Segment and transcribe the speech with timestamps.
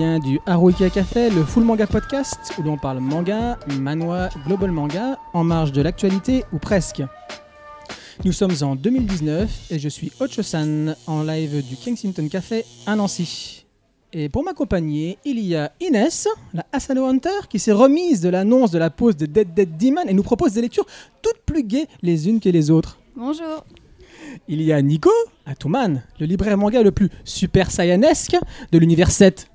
[0.00, 5.18] vient du Haruika Café, le Full Manga Podcast, où l'on parle manga, manhwa, global manga,
[5.34, 7.02] en marge de l'actualité ou presque.
[8.24, 13.66] Nous sommes en 2019 et je suis Ocho-san en live du Kensington Café à Nancy.
[14.14, 18.70] Et pour m'accompagner, il y a Inès, la Asano Hunter, qui s'est remise de l'annonce
[18.70, 20.86] de la pause de Dead Dead Demon et nous propose des lectures
[21.20, 22.98] toutes plus gaies les unes que les autres.
[23.16, 23.66] Bonjour.
[24.48, 25.10] Il y a Nico,
[25.44, 28.36] Atoman, le libraire manga le plus super saiyanesque
[28.72, 29.49] de l'univers 7.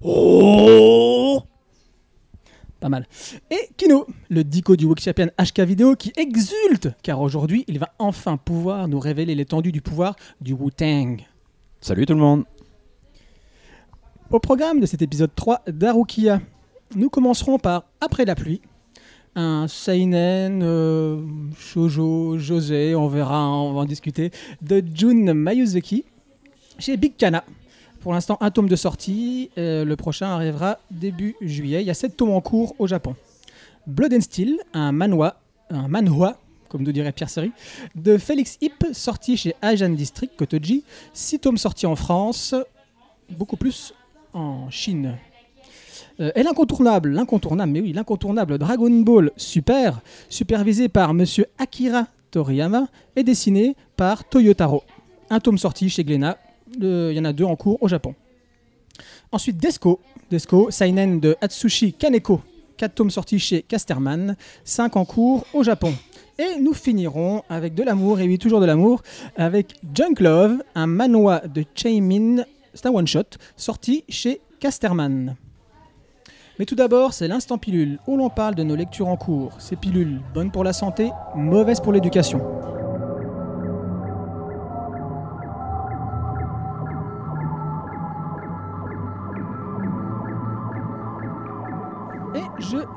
[0.00, 1.42] Oh
[2.78, 3.06] Pas mal.
[3.50, 8.36] Et Kino, le dico du Workshopian HK vidéo qui exulte, car aujourd'hui il va enfin
[8.36, 11.22] pouvoir nous révéler l'étendue du pouvoir du Wu-Tang.
[11.80, 12.44] Salut tout le monde
[14.30, 16.40] Au programme de cet épisode 3 d'Arukia,
[16.94, 18.60] nous commencerons par Après la pluie,
[19.34, 21.20] un seinen, euh,
[21.58, 24.30] shoujo, josé, on verra, on va en discuter,
[24.62, 26.04] de Jun Mayuzuki
[26.78, 27.42] chez Big Kana.
[28.00, 31.82] Pour l'instant, un tome de sortie, euh, le prochain arrivera début juillet.
[31.82, 33.16] Il y a sept tomes en cours au Japon.
[33.86, 36.38] Blood and Steel, un manhwa, un manhwa,
[36.68, 37.50] comme nous dirait Pierre Seri,
[37.96, 40.84] de Félix Hip, sorti chez Asian District Kotoji.
[41.12, 42.54] Six tomes sortis en France,
[43.30, 43.92] beaucoup plus
[44.32, 45.16] en Chine.
[46.20, 52.88] Euh, et l'incontournable, l'incontournable, mais oui, l'incontournable Dragon Ball Super, supervisé par Monsieur Akira Toriyama
[53.16, 54.82] et dessiné par Toyotaro.
[55.30, 56.38] Un tome sorti chez Glénat,
[56.80, 58.14] il y en a deux en cours au Japon.
[59.32, 62.40] Ensuite Desco, Desco, Seinen de Atsushi Kaneko,
[62.76, 65.92] 4 tomes sortis chez Casterman, 5 en cours au Japon.
[66.38, 69.02] Et nous finirons avec de l'amour, et oui, toujours de l'amour,
[69.36, 72.44] avec Junk Love, un manhwa de Chaimin,
[72.74, 75.36] c'est un one-shot, sorti chez Casterman.
[76.58, 79.60] Mais tout d'abord, c'est l'instant pilule, où l'on parle de nos lectures en cours.
[79.60, 82.40] Ces pilules, bonnes pour la santé, mauvaises pour l'éducation.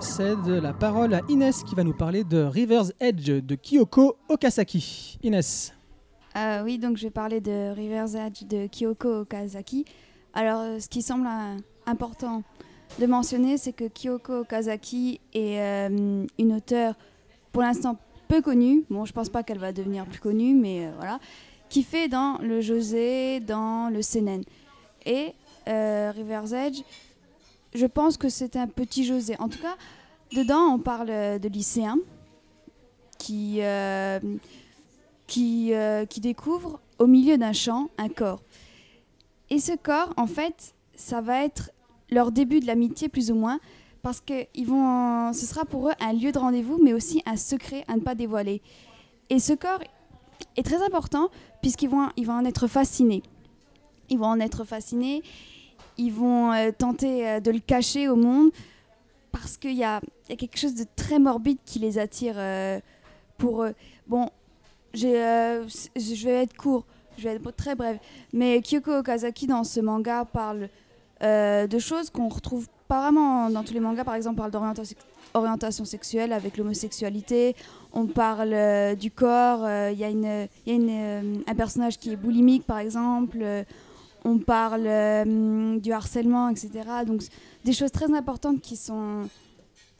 [0.01, 5.19] Cède la parole à Inès qui va nous parler de River's Edge de Kyoko Okasaki.
[5.21, 5.73] Inès.
[6.35, 9.85] Euh, oui, donc je vais parler de River's Edge de Kyoko Okazaki.
[10.33, 12.41] Alors, euh, ce qui semble euh, important
[12.99, 15.87] de mentionner, c'est que Kyoko Okazaki est
[16.39, 16.95] une auteure
[17.51, 17.97] pour l'instant
[18.27, 18.83] peu connue.
[18.89, 21.19] Bon, je pense pas qu'elle va devenir plus connue, mais voilà.
[21.69, 24.43] Qui fait dans le José, dans le Seinen.
[25.05, 25.33] Et
[25.67, 26.81] River's Edge,
[27.73, 29.35] je pense que c'est un petit José.
[29.39, 29.75] En tout cas,
[30.33, 31.99] dedans, on parle euh, de lycéens
[33.17, 33.57] qui.
[33.61, 34.19] euh,
[35.37, 38.43] euh, qui découvrent au milieu d'un champ un corps.
[39.49, 41.71] Et ce corps, en fait, ça va être
[42.09, 43.59] leur début de l'amitié plus ou moins,
[44.01, 47.37] parce que ils vont, ce sera pour eux un lieu de rendez-vous, mais aussi un
[47.37, 48.61] secret à ne pas dévoiler.
[49.29, 49.79] Et ce corps
[50.57, 51.29] est très important,
[51.61, 53.23] puisqu'ils vont, ils vont en être fascinés.
[54.09, 55.23] Ils vont en être fascinés,
[56.01, 58.49] ils vont euh, tenter euh, de le cacher au monde,
[59.31, 62.79] parce qu'il y a, quelque chose de très morbide qui les attire euh,
[63.37, 63.73] pour eux.
[64.07, 64.29] Bon,
[64.93, 66.85] je vais être court,
[67.17, 67.97] je vais être très bref.
[68.33, 70.69] Mais Kyoko Okazaki dans ce manga parle
[71.21, 74.03] de choses qu'on retrouve pas vraiment dans tous les mangas.
[74.03, 74.97] Par exemple, on parle d'orientation
[75.33, 77.55] orientation sexuelle avec l'homosexualité.
[77.93, 79.65] On parle du corps.
[79.91, 83.45] Il y a, un personnage qui est boulimique, par exemple.
[84.25, 86.69] Euh, on parle euh, du harcèlement, etc.
[87.05, 87.21] Donc,
[87.65, 89.29] des choses très importantes qui sont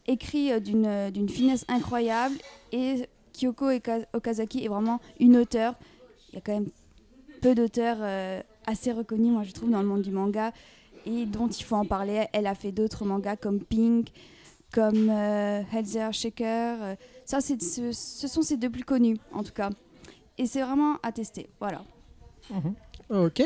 [0.08, 2.36] écrites euh, d'une d'une finesse incroyable.
[2.72, 3.70] Et Kyoko
[4.14, 5.76] Okazaki est vraiment une auteure.
[6.32, 6.70] Il y a quand même
[7.42, 10.54] peu d'auteurs euh, assez reconnus, moi je trouve, dans le monde du manga
[11.06, 12.26] et dont il faut en parler.
[12.32, 14.10] Elle a fait d'autres mangas comme Pink,
[14.72, 16.78] comme euh, Heather Shaker.
[16.82, 16.96] euh,
[17.26, 17.92] ça, ce,
[18.28, 19.72] sont ces deux plus connus, en tout cas.
[20.38, 21.50] Et c'est vraiment à tester.
[21.60, 21.84] Voilà.
[23.14, 23.44] Ok.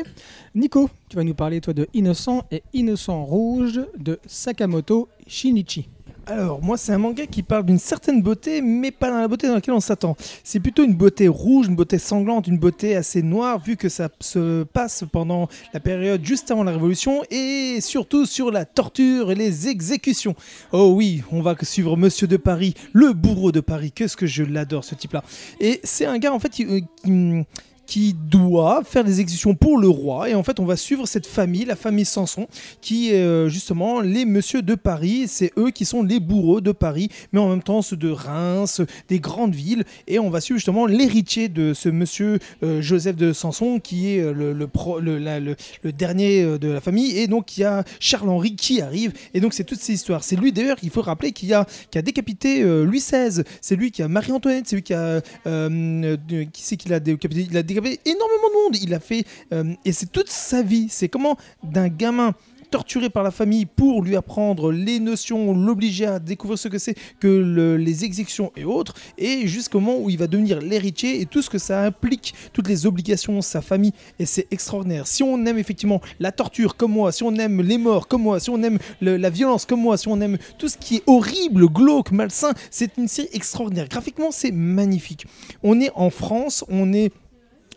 [0.54, 5.88] Nico, tu vas nous parler toi de Innocent et Innocent Rouge de Sakamoto Shinichi.
[6.28, 9.46] Alors, moi, c'est un manga qui parle d'une certaine beauté, mais pas dans la beauté
[9.46, 10.16] dans laquelle on s'attend.
[10.42, 14.08] C'est plutôt une beauté rouge, une beauté sanglante, une beauté assez noire, vu que ça
[14.20, 19.36] se passe pendant la période juste avant la Révolution, et surtout sur la torture et
[19.36, 20.34] les exécutions.
[20.72, 23.92] Oh oui, on va suivre Monsieur de Paris, le bourreau de Paris.
[23.92, 25.22] Qu'est-ce que je l'adore, ce type-là.
[25.60, 26.64] Et c'est un gars, en fait, qui...
[26.64, 27.44] euh, qui-
[27.86, 30.28] qui doit faire des exécutions pour le roi.
[30.28, 32.48] Et en fait, on va suivre cette famille, la famille Samson,
[32.80, 35.26] qui est euh, justement les messieurs de Paris.
[35.28, 38.82] C'est eux qui sont les bourreaux de Paris, mais en même temps ceux de Reims,
[39.08, 39.84] des grandes villes.
[40.08, 44.20] Et on va suivre justement l'héritier de ce monsieur euh, Joseph de Samson, qui est
[44.20, 47.16] euh, le, dernier de la famille.
[47.16, 49.12] Et donc, il y a Charles-Henri qui arrive.
[49.34, 50.24] Et donc, c'est toutes ces histoires.
[50.24, 53.42] C'est lui d'ailleurs, il faut rappeler, qui a, qui a décapité Louis XVI.
[53.60, 54.66] C'est lui qui a Marie-Antoinette.
[54.66, 55.20] C'est lui qui a.
[55.20, 57.46] qui c'est qu'il a décapité
[57.78, 58.76] handicapé énormément de monde.
[58.82, 60.86] Il a fait euh, et c'est toute sa vie.
[60.90, 62.34] C'est comment d'un gamin
[62.68, 66.96] torturé par la famille pour lui apprendre les notions, l'obliger à découvrir ce que c'est
[67.20, 71.26] que le- les exécutions et autres, et jusqu'au moment où il va devenir l'héritier et
[71.26, 75.06] tout ce que ça implique, toutes les obligations, sa famille, et c'est extraordinaire.
[75.06, 78.40] Si on aime effectivement la torture comme moi, si on aime les morts comme moi,
[78.40, 81.68] si on aime la violence comme moi, si on aime tout ce qui est horrible,
[81.68, 83.86] glauque, malsain, c'est une série extraordinaire.
[83.88, 85.24] Graphiquement, c'est magnifique.
[85.62, 87.12] On est en France, on est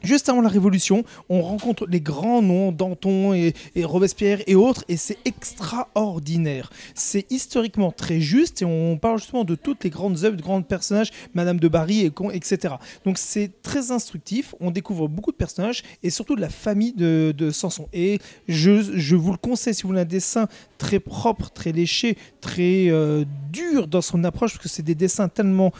[0.01, 3.53] Juste avant la Révolution, on rencontre les grands noms, Danton et,
[3.83, 6.69] Robespierre et autres, et c'est extraordinaire.
[6.95, 10.61] C'est historiquement très juste, et on parle justement de toutes les grandes œuvres, de grands
[10.61, 12.75] personnages, Madame de Barry, et etc.
[13.05, 17.33] Donc c'est très instructif, on découvre beaucoup de personnages, et surtout de la famille de,
[17.35, 17.87] de Samson.
[17.93, 20.47] Et je, je vous le conseille, si vous voulez un dessin
[20.79, 25.27] très propre, très léché, très euh, dur dans son approche, parce que c'est des dessins
[25.27, 25.71] tellement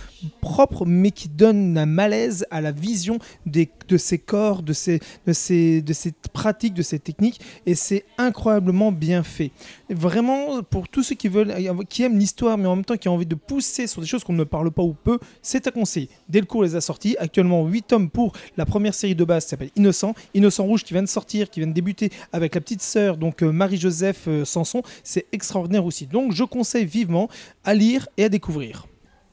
[0.41, 3.17] propres, mais qui donnent un malaise à la vision
[3.47, 8.05] de ces corps, de ces, de, ces, de ces pratiques, de ces techniques, et c'est
[8.17, 9.51] incroyablement bien fait.
[9.89, 11.51] Vraiment, pour tous ceux qui veulent,
[11.89, 14.23] qui aiment l'histoire, mais en même temps qui ont envie de pousser sur des choses
[14.23, 16.09] qu'on ne parle pas ou peu, c'est à conseiller.
[16.27, 19.71] Delcourt les a sortis, actuellement 8 tomes pour la première série de base qui s'appelle
[19.75, 23.17] Innocent, Innocent Rouge qui vient de sortir, qui vient de débuter avec la petite sœur,
[23.17, 26.05] donc euh, Marie-Joseph euh, Sanson, c'est extraordinaire aussi.
[26.05, 27.27] Donc je conseille vivement
[27.63, 28.85] à lire et à découvrir.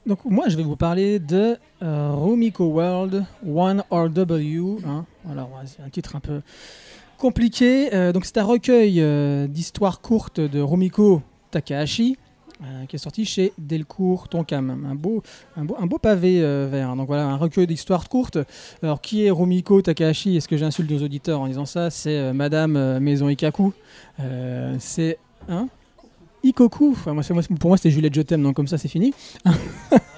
[0.06, 4.78] Donc moi je vais vous parler de euh, Rumiko World 1RW.
[4.86, 5.04] Hein.
[5.24, 5.48] Voilà,
[5.84, 6.40] un titre un peu
[7.16, 7.94] compliqué.
[7.94, 12.16] Euh, donc c'est un recueil euh, d'histoires courtes de Rumiko Takahashi.
[12.62, 15.22] euh, qui est sorti chez Delcourt Tonkam, un beau,
[15.56, 16.96] un beau, pavé vert.
[16.96, 18.38] Donc voilà, un recueil d'histoires courtes.
[18.82, 20.36] Alors qui est Rumiko Takahashi?
[20.36, 21.90] Est-ce que j'insulte nos auditeurs en disant ça?
[21.90, 23.72] C'est Madame Maison Ikaku.
[24.78, 25.18] C'est
[25.48, 25.68] hein?
[26.42, 26.96] Ikoku.
[27.02, 29.12] Pour moi c'était Juliette Je donc comme ça c'est fini.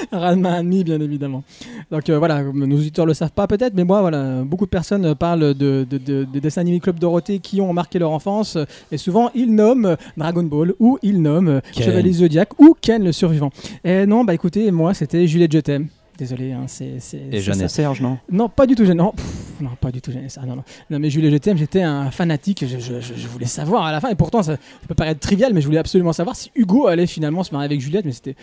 [0.12, 1.42] Ranma Anmi, bien évidemment.
[1.90, 5.14] Donc euh, voilà, nos auditeurs le savent pas peut-être, mais moi, voilà, beaucoup de personnes
[5.14, 8.56] parlent de, de, de- des dessins animés Club Dorothée qui ont marqué leur enfance,
[8.92, 11.84] et souvent ils nomment Dragon Ball, ou ils nomment Ken.
[11.86, 13.50] Chevalier Zodiac, ou Ken le survivant.
[13.84, 15.88] Et non, bah écoutez, moi c'était Juliette Je t'aime.
[16.18, 16.98] Désolé, hein, c'est.
[17.32, 18.18] Et Jeanne et Serge, non?
[18.30, 18.98] Non, pas du tout Jeanne.
[18.98, 19.24] Non, pff,
[19.62, 20.28] non pas du tout Jeanne.
[20.28, 20.64] Ça, non, non.
[20.90, 22.62] non, mais Juliette Je t'aime, j'étais un fanatique.
[22.68, 25.18] Je, je- je- je voulais savoir à la fin, et pourtant ça, ça peut paraître
[25.20, 28.12] trivial, mais je voulais absolument savoir si Hugo allait finalement se marier avec Juliette, mais
[28.12, 28.36] c'était.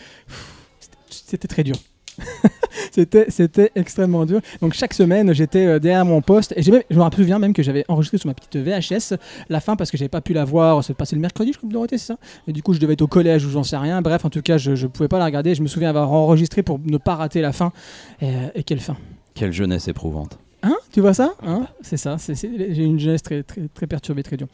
[1.27, 1.75] C'était- très dur.
[2.91, 4.41] c'était, c'était extrêmement dur.
[4.61, 7.53] Donc chaque semaine, j'étais euh, derrière mon poste et j'ai même, je me souviens même
[7.53, 9.15] que j'avais enregistré sur ma petite VHS
[9.49, 10.83] la fin parce que j'avais pas pu la voir.
[10.83, 12.17] C'est passé le mercredi, je crois, Dorothée, c'est ça?
[12.47, 14.01] Et du coup, je devais être au collège ou j'en sais rien.
[14.01, 15.53] Bref, en tout cas, je, je pouvais pas la regarder.
[15.53, 17.71] Je me souviens avoir enregistré pour ne pas rater la fin.
[18.21, 18.97] Et, euh, et quelle fin
[19.35, 20.39] Quelle jeunesse éprouvante.
[20.63, 20.75] Hein?
[20.91, 21.35] Tu vois ça?
[21.45, 21.67] Hein?
[21.81, 22.17] C'est ça.
[22.17, 24.47] c'est- c'est- J'ai une jeunesse très, très, très perturbée, très dure.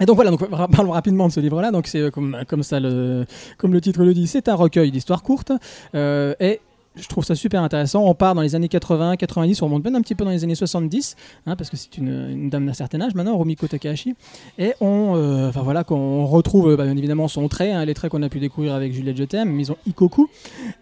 [0.00, 0.36] Et donc voilà,
[0.68, 1.70] parlons rapidement de ce livre-là.
[1.70, 3.24] Donc c'est euh, comme, comme ça, le,
[3.58, 5.52] comme le titre le dit, c'est un recueil d'histoires courtes.
[5.94, 6.60] Euh, et
[6.96, 8.04] je trouve ça super intéressant.
[8.04, 10.44] On part dans les années 80, 90, on remonte même un petit peu dans les
[10.44, 11.16] années 70,
[11.46, 14.14] hein, parce que c'est une, dame d'un certain âge maintenant, Rumiko Takahashi.
[14.58, 18.10] Et on, euh, voilà, qu'on retrouve euh, bah, bien évidemment son trait, hein, les traits
[18.10, 20.28] qu'on a pu découvrir avec Juliette Je t'aime, mais ils ont Ikoku.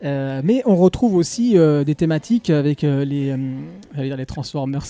[0.05, 4.87] Euh, mais on retrouve aussi euh, des thématiques avec euh, les, euh, les Transformers.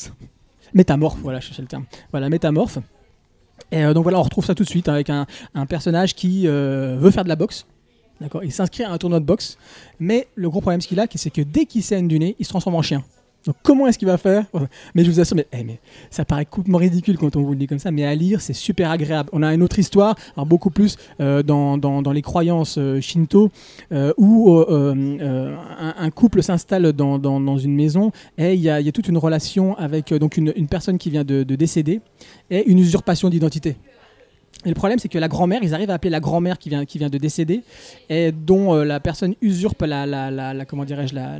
[0.75, 1.85] Métamorphes, voilà, je cherchais le terme.
[2.11, 2.79] Voilà, métamorphes.
[3.71, 5.27] Et euh, donc voilà, on retrouve ça tout de suite avec un,
[5.69, 7.67] personnage qui euh, veut faire de la boxe.
[8.43, 9.59] Il s'inscrit à un tournoi de boxe.
[9.99, 12.51] Mais le gros problème qu'il a, c'est que dès qu'il saigne du nez, il se
[12.51, 13.03] transforme en chien.
[13.46, 14.46] Donc comment est-ce qu'il va faire
[14.94, 15.79] Mais je vous assure, mais, eh, mais
[16.10, 18.53] ça paraît complètement ridicule quand on vous le dit comme ça, mais à lire, c'est
[18.55, 19.29] super agréable.
[19.32, 23.51] On a une autre histoire, beaucoup plus euh, dans, dans- les croyances euh, shinto,
[23.93, 29.19] euh, où un, couple s'installe dans, dans- une maison et il y a, toute une
[29.19, 32.01] relation avec donc une, une personne qui vient de décéder
[32.51, 33.77] et une usurpation d'identité.
[34.65, 36.84] Et le problème, c'est que la grand-mère, ils arrivent à appeler la grand-mère qui vient,
[36.87, 37.63] qui vient de décéder,
[38.08, 41.37] et dont euh, la personne usurpe la, la, la- comment dirais-je, la,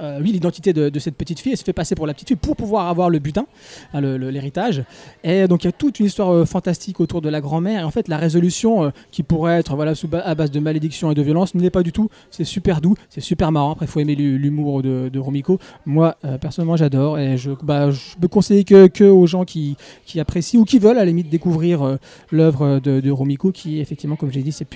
[0.00, 2.36] euh, oui, l'identité de, cette petite fille, et se fait passer pour la petite fille
[2.36, 3.46] pour pouvoir avoir le butin,
[3.92, 4.84] hein, le- le- l'héritage.
[5.22, 7.80] Et donc il y a toute une histoire euh, fantastique autour de la grand-mère.
[7.80, 9.92] Et en fait, la résolution qui pourrait être voilà,
[10.24, 12.08] à base de malédiction et de violence ne l'est pas du tout.
[12.30, 13.72] C'est super doux, c'est super marrant.
[13.72, 15.58] Après, il faut aimer l'hu- l'humour de, Romiko.
[15.84, 19.76] Moi, personnellement, j'adore, et je, bah, je peux conseiller que, que aux gens qui,
[20.06, 21.96] qui apprécient ou qui veulent à la limite découvrir euh,
[22.36, 24.68] l'œuvre de, de Romiko, qui effectivement, comme j'ai dit, c'est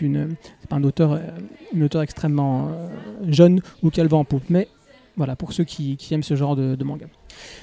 [0.69, 1.19] pas un auteur, euh,
[1.73, 2.88] une auteur extrêmement euh,
[3.29, 4.45] jeune ou qui a le vent en poupe.
[4.49, 4.69] Mais
[5.17, 7.07] voilà, pour ceux qui, aiment ce genre de, manga.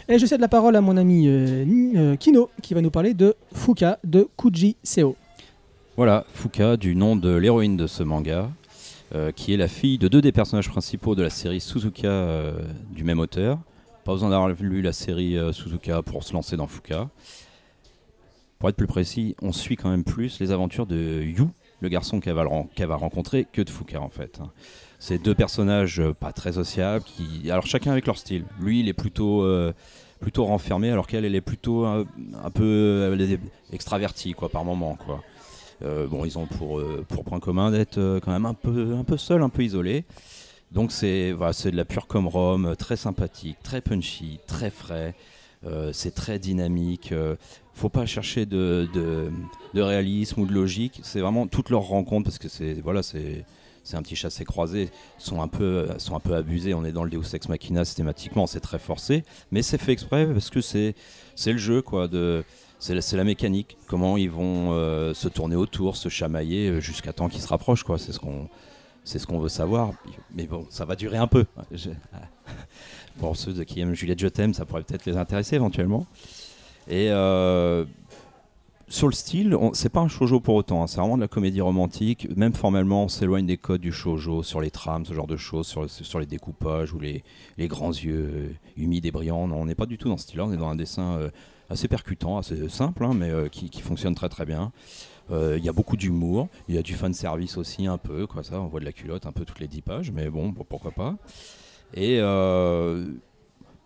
[0.07, 3.35] Et je cède la parole à mon ami euh, Kino, qui va nous parler de
[3.53, 5.15] Fuka de Kuji Seo.
[5.97, 8.51] Voilà, Fuka, du nom de l'héroïne de ce manga,
[9.35, 12.53] qui est la fille de deux des personnages principaux de la série Suzuka
[12.91, 13.57] du même auteur.
[14.03, 17.09] Pas besoin d'avoir lu la série Suzuka pour se lancer dans Fuka.
[18.59, 21.43] Pour être plus précis, on suit quand même plus les aventures de Yu,
[21.81, 24.39] le garçon qu'elle va, rencontrer, que de Fuka en fait.
[24.99, 28.45] c'est deux personnages euh, pas très sociables, qui, alors chacun avec leur style.
[28.59, 29.73] Lui, il est plutôt, euh,
[30.19, 32.05] plutôt renfermé, alors qu'elle, elle est plutôt un,
[32.53, 33.15] peu
[33.71, 35.23] extravertie, quoi, par moment, quoi.
[35.83, 39.17] Euh, bon, ils ont pour, pour point commun d'être quand même un peu, un peu
[39.17, 40.05] seuls, un peu isolés.
[40.71, 45.15] Donc c'est voilà, c'est de la pure comme euh, très sympathique, très punchy, très frais.
[45.91, 47.13] C'est très dynamique.
[47.77, 48.87] Faut pas chercher de,
[49.75, 50.99] réalisme ou de logique.
[51.03, 53.45] C'est vraiment toutes leurs rencontres parce que c'est voilà c'est
[53.93, 56.73] un petit chassé croisé sont un peu sont un peu abusés.
[56.73, 58.47] On est dans le Deus ex machina systématiquement.
[58.47, 60.95] C'est très forcé, mais c'est fait exprès parce que c'est
[61.45, 62.09] le jeu quoi
[62.79, 63.77] c'est la, mécanique.
[63.87, 67.83] Comment ils vont euh, se tourner autour, se chamailler euh, jusqu'à temps qu'ils se rapprochent
[67.83, 67.97] quoi.
[67.97, 69.93] C'est ce qu'on veut savoir.
[70.35, 71.45] Mais bon, ça va durer un peu.
[71.71, 71.89] Je-
[73.19, 76.05] Pour ceux qui aiment Juliette Je t'aime, ça pourrait peut-être les intéresser éventuellement.
[76.89, 77.85] Et euh,
[78.87, 80.83] sur le style, c'est pas un shoujo pour autant.
[80.83, 80.87] hein.
[80.87, 82.27] C'est vraiment de la comédie romantique.
[82.35, 85.67] Même formellement, on s'éloigne des codes du shoujo sur les trames, ce genre de choses,
[85.67, 87.23] sur, les découpages ou les,
[87.67, 89.47] grands yeux humides et brillants.
[89.47, 90.45] Non, on n'est pas du tout dans ce style-là.
[90.45, 91.29] On est dans un dessin euh,
[91.69, 94.71] assez percutant, assez simple, hein, mais euh, qui, fonctionne très très bien.
[95.29, 98.43] Il y a beaucoup d'humour, il y a du fan service aussi un peu, quoi
[98.43, 100.63] ça, on voit de la culotte un peu toutes les 10 pages, mais bon, bon,
[100.63, 101.17] pourquoi pas.
[101.93, 102.21] Et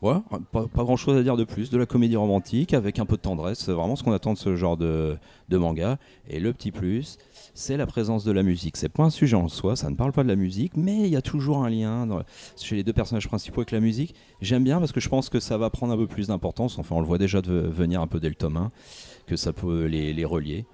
[0.01, 3.05] voilà, pas, pas grand chose à dire de plus, de la comédie romantique avec un
[3.05, 5.15] peu de tendresse, c'est vraiment ce qu'on attend de ce genre de,
[5.49, 5.99] de manga.
[6.27, 7.17] Et le petit plus,
[7.53, 8.77] c'est la présence de la musique.
[8.77, 11.09] C'est pas un sujet en soi, ça ne parle pas de la musique, mais il
[11.09, 12.23] y a toujours un lien dans-
[12.57, 14.15] chez les deux personnages principaux avec la musique.
[14.41, 16.95] J'aime bien parce que je pense que ça va prendre un peu plus d'importance, enfin
[16.95, 18.71] on le voit déjà de venir un peu dès le tome 1,
[19.27, 20.65] que ça peut les, les relier.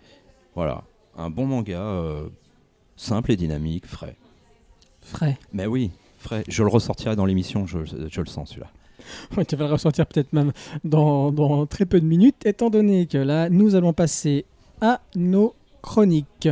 [0.55, 0.83] Voilà,
[1.17, 2.29] un bon manga euh,
[2.95, 4.15] simple et dynamique, frais.
[5.01, 5.37] Frais.
[5.51, 6.43] Mais oui, frais.
[6.47, 8.71] Je le ressortirai dans l'émission, je, je le sens celui-là.
[9.47, 10.51] Tu vas le ressentir peut-être même
[10.83, 14.45] dans, dans très peu de minutes, étant donné que là, nous allons passer
[14.81, 16.49] à nos chroniques.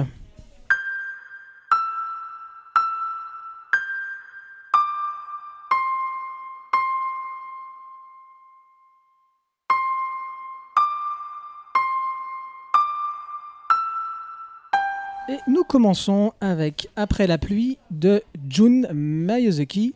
[15.27, 19.95] Et nous commençons avec Après la pluie de Jun Miyazaki,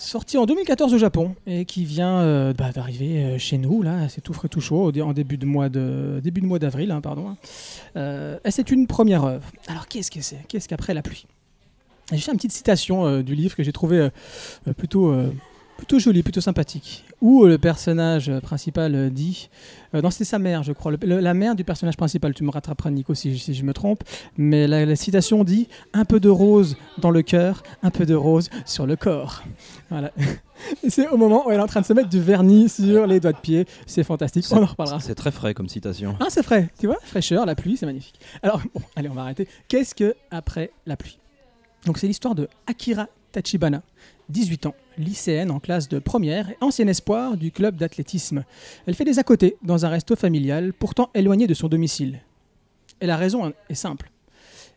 [0.00, 3.82] sorti en 2014 au Japon et qui vient euh, bah, d'arriver euh, chez nous.
[3.82, 6.90] Là, c'est tout frais, tout chaud, en début de mois de début de mois d'avril,
[6.90, 7.36] hein, pardon.
[7.96, 9.46] Euh, et c'est une première œuvre.
[9.68, 10.44] Alors qu'est-ce que c'est?
[10.48, 11.26] Qu'est-ce qu'après la pluie?
[12.12, 14.10] J'ai fait une petite citation euh, du livre que j'ai trouvé euh,
[14.66, 15.32] euh, plutôt euh,
[15.80, 19.48] plutôt jolie, plutôt sympathique, où euh, le personnage euh, principal euh, dit,
[19.94, 22.32] euh, non c'était sa mère, je crois, le- le- la mère du personnage principal.
[22.34, 24.04] Tu me rattraperas, Nico, si, si je me trompe.
[24.36, 28.14] Mais la, la citation dit un peu de rose dans le cœur, un peu de
[28.14, 29.42] rose sur le corps.
[29.90, 30.12] Voilà.
[30.84, 33.06] Et c'est au moment où elle est en train de se mettre du vernis sur
[33.06, 33.66] les doigts de pied.
[33.86, 34.44] C'est fantastique.
[34.50, 35.00] On en reparlera.
[35.00, 36.14] C'est très frais comme citation.
[36.20, 38.20] Ah, c'est frais, tu vois, fraîcheur, la pluie, c'est magnifique.
[38.42, 39.48] Alors, bon, allez, on va arrêter.
[39.68, 41.18] Qu'est-ce que après la pluie?
[41.86, 43.80] Donc, c'est l'histoire de Akira Tachibana,
[44.28, 48.44] 18 ans, lycéenne en classe de première et ancien espoir du club d'athlétisme.
[48.86, 52.20] Elle fait des à côté dans un resto familial, pourtant éloigné de son domicile.
[53.00, 54.10] Et la raison est simple.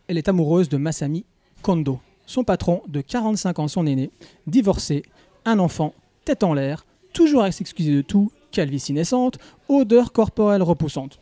[0.07, 1.25] Elle est amoureuse de Masami
[1.61, 4.09] Kondo, son patron de 45 ans, son aîné,
[4.47, 5.03] divorcé,
[5.45, 5.93] un enfant,
[6.25, 9.37] tête en l'air, toujours à s'excuser de tout, calvitie naissante,
[9.67, 11.19] odeur corporelle repoussante.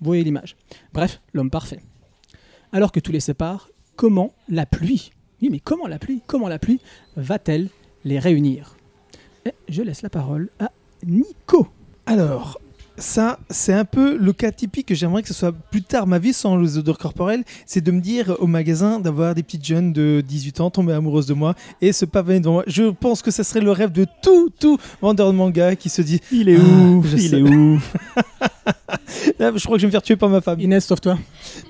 [0.00, 0.56] Vous voyez l'image.
[0.92, 1.80] Bref, l'homme parfait.
[2.72, 5.10] Alors que tout les sépare, comment la pluie?
[5.40, 6.22] Oui, mais comment la pluie?
[6.26, 6.80] Comment la pluie
[7.16, 7.68] va-t-elle
[8.06, 8.76] les réunir
[9.44, 10.70] Et je laisse la parole à
[11.04, 11.66] Nico.
[12.06, 12.58] Alors,
[12.98, 16.18] ça, c'est un peu le cas typique que j'aimerais que ce soit plus tard ma
[16.18, 17.42] vie sans les odeurs corporelles.
[17.66, 21.26] C'est de me dire au magasin d'avoir des petites jeunes de 18 ans tomber amoureuses
[21.26, 22.64] de moi et se pavaner devant moi.
[22.68, 26.00] Je pense que ce serait le rêve de tout, tout vendeur de manga qui se
[26.00, 27.38] dit Il est Ah, ouf, je il sais.
[27.40, 27.96] est ouf.
[29.38, 30.60] Là, je crois que je vais me faire tuer par ma femme.
[30.60, 31.18] Inès, sauve-toi.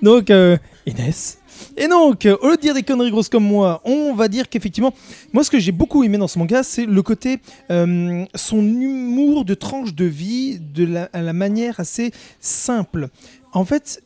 [0.02, 1.38] Donc, euh, Inès.
[1.76, 4.48] Et donc, euh, au lieu de dire des conneries grosses comme moi, on va dire
[4.48, 4.94] qu'effectivement,
[5.32, 7.40] moi, ce que j'ai beaucoup aimé dans ce manga, c'est le côté,
[7.70, 13.08] euh, son humour de tranche de vie, de la, à la manière assez simple.
[13.52, 14.02] En fait,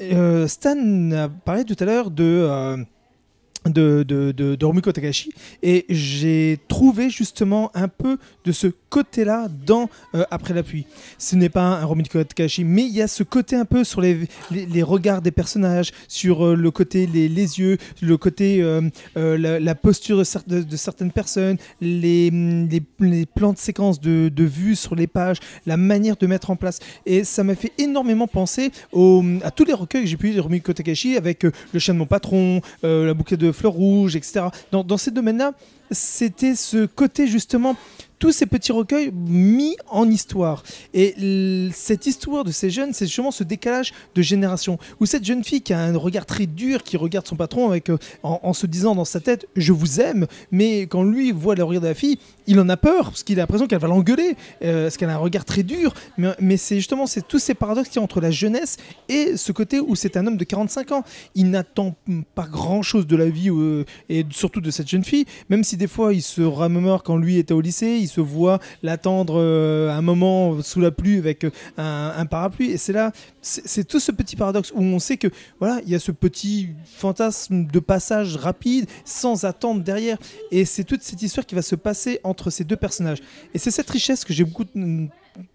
[0.00, 2.24] euh, Stan a parlé tout à l'heure de.
[2.24, 2.76] euh,
[3.66, 10.52] de, de, Takahashi et j'ai trouvé justement un peu de ce côté-là dans euh, Après
[10.52, 10.84] la pluie.
[11.18, 14.00] Ce n'est pas un Rumiko Takahashi, mais il y a ce côté un peu sur
[14.00, 18.82] les, les, regards des personnages, sur euh, le côté les, les yeux, le côté euh,
[19.16, 24.44] la, posture de, cer- de- de certaines personnes, les, les, plans de séquence de, de
[24.44, 26.80] vue sur les pages, la manière de mettre en place.
[27.06, 28.72] Et ça m'a fait énormément penser
[29.42, 32.06] à tous les recueils que j'ai pu lire de Takahashi avec Le chien de mon
[32.06, 34.46] patron, La bouquet de fleurs rouges, etc.
[34.72, 35.52] Dans, dans ces domaines-là,
[35.90, 37.76] c'était ce côté justement
[38.20, 40.62] tous ces petits recueils mis en histoire.
[40.94, 41.16] Et
[41.72, 44.78] cette histoire de ces jeunes, c'est justement ce décalage de génération.
[45.00, 47.88] Où cette jeune fille qui a un regard très dur, qui regarde son patron avec,
[47.88, 51.64] euh, en, se disant dans sa tête Je vous aime, mais quand lui voit le
[51.64, 54.36] regard de la fille, il en a peur, parce qu'il a l'impression qu'elle va l'engueuler,
[54.62, 55.94] euh, parce qu'elle a un regard très dur.
[56.18, 58.76] Mais, c'est justement tous ces paradoxes a entre la jeunesse
[59.08, 61.04] et ce côté où c'est un homme de 45 ans.
[61.34, 61.96] Il n'attend
[62.34, 65.78] pas grand chose de la vie euh, et surtout de cette jeune fille, même si
[65.78, 70.02] des fois il se remémore quand lui était au lycée, se voit l'attendre euh, un
[70.02, 72.70] moment sous la pluie avec euh, un, un parapluie.
[72.70, 75.94] Et c'est là, c'est tout ce petit paradoxe où on sait que voilà, il y
[75.94, 80.18] a ce petit fantasme de passage rapide sans attendre derrière.
[80.50, 83.18] Et c'est toute cette histoire qui va se passer entre ces deux personnages.
[83.54, 84.64] Et c'est cette richesse que j'ai beaucoup,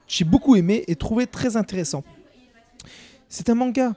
[0.07, 2.03] j'ai beaucoup aimé et trouvé très intéressant.
[3.29, 3.93] C'est un manga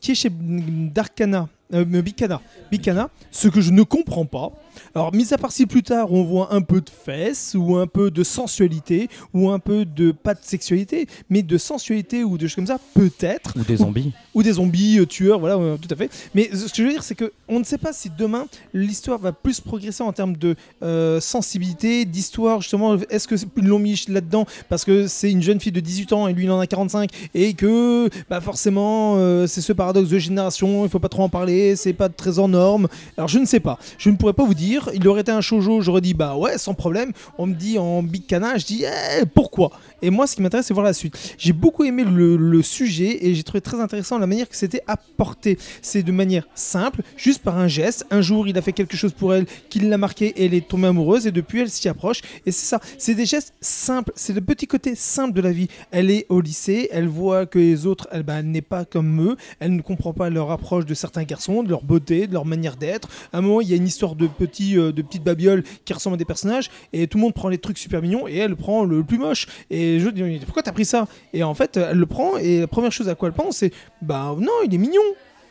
[0.00, 4.52] qui est chez Darkana, euh, Bikana, Bikana, ce que je ne comprends pas.
[4.94, 7.86] Alors, mis à part si plus tard on voit un peu de fesses, ou un
[7.86, 12.46] peu de sensualité, ou un peu de, pas de sexualité, mais de sensualité ou de
[12.46, 14.12] choses comme ça, peut-être Ou des zombies.
[14.34, 16.10] ou des zombies euh, tueurs, voilà, euh, tout à fait.
[16.34, 19.18] Mais ce que je veux dire, c'est que on ne sait pas si demain l'histoire
[19.18, 22.96] va plus progresser en termes de euh, sensibilité, d'histoire, justement.
[23.10, 26.28] Est-ce que ils l'ont mis là-dedans parce que c'est une jeune fille de 18 ans
[26.28, 30.18] et lui il en a 45 et que bah forcément euh, c'est ce paradoxe de
[30.18, 32.88] génération, il faut pas trop en parler, c'est pas très en norme.
[33.16, 34.90] Alors je ne sais pas, je ne pourrais pas vous dire.
[34.94, 37.12] Il aurait été un shoujo, j'aurais dit bah ouais sans problème.
[37.38, 39.70] On me dit en big cana, je dis eh, pourquoi?
[40.02, 41.16] Et moi ce qui m'intéresse c'est voir la suite.
[41.38, 45.58] J'ai beaucoup aimé le, sujet et j'ai trouvé très intéressant la manière que c'était apporté.
[45.80, 48.04] C'est de manière simple, juste par un geste.
[48.10, 50.88] Un jour, il a fait quelque chose pour elle, qui l'a marqué elle est tombée
[50.88, 52.20] amoureuse et depuis, elle s'y approche.
[52.46, 54.12] Et c'est ça, c'est des gestes simples.
[54.14, 55.68] C'est le petit côté simple de la vie.
[55.90, 59.20] Elle est au lycée, elle voit que les autres, elle, ben, elle n'est pas comme
[59.22, 59.36] eux.
[59.58, 62.76] Elle ne comprend pas leur approche de certains garçons, de leur beauté, de leur manière
[62.76, 63.08] d'être.
[63.32, 66.18] À un moment, il y a une histoire de euh, petites babioles qui ressemblent à
[66.18, 69.02] des personnages et tout le monde prend les trucs super mignons et elle prend le
[69.02, 69.46] plus moche.
[69.70, 71.06] Et je dis, pourquoi t'as pris ça?
[71.32, 73.72] Et en fait, elle le prend et la première chose à quoi elle pense, c'est
[74.02, 75.02] bah non, il est mignon.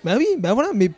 [0.03, 0.91] Bah oui, bah voilà, mais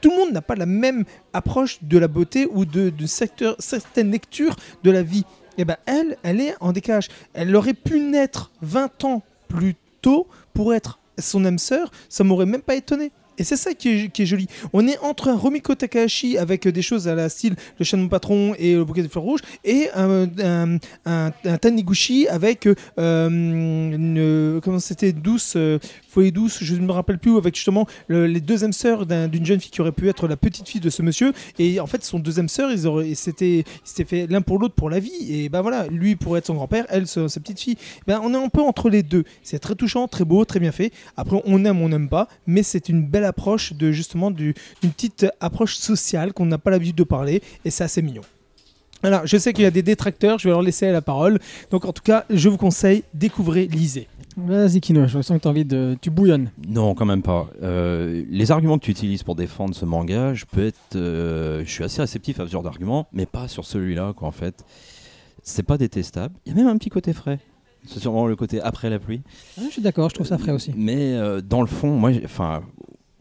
[0.00, 3.56] tout le monde n'a pas la même approche de la beauté ou de, de secteur,
[3.58, 5.24] certaines lectures de la vie.
[5.58, 7.08] Et ben elle, elle est en décalage.
[7.34, 12.46] Elle aurait pu naître 20 ans plus tôt pour être son âme sœur, ça m'aurait
[12.46, 13.10] même pas étonné.
[13.38, 14.46] Et c'est ça qui est, joli.
[14.72, 18.02] On est entre un Romiko Takahashi avec des choses à la style Le chien de
[18.04, 20.78] mon patron et Le bouquet de fleurs rouges et un
[21.60, 22.66] Taniguchi avec
[22.98, 25.78] euh, une, comment c'était douce, euh,
[26.22, 29.60] je ne me rappelle plus, avec justement le- les deux âmes sœurs d'un- d'une jeune
[29.60, 31.32] fille qui aurait pu être la petite fille de ce monsieur.
[31.58, 32.70] Et en fait, son deuxième sœur,
[33.02, 33.64] ils s'étaient,
[34.06, 35.12] fait l'un pour l'autre pour la vie.
[35.28, 37.76] Et ben voilà, lui pourrait être son grand-père, elle sa, petite fille.
[38.06, 39.24] Ben, on est un peu entre les deux.
[39.42, 40.92] C'est très touchant, très beau, très bien fait.
[41.16, 44.90] Après, on aime, on n'aime pas, mais c'est une belle approche de justement du- d'une
[44.92, 48.22] petite approche sociale qu'on n'a pas l'habitude de parler, et c'est assez mignon.
[49.02, 51.38] Alors, je sais qu'il y a des détracteurs, je vais leur laisser la parole.
[51.70, 54.08] Donc, en tout cas, je vous conseille, découvrez, lisez.
[54.36, 55.96] Vas-y, Kino, je sens que t'as envie de.
[56.00, 56.50] Tu bouillonnes.
[56.68, 57.48] Non, quand même pas.
[57.62, 61.70] Euh, les arguments que tu utilises pour défendre ce manga, je peux être, euh, je
[61.70, 64.28] suis assez réceptif à ce genre d'arguments, mais pas sur celui-là, quoi.
[64.28, 64.64] En fait,
[65.42, 66.34] c'est pas détestable.
[66.44, 67.38] Il y a même un petit côté frais.
[67.86, 69.22] C'est sûrement le côté après la pluie.
[69.56, 70.72] Ah, je suis d'accord, je trouve ça frais aussi.
[70.76, 72.62] Mais euh, dans le fond, moi, j'ai- enfin,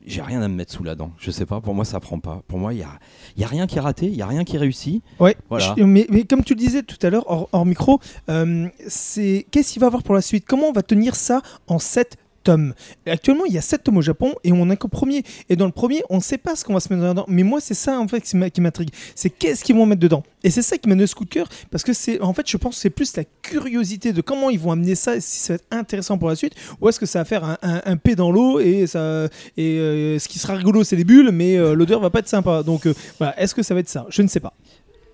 [0.07, 1.11] j'ai rien à me mettre sous la dent.
[1.17, 1.61] Je sais pas.
[1.61, 2.41] Pour moi, ça prend pas.
[2.47, 2.99] Pour moi, il y a,
[3.35, 5.03] il y a rien qui est raté, il y a rien qui réussit.
[5.19, 5.73] Ouais, Voilà.
[5.77, 9.45] je- mais, mais comme tu le disais tout à l'heure, hors, hors micro, euh, c'est
[9.51, 10.45] qu'est-ce qu'il va avoir pour la suite?
[10.47, 12.73] Comment on va tenir ça en 7 tomes
[13.05, 15.23] Actuellement, il y a 7 tomes au Japon et on n'a qu'au premier.
[15.49, 17.25] Et dans le premier, on ne sait pas ce qu'on va se mettre dedans.
[17.27, 18.89] Mais moi, c'est ça en fait qui m'intrigue.
[19.15, 21.29] C'est qu'est-ce qu'ils vont mettre dedans Et c'est ça qui m'a donné ce coup de
[21.29, 24.59] cœur parce que c'est en fait, je pense c'est plus la curiosité de comment ils
[24.59, 27.05] vont amener ça, et si ça va être intéressant pour la suite, ou est-ce que
[27.05, 29.27] ça va faire un, un, un P dans l'eau et ça
[29.57, 32.27] et euh, ce qui sera rigolo, c'est les bulles, mais euh, l'odeur va pas être
[32.27, 32.63] sympa.
[32.63, 34.05] Donc euh, voilà, est-ce que ça va être ça?
[34.09, 34.53] Je ne sais pas.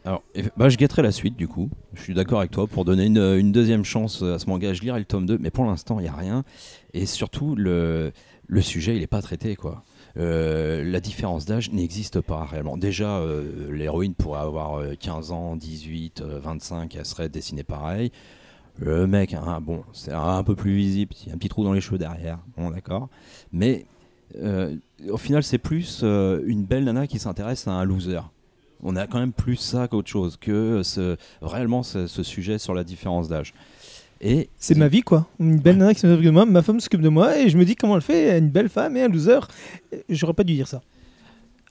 [0.03, 0.23] Alors,
[0.57, 1.69] bah, je guetterai la suite du coup.
[1.93, 4.73] Je suis d'accord avec toi pour donner une, une deuxième chance à ce manga.
[4.73, 6.43] Je lirai le tome 2, mais pour l'instant, il n'y a rien.
[6.93, 8.11] Et surtout, le,
[8.61, 9.83] sujet, il n'est pas traité quoi.
[10.17, 12.77] Euh, la différence d'âge n'existe pas réellement.
[12.77, 18.11] Déjà, euh, l'héroïne pourrait avoir euh, 15 ans, 18, euh, 25, elle serait dessinée pareil.
[18.77, 21.63] Le mec, hein, bon, c'est un, peu plus visible, il y a un petit trou
[21.63, 23.09] dans les cheveux derrière, bon d'accord.
[23.51, 23.85] Mais
[24.37, 24.75] euh,
[25.09, 28.21] au final, c'est plus euh, une belle nana qui s'intéresse à un loser.
[28.83, 32.73] On a quand même plus ça qu'autre chose, que ce, réellement ce, ce sujet sur
[32.73, 33.53] la différence d'âge.
[34.21, 35.27] Et C'est ma vie, quoi.
[35.39, 37.65] Une belle nana qui s'occupe de moi, ma femme s'occupe de moi, et je me
[37.65, 39.39] dis comment elle fait, une belle femme et un loser.
[39.93, 40.81] Euh, J'aurais pas dû dire ça.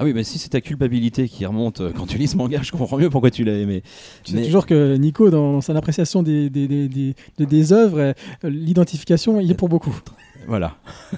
[0.01, 2.61] Ah oui, mais si c'est ta culpabilité qui remonte euh, quand tu lis ce manga,
[2.63, 3.83] je comprends mieux pourquoi tu l'as aimé.
[4.25, 7.73] Tu sais Mais- toujours que Nico, dans son appréciation des, des, des, des, de- des
[7.75, 9.95] œuvres, euh, l'identification, il est pour beaucoup.
[10.49, 10.77] Voilà.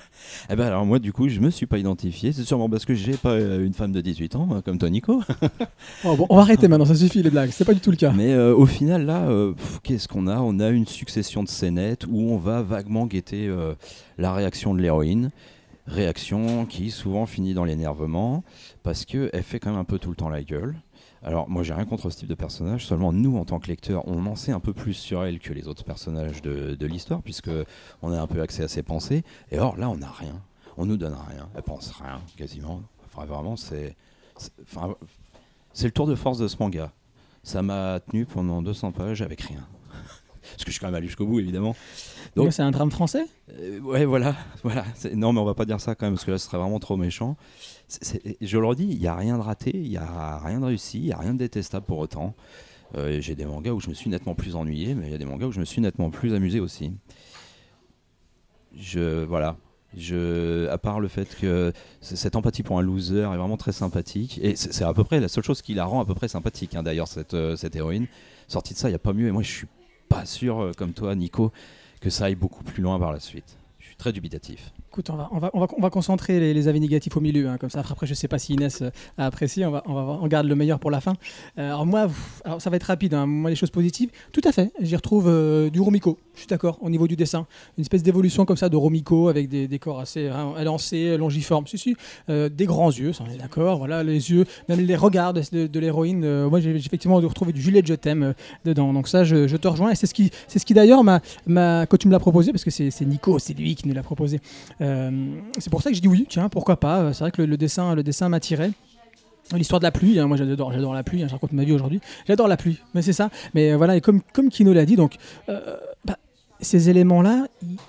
[0.51, 2.95] Eh ben alors moi du coup je me suis pas identifié, c'est sûrement parce que
[2.95, 5.23] j'ai pas euh, une femme de 18 ans comme toi Nico.
[6.05, 7.51] Oh, bon, on va arrêter maintenant, ça suffit les blagues.
[7.53, 8.13] C'est pas du tout le cas.
[8.17, 9.53] Mais euh, au final là, euh,
[9.85, 10.41] qu'est-ce qu'on a?
[10.41, 13.75] On a une succession de scénettes où on va vaguement guetter euh,
[14.19, 15.31] la réaction de l'héroïne.
[15.87, 18.45] Réaction qui souvent finit dans l'énervement
[18.85, 20.77] parce qu'elle fait quand même un peu tout le temps la gueule.
[21.25, 24.07] Alors moi j'ai rien contre ce type de personnage, seulement nous en tant que lecteurs
[24.07, 27.21] on en sait un peu plus sur elle que les autres personnages de, de l'histoire
[27.23, 27.51] puisque
[28.01, 29.25] on a un peu accès à ses pensées.
[29.51, 30.41] Et or là on n'a rien,
[30.77, 32.81] on nous donne rien, elle pense rien quasiment.
[33.13, 33.97] Enfin vraiment c'est,
[34.37, 36.93] c'est- le tour de force de ce manga.
[37.45, 39.67] Ça m'a tenu pendant 200 pages avec rien.
[40.43, 41.75] Parce que je suis quand même allé jusqu'au bout évidemment.
[42.37, 43.25] Donc- c'est un drame français?
[43.61, 44.85] Euh, ouais, voilà, voilà.
[45.15, 46.79] Non, mais on va pas dire ça quand même parce que là, ce serait vraiment
[46.79, 47.37] trop méchant.
[48.41, 50.99] Je le redis, il y a rien de raté, il y a rien de réussi,
[50.99, 52.35] il y a rien de détestable pour autant.
[52.97, 55.19] Euh, J'ai des mangas où je me suis nettement plus ennuyé, mais il y a
[55.19, 56.93] des mangas où je me suis nettement plus amusé aussi.
[58.77, 59.57] Je voilà.
[59.95, 64.41] Je, à part le fait que cette empathie pour un loser est vraiment très sympathique,
[64.43, 66.29] et c'est c'est à peu près la seule chose qui la rend à peu près
[66.29, 68.07] sympathique, hein, d'ailleurs, cette, euh, cette héroïne.
[68.49, 69.67] Sortie de ça, il n'y a pas mieux, et moi je suis
[70.09, 71.53] pas sûr, euh, comme toi, Nico,
[72.03, 73.57] que ça aille beaucoup plus loin par la suite.
[73.79, 74.73] Je suis très dubitatif.
[74.93, 77.49] Écoute, on va, on va, on va, on va concentrer les, avis négatifs au milieu,
[77.49, 77.81] hein, comme ça.
[77.81, 79.65] Après, je sais pas si Inès euh, a apprécié.
[79.65, 81.15] On va, on va, on garde le meilleur pour la fin.
[81.57, 82.11] Euh, alors moi,
[82.59, 83.15] ça va être rapide.
[83.15, 83.25] hein.
[83.25, 84.71] Moi, les choses positives, tout à fait.
[84.81, 86.19] J'y retrouve euh, du Romiko.
[86.35, 86.79] Je suis d'accord.
[86.81, 90.29] Au niveau du dessin, une espèce d'évolution comme ça de Romiko avec des décors assez
[90.29, 91.67] hein, élancés, longiformes.
[91.67, 91.97] Si, si,
[92.31, 93.13] euh, des grands yeux.
[93.13, 93.79] Ça, on est d'accord.
[93.79, 96.25] Voilà, les yeux, même les regards de, l'héroïne.
[96.25, 98.33] euh, moi, j'ai effectivement retrouvé du Juliette Je t'aime euh,
[98.65, 98.93] dedans.
[98.93, 99.91] Donc ça, je, te rejoins.
[99.91, 101.21] Et c'est ce qui, ce qui d'ailleurs m'a,
[101.87, 104.41] quand tu me l'as proposé, parce que c'est Nico, c'est lui qui nous l'a proposé.
[104.83, 105.11] Euh,
[105.59, 107.01] c'est pour ça que je dis oui, tiens, pourquoi pas.
[107.01, 108.73] Euh, C'est vrai que le, dessin, le dessin m'attirait.
[109.55, 111.73] L'histoire de la pluie, hein, moi j'adore, j'adore la pluie, hein, je raconte ma vie
[111.73, 112.01] aujourd'hui.
[112.27, 113.29] J'adore la pluie, mais c'est ça.
[113.55, 115.17] Mais euh, voilà, et comme, comme Kino l'a dit, donc
[115.49, 116.17] bah,
[116.61, 117.47] ces éléments-là,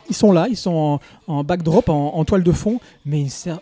[0.10, 3.60] ils, sont là, ils sont en, backdrop, en, toile de fond, mais ils servent,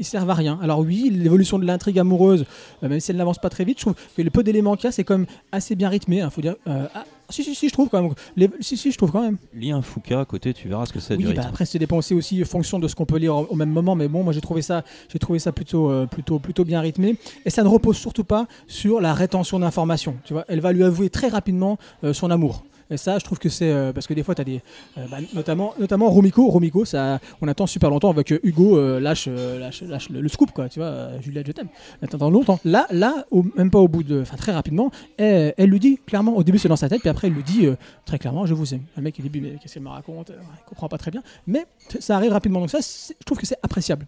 [0.00, 0.58] servent à rien.
[0.62, 2.44] Alors oui, l'évolution de l'intrigue amoureuse,
[2.82, 4.88] même si elle n'avance pas très vite, je trouve que le peu d'éléments qu'il y
[4.88, 6.18] a, c'est quand même assez bien rythmé.
[6.18, 8.12] Il faut dire, ah, si, si, si, je trouve quand même.
[8.36, 9.36] Les- si, si, je trouve quand même.
[9.54, 11.78] Lis un Fouca à côté, tu verras ce que c'est du Oui, bah après c'est
[11.78, 14.22] dépensé aussi en fonction de ce qu'on peut lire au, au même moment, mais bon,
[14.22, 17.16] moi j'ai trouvé ça, j'ai trouvé ça plutôt, euh, plutôt, plutôt bien rythmé.
[17.44, 20.16] Et ça ne repose surtout pas sur la rétention d'informations.
[20.24, 22.64] Tu vois, elle va lui avouer très rapidement euh, son amour.
[22.90, 24.62] Et ça, je trouve que c'est euh, parce que des fois, tu as des,
[24.98, 29.26] euh, bah, notamment, notamment Romiko, Romiko, ça, on attend super longtemps avec euh, Hugo lâche,
[29.26, 30.68] lâche, lâche le, le scoop, quoi.
[30.68, 31.68] Tu vois, Juliette, je t'aime.
[32.02, 32.60] On attend longtemps.
[32.64, 33.24] Là, là,
[33.56, 36.36] même pas au bout de, enfin très rapidement, elle, elle lui dit clairement.
[36.36, 37.68] Au début, c'est dans sa tête, puis après, elle lui dit
[38.04, 38.82] très clairement, je vous aime.
[38.96, 40.30] Le mec, il dit, mais qu'est-ce qu'elle me raconte?
[40.30, 41.22] Il comprend pas très bien.
[41.46, 41.66] Mais
[42.00, 42.60] ça arrive rapidement.
[42.60, 44.06] Donc ça, je trouve que c'est appréciable.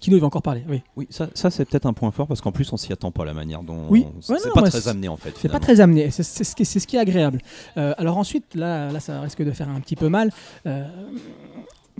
[0.00, 0.64] Kino, il va encore parler.
[0.68, 0.82] Oui.
[0.96, 3.24] Oui, ça, ça, c'est peut-être un point fort parce qu'en plus on s'y attend pas
[3.24, 3.86] la manière dont.
[3.88, 4.04] Oui.
[4.20, 5.32] c'est Ouais, pas très amené en fait.
[5.38, 6.10] C'est pas très amené.
[6.10, 7.40] C'est ce, qui- c'est ce qui est agréable.
[7.78, 10.30] Euh, alors ensuite, là, là, ça risque de faire un petit peu mal.
[10.66, 10.86] Euh,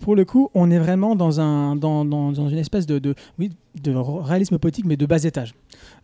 [0.03, 3.15] pour le coup, on est vraiment dans, un, dans, dans- dans une espèce de, de,
[3.39, 3.51] oui,
[3.83, 5.55] de réalisme politique, mais de bas étage.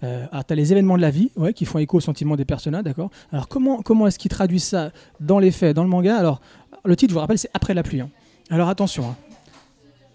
[0.03, 2.35] Euh, alors, tu as les événements de la vie ouais, qui font écho au sentiment
[2.35, 5.89] des personnages, d'accord Alors, comment, comment est-ce qu'ils traduisent ça dans les faits, dans le
[5.91, 6.17] manga?
[6.17, 6.41] Alors,
[6.85, 8.01] le titre, je vous rappelle, c'est Après la pluie.
[8.01, 8.11] hein.
[8.51, 9.05] Alors, attention.
[9.11, 9.17] hein.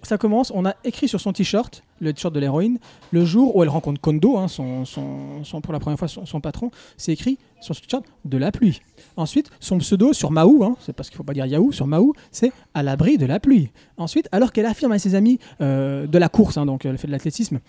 [0.01, 2.79] Ça commence, on a écrit sur son t-shirt, le t-shirt de l'héroïne,
[3.11, 6.25] le jour où elle rencontre Kondo, hein, son, son- son- pour la première fois son,
[6.25, 8.79] son patron, c'est écrit sur ce t-shirt de la pluie.
[9.17, 12.13] Ensuite, son pseudo sur Mahou, hein, c'est parce qu'il faut pas dire Yahoo, sur Mahou,
[12.31, 13.71] c'est à l'abri de la pluie.
[13.97, 17.07] Ensuite, alors qu'elle affirme à ses amis euh, de la course, hein, donc elle fait
[17.07, 17.59] de l'athlétisme,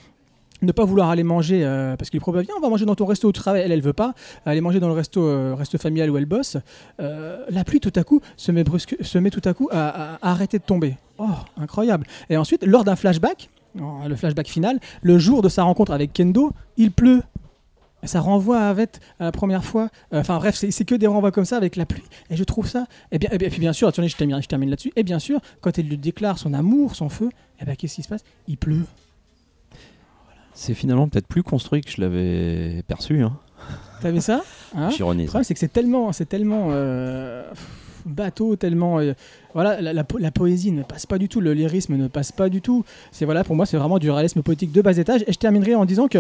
[0.62, 3.07] ne pas vouloir aller manger euh, parce qu'il probable, viens, on va manger dans ton
[3.07, 3.62] resto où tu travailles.
[3.62, 6.57] Elle, elle veut pas aller manger dans le resto, euh, resto familial où elle bosse.
[7.01, 9.88] Euh, la pluie, tout à coup, se met, brusque, se met tout à coup à,
[9.88, 10.96] à- à arrêter de tomber.
[11.18, 11.25] Oh,
[11.57, 12.07] incroyable.
[12.29, 13.49] Et ensuite, lors d'un flashback,
[13.81, 17.23] oh, le flashback final, le jour de sa rencontre avec Kendo, il pleut.
[18.05, 19.90] Ça renvoie avec à la première fois.
[20.11, 22.03] Enfin bref, c'est que des renvois comme ça avec la pluie.
[22.31, 22.87] Et je trouve ça.
[23.12, 24.90] Et, bien, et bien- et puis bien sûr, attendez, je termine, je là-dessus.
[24.96, 27.29] Et bien sûr, quand elle lui déclare son amour, son feu,
[27.61, 28.23] et ben qu'est-ce qui se passe?
[28.49, 28.87] Il pleut.
[30.62, 33.23] C'est finalement peut-être plus construit que je l'avais perçu.
[33.23, 33.33] Hein.
[34.05, 34.42] Vu ça
[34.77, 34.90] Hein?
[35.25, 37.42] Le problème, c'est que c'est tellement, c'est tellement euh,
[38.05, 38.99] bateau, tellement.
[38.99, 39.14] euh,
[39.55, 42.31] voilà, la, la po- la poésie ne passe pas du tout, le lyrisme ne passe
[42.31, 42.85] pas du tout.
[43.11, 45.23] C'est voilà, pour moi, c'est vraiment du réalisme politique de bas étage.
[45.27, 46.18] Et je terminerai en disant que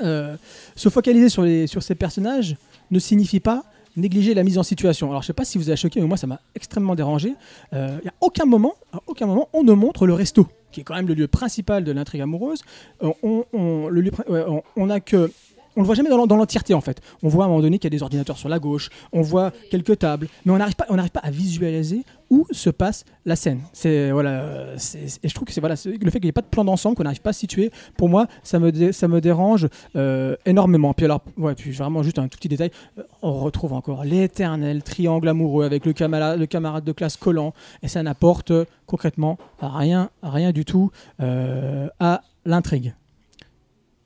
[0.00, 0.34] euh,
[0.74, 2.56] se focaliser sur, les, sur ces personnages
[2.90, 3.64] ne signifie pas
[3.96, 5.10] négliger la mise en situation.
[5.10, 7.34] Alors je sais pas si vous avez choqué, mais moi ça m'a extrêmement dérangé.
[7.72, 10.84] Il y a aucun moment, à aucun moment, on ne montre le resto, qui est
[10.84, 12.62] quand même le lieu principal de l'intrigue amoureuse.
[13.02, 15.30] Euh, on, on, le que
[15.76, 17.00] on le voit jamais dans l'entièreté en fait.
[17.22, 19.22] On voit à un moment donné qu'il y a des ordinateurs sur la gauche, on
[19.22, 23.04] voit quelques tables, mais on n'arrive pas, on n'arrive pas à visualiser où se passe
[23.26, 23.60] la scène.
[23.74, 26.46] C'est voilà, et je trouve que c'est voilà, le fait qu'il n'y ait pas de
[26.46, 30.94] plan d'ensemble, qu'on n'arrive pas à situer, pour moi, ça me dérange euh, énormément.
[30.94, 34.82] Puis alors, ouais, puis vraiment juste un tout petit détail, euh, on retrouve encore l'éternel
[34.82, 40.52] triangle amoureux avec le camarade, de classe collant, et ça n'apporte euh, concrètement rien, rien
[40.52, 40.90] du tout
[41.20, 42.94] à l'intrigue.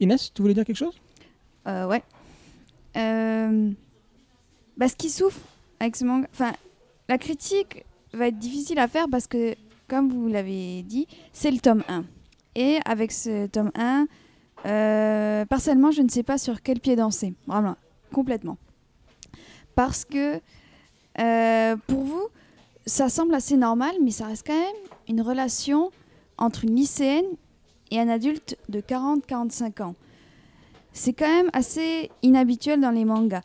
[0.00, 0.98] Inès, tu voulais dire quelque chose?
[1.64, 2.02] Ouais.
[4.76, 5.40] Bah, ce qui souffre
[5.78, 6.52] avec ce manga, enfin,
[7.08, 7.85] la critique
[8.16, 9.54] va être difficile à faire parce que,
[9.88, 12.04] comme vous l'avez dit, c'est le tome 1.
[12.54, 14.06] Et avec ce tome 1,
[14.66, 17.34] euh, personnellement, je ne sais pas sur quel pied danser.
[17.46, 17.76] Vraiment,
[18.12, 18.56] complètement.
[19.74, 20.40] Parce que,
[21.18, 22.28] euh, pour vous,
[22.86, 24.74] ça semble assez normal, mais ça reste quand même
[25.08, 25.90] une relation
[26.38, 27.26] entre une lycéenne
[27.90, 29.94] et un adulte de 40-45 ans.
[30.92, 33.42] C'est quand même assez inhabituel dans les mangas.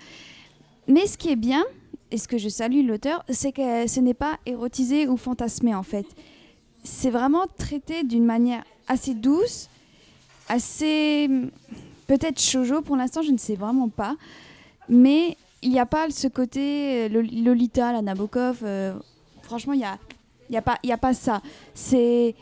[0.87, 1.63] Mais ce qui est bien,
[2.11, 5.83] et ce que je salue l'auteur, c'est que ce n'est pas érotisé ou fantasmé en
[5.83, 6.05] fait.
[6.83, 9.69] C'est vraiment traité d'une manière assez douce,
[10.49, 11.29] assez
[12.07, 14.15] peut-être shoujo pour l'instant, je ne sais vraiment pas.
[14.89, 18.59] Mais il n'y a pas ce côté euh, Lol- Lolita, la Nabokov.
[18.63, 18.93] euh,
[19.43, 19.79] franchement, il
[20.49, 20.61] n'y a,
[20.97, 21.41] pas- ça.
[21.73, 22.35] C'est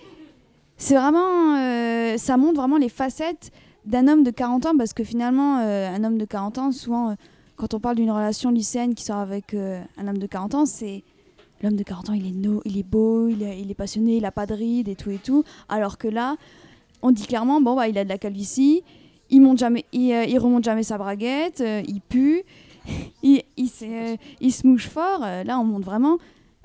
[0.89, 1.55] vraiment.
[1.57, 3.51] euh, ça montre vraiment les facettes
[3.85, 7.15] d'un homme de 40 ans parce que finalement, un homme de 40 ans, souvent,
[7.59, 10.65] quand on parle d'une relation lycéenne qui sort avec euh, un homme de 40 ans,
[10.65, 11.03] c'est.
[11.61, 14.31] L'homme de 40 ans, il est, no, il est beau, il est, passionné, il a
[14.31, 15.43] pas de rides et tout et tout.
[15.67, 16.37] Alors que là,
[17.01, 18.81] on dit clairement, bon, bah, il a de la calvitie,
[19.29, 22.43] il, monte jamais, il, euh, remonte jamais sa braguette, euh, il pue,
[23.23, 25.19] il, il, se- mouche fort.
[25.19, 26.17] Là, on montre vraiment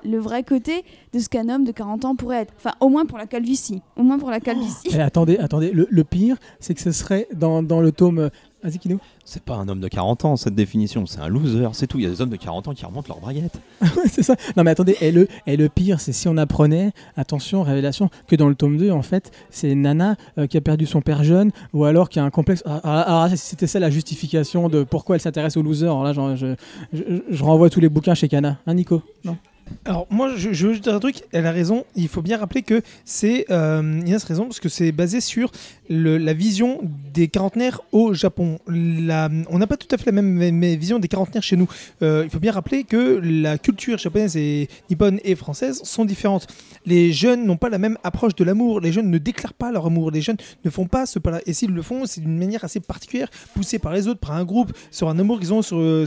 [0.05, 2.53] le vrai côté de ce qu'un homme de 40 ans pourrait être.
[2.55, 3.81] Enfin, au moins pour la calvitie.
[3.97, 4.89] Au moins pour la calvitie.
[4.93, 8.19] Eh, Attendez, attendez, le, pire, c'est que ce serait dans, dans le tome.
[8.19, 8.29] euh,
[8.63, 8.97] Vas-y, Kino.
[9.27, 11.97] C'est pas un homme de 40 ans, cette définition, c'est un loser, c'est tout.
[11.97, 13.59] Il y a des hommes de 40 ans qui remontent leur braguette.
[14.05, 14.35] C'est ça.
[14.55, 18.35] Non, mais attendez, et le, et le pire, c'est si on apprenait, attention, révélation, que
[18.35, 21.51] dans le tome 2, en fait, c'est Nana euh, qui a perdu son père jeune,
[21.73, 22.61] ou alors qui a un complexe.
[22.67, 26.13] Ah, ah, Alors, si c'était ça la justification de pourquoi elle s'intéresse aux losers, là,
[26.13, 28.57] je, renvoie tous les bouquins chez Kana.
[28.67, 29.01] Hein, Nico?
[29.23, 29.37] Non?
[29.85, 31.23] Alors moi, je, veux dire un truc.
[31.31, 31.85] Elle a raison.
[31.95, 35.51] Il faut bien rappeler que c'est euh, Inès a raison parce que c'est basé sur
[35.89, 36.79] la vision
[37.13, 38.57] des quarantenaires au Japon.
[38.67, 41.67] On n'a pas tout à fait la même, vision des quarantenaires chez nous.
[42.01, 46.47] Euh, il faut bien rappeler que la culture japonaise et nippone et française sont différentes.
[46.85, 48.79] Les jeunes n'ont pas la même approche de l'amour.
[48.79, 50.11] Les jeunes ne déclarent pas leur amour.
[50.11, 51.41] Les jeunes ne font pas ce pas-là.
[51.45, 54.43] Et s'ils le font, c'est d'une manière assez particulière, poussée par les autres, par un
[54.43, 56.05] groupe, sur un amour qu'ils ont sur, un,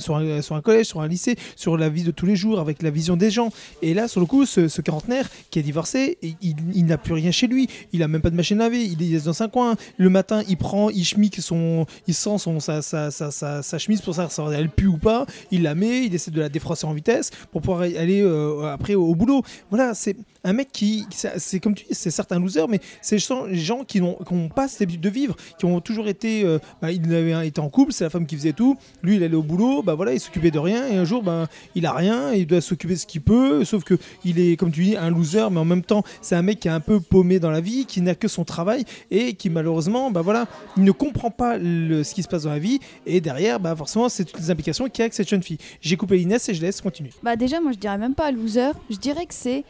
[0.00, 0.16] sur
[0.56, 3.16] un collège, sur un lycée, sur la vie de tous les jours, avec la vision
[3.16, 3.50] des gens.
[3.82, 6.98] Et là, sur le coup, ce, ce quarantenaire qui est divorcé, il, il- il n'a
[6.98, 7.68] plus rien chez lui.
[7.92, 8.84] Il a même pas de machine à laver.
[8.84, 9.76] Il est dans un coin.
[9.96, 14.14] Le matin, il prend, il schmick son, il sent son, sa, sa, sa, chemise pour
[14.14, 15.26] savoir si elle pue ou pas.
[15.50, 18.94] Il la met, il essaie de la défroisser en vitesse pour pouvoir aller euh, après
[18.94, 19.42] au boulot.
[19.70, 23.16] Voilà, c'est un mec qui, c'est comme tu dis, c'est certains losers, mais c'est
[23.48, 26.90] les gens qui n'ont pas cette habitude de vivre, qui ont toujours été, euh, bah,
[26.92, 28.76] il avait été en couple, c'est la femme qui faisait tout.
[29.02, 31.48] Lui, il allait au boulot, bah voilà, il s'occupait de rien, et un jour, bah,
[31.74, 34.70] il a rien, il doit s'occuper de ce qu'il peut, sauf que il est, comme
[34.70, 37.00] tu dis, un loser, mais en même temps, c'est un mec qui est un peu
[37.00, 40.84] paumé dans la vie, qui n'a que son travail et qui malheureusement, bah voilà, il
[40.84, 44.24] ne comprend pas ce qui se passe dans la vie, et derrière, bah forcément, c'est
[44.24, 45.58] toutes les implications qu'il y a avec cette jeune fille.
[45.80, 47.10] J'ai coupé Inès et je laisse continuer.
[47.22, 49.64] Bah déjà, moi je dirais même pas loser, je dirais que c'est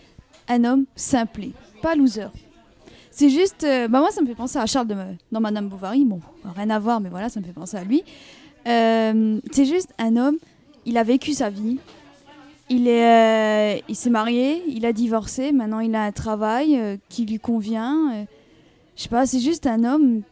[0.48, 2.28] un homme simplé, pas loser.
[3.10, 4.94] C'est juste, euh, bah moi ça me fait penser à Charles de,
[5.32, 6.20] dans Madame Bovary, bon,
[6.56, 8.02] rien à voir, mais voilà, ça me fait penser à lui.
[8.66, 10.36] Euh, c'est juste un homme,
[10.86, 11.78] il a vécu sa vie,
[12.68, 17.26] il est, euh, il s'est marié, il a divorcé, maintenant il a un travail qui
[17.26, 18.26] lui convient.
[18.96, 20.22] je sais pas, c'est juste un homme.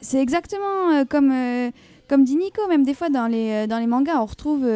[0.00, 1.32] C'est exactement comme,
[2.08, 4.66] comme dit Nico, même des fois dans les, dans les mangas, on retrouve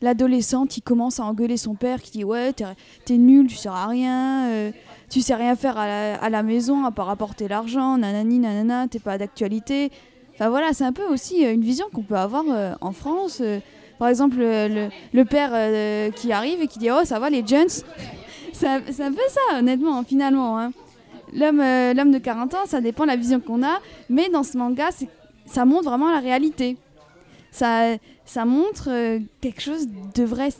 [0.00, 3.86] l'adolescent qui commence à engueuler son père, qui dit Ouais, t'es nul, tu sers à
[3.86, 4.70] rien, euh,
[5.10, 8.88] tu sais rien faire à la, à la maison à part apporter l'argent, nanani, nanana,
[8.88, 9.90] t'es pas d'actualité.
[10.38, 13.40] Enfin voilà, c'est un peu aussi euh, une vision qu'on peut avoir euh, en France.
[13.40, 13.58] euh,
[13.98, 17.66] par exemple, le, père qui arrive et qui dit Oh, ça va les jeunes
[18.52, 20.56] C'est un, peu ça, honnêtement, finalement.
[20.56, 20.70] hein.
[21.32, 24.90] L'homme de 40 ans, ça dépend de la vision qu'on a, mais dans ce manga,
[25.46, 26.76] ça montre vraiment la réalité.
[27.50, 30.50] Ça, ça montre euh, quelque chose de vrai.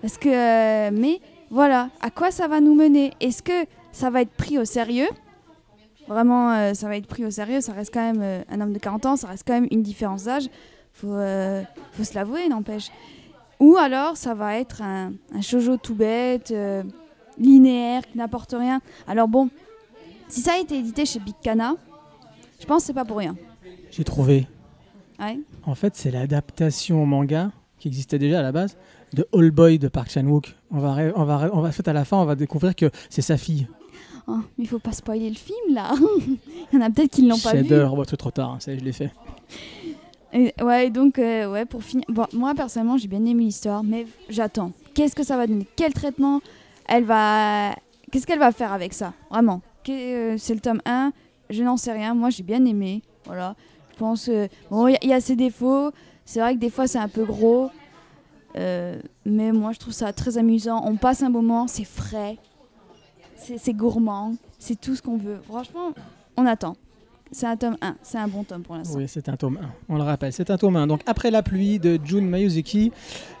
[0.00, 3.12] Parce que, euh, mais voilà, à quoi ça va nous mener?
[3.20, 5.08] Est-ce que ça va être pris au sérieux?
[6.06, 7.60] Vraiment, euh, ça va être pris au sérieux.
[7.60, 10.24] Ça reste quand même un homme de 40 ans, ça reste quand même une différence
[10.24, 10.48] d'âge.
[10.92, 11.16] Faut,
[11.92, 12.90] faut se l'avouer, n'empêche.
[13.60, 16.52] Ou alors, ça va être un, un shoujo tout bête,
[17.38, 18.80] linéaire, qui n'apporte rien.
[19.06, 19.48] Alors bon,
[20.28, 21.74] si ça a été édité chez Big Cana,
[22.60, 23.36] je pense que c'est pas pour rien.
[23.90, 24.46] J'ai trouvé.
[25.18, 25.38] Ouais.
[25.64, 28.76] En fait, c'est l'adaptation au manga qui existait déjà à la base
[29.12, 30.54] de All Boy de Park Chan-wook.
[30.70, 32.90] On va, on va, on va, en fait, à la fin, on va découvrir que
[33.10, 33.68] c'est sa fille.
[34.26, 35.94] Oh, mais il faut pas spoiler le film là.
[36.72, 37.66] Il y en a peut-être qui ne l'ont pas vu.
[37.72, 39.10] Oh, c'est trop tard, hein, ça je l'ai fait.
[40.34, 42.04] Et, ouais, donc, euh, ouais, pour finir.
[42.08, 44.72] Bon, moi, personnellement, j'ai bien aimé l'histoire, mais j'attends.
[44.94, 45.66] Qu'est-ce que ça va donner?
[45.76, 46.40] Quel traitement
[46.86, 47.74] elle va.
[48.10, 49.14] Qu'est-ce qu'elle va faire avec ça?
[49.30, 49.62] Vraiment.
[49.88, 51.12] Euh, C'est le tome 1.
[51.48, 52.14] Je n'en sais rien.
[52.14, 53.02] Moi, j'ai bien aimé.
[53.24, 53.56] Voilà.
[53.98, 54.28] Pense.
[54.28, 55.90] euh, Bon, il y a- ses défauts.
[56.24, 57.70] C'est vrai que des fois, c'est un peu gros.
[58.56, 60.82] Euh, mais moi, je trouve ça très amusant.
[60.84, 62.36] On passe un moment, c'est frais.
[63.36, 64.34] C'est gourmand.
[64.58, 65.38] C'est tout ce qu'on veut.
[65.48, 65.92] Franchement,
[66.36, 66.76] on attend.
[67.30, 67.94] C'est un tome 1.
[68.02, 68.96] C'est un bon tome pour l'instant.
[68.98, 69.68] Oui, c'est un tome 1.
[69.90, 70.86] On le rappelle, c'est un tome 1.
[70.86, 72.90] Donc, après la pluie de Jun Mayuzuki,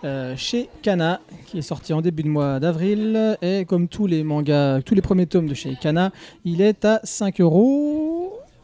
[0.04, 3.36] euh, chez Kana, qui est sorti en début de mois d'avril.
[3.42, 6.10] Et comme tous les mangas, tous les premiers tomes de chez Kana,
[6.44, 8.17] il est à 5 euros.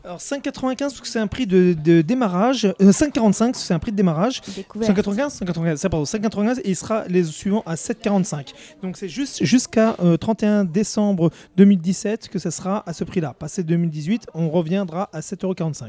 [0.04, 2.66] Alors 5,95 parce que c'est un prix de, de démarrage.
[2.66, 4.42] euh, 5,45 parce que c'est un prix de démarrage.
[4.54, 4.88] Découverte.
[4.90, 8.48] 195, 195, ça pardon, 595 et il sera les suivants à 7,45.
[8.82, 13.34] Donc c'est juste jusqu'à euh, 31 décembre 2017 que ça sera à ce prix-là.
[13.38, 15.86] Passé 2018, on reviendra à 7,45€.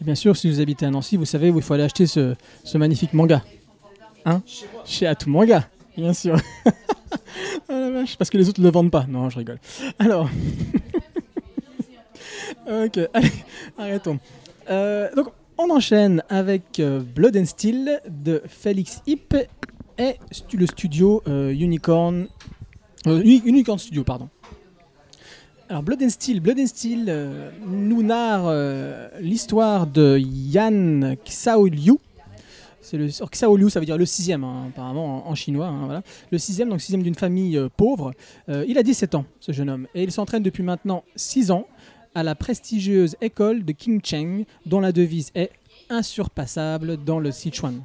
[0.00, 2.06] Et bien sûr, si vous habitez à Nancy, vous savez où il faut aller acheter
[2.06, 2.34] ce,
[2.64, 3.42] ce magnifique manga.
[4.24, 4.40] Hein?
[4.86, 6.36] Chez Atout Manga, bien sûr.
[7.68, 9.04] Ah la vache, parce que les autres ne le vendent pas.
[9.08, 9.58] Non, je rigole.
[9.98, 10.28] Alors.
[12.66, 13.00] ok,
[13.78, 14.18] arrêtons.
[14.70, 15.28] Euh, donc,
[15.58, 19.34] on enchaîne avec euh, Blood and Steel de Félix Hip
[19.98, 20.16] et
[20.52, 22.26] le studio euh, Unicorn.
[23.06, 24.28] Uni- Unicorn Studio, pardon.
[25.68, 28.52] Alors, Blood and Steel, Blood and Steel nous narre
[29.20, 31.94] l'histoire de Yan Xiaoliu.
[32.80, 35.66] C'est le Xiaoliu, ça veut dire le sixième, hein, apparemment en, chinois.
[35.68, 36.02] hein, voilà.
[36.30, 38.12] Le sixième, donc sixième d'une famille pauvre.
[38.48, 41.66] Il a 17 ans, ce jeune homme, et il s'entraîne depuis maintenant 6 ans
[42.14, 45.50] à la prestigieuse école de King Cheng, dont la devise est
[45.88, 47.82] insurpassable dans le Sichuan.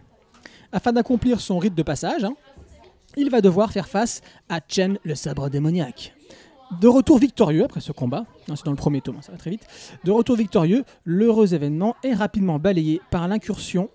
[0.72, 2.36] Afin d'accomplir son rite de passage, hein,
[3.16, 6.14] il va devoir faire face à Chen, le sabre démoniaque.
[6.82, 9.38] De retour victorieux après ce combat, hein, c'est dans le premier tome, hein, ça va
[9.38, 9.66] très vite.
[10.04, 13.90] De retour victorieux, l'heureux événement est rapidement balayé par l'incursion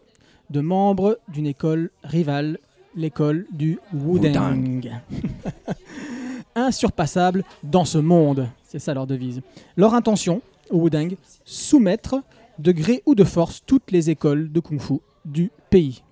[0.48, 2.58] de membres d'une école rivale,
[2.94, 4.80] l'école du Wudang.
[6.54, 9.40] Insurpassable dans ce monde, c'est ça leur devise.
[9.76, 11.10] Leur intention, au Wudang,
[11.44, 12.16] soumettre
[12.58, 16.02] de gré ou de force toutes les écoles de kung-fu du pays.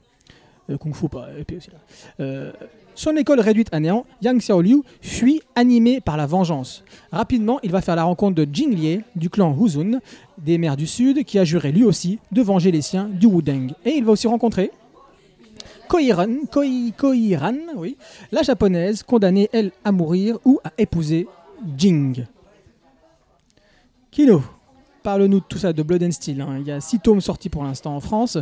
[0.71, 1.79] Euh, kung-fu, pas aussi là.
[2.21, 2.53] Euh,
[2.95, 6.85] son école réduite à néant, Yang Xiaoliu fuit animé par la vengeance.
[7.13, 10.01] Rapidement, il va faire la rencontre de Jing Lie du clan Huzun,
[10.37, 13.69] des mers du Sud, qui a juré lui aussi de venger les siens du Wudang.
[13.85, 14.71] Et il va aussi rencontrer
[15.91, 17.57] Koiran, Koi, Koiran,
[18.31, 21.27] la japonaise condamnée, elle, à mourir ou à épouser
[21.77, 22.27] Jing.
[24.13, 24.41] Kino,
[25.03, 26.41] parle-nous de tout ça, de Blood and Steel.
[26.43, 26.59] hein.
[26.61, 28.39] Il y a six tomes sortis pour l'instant en France.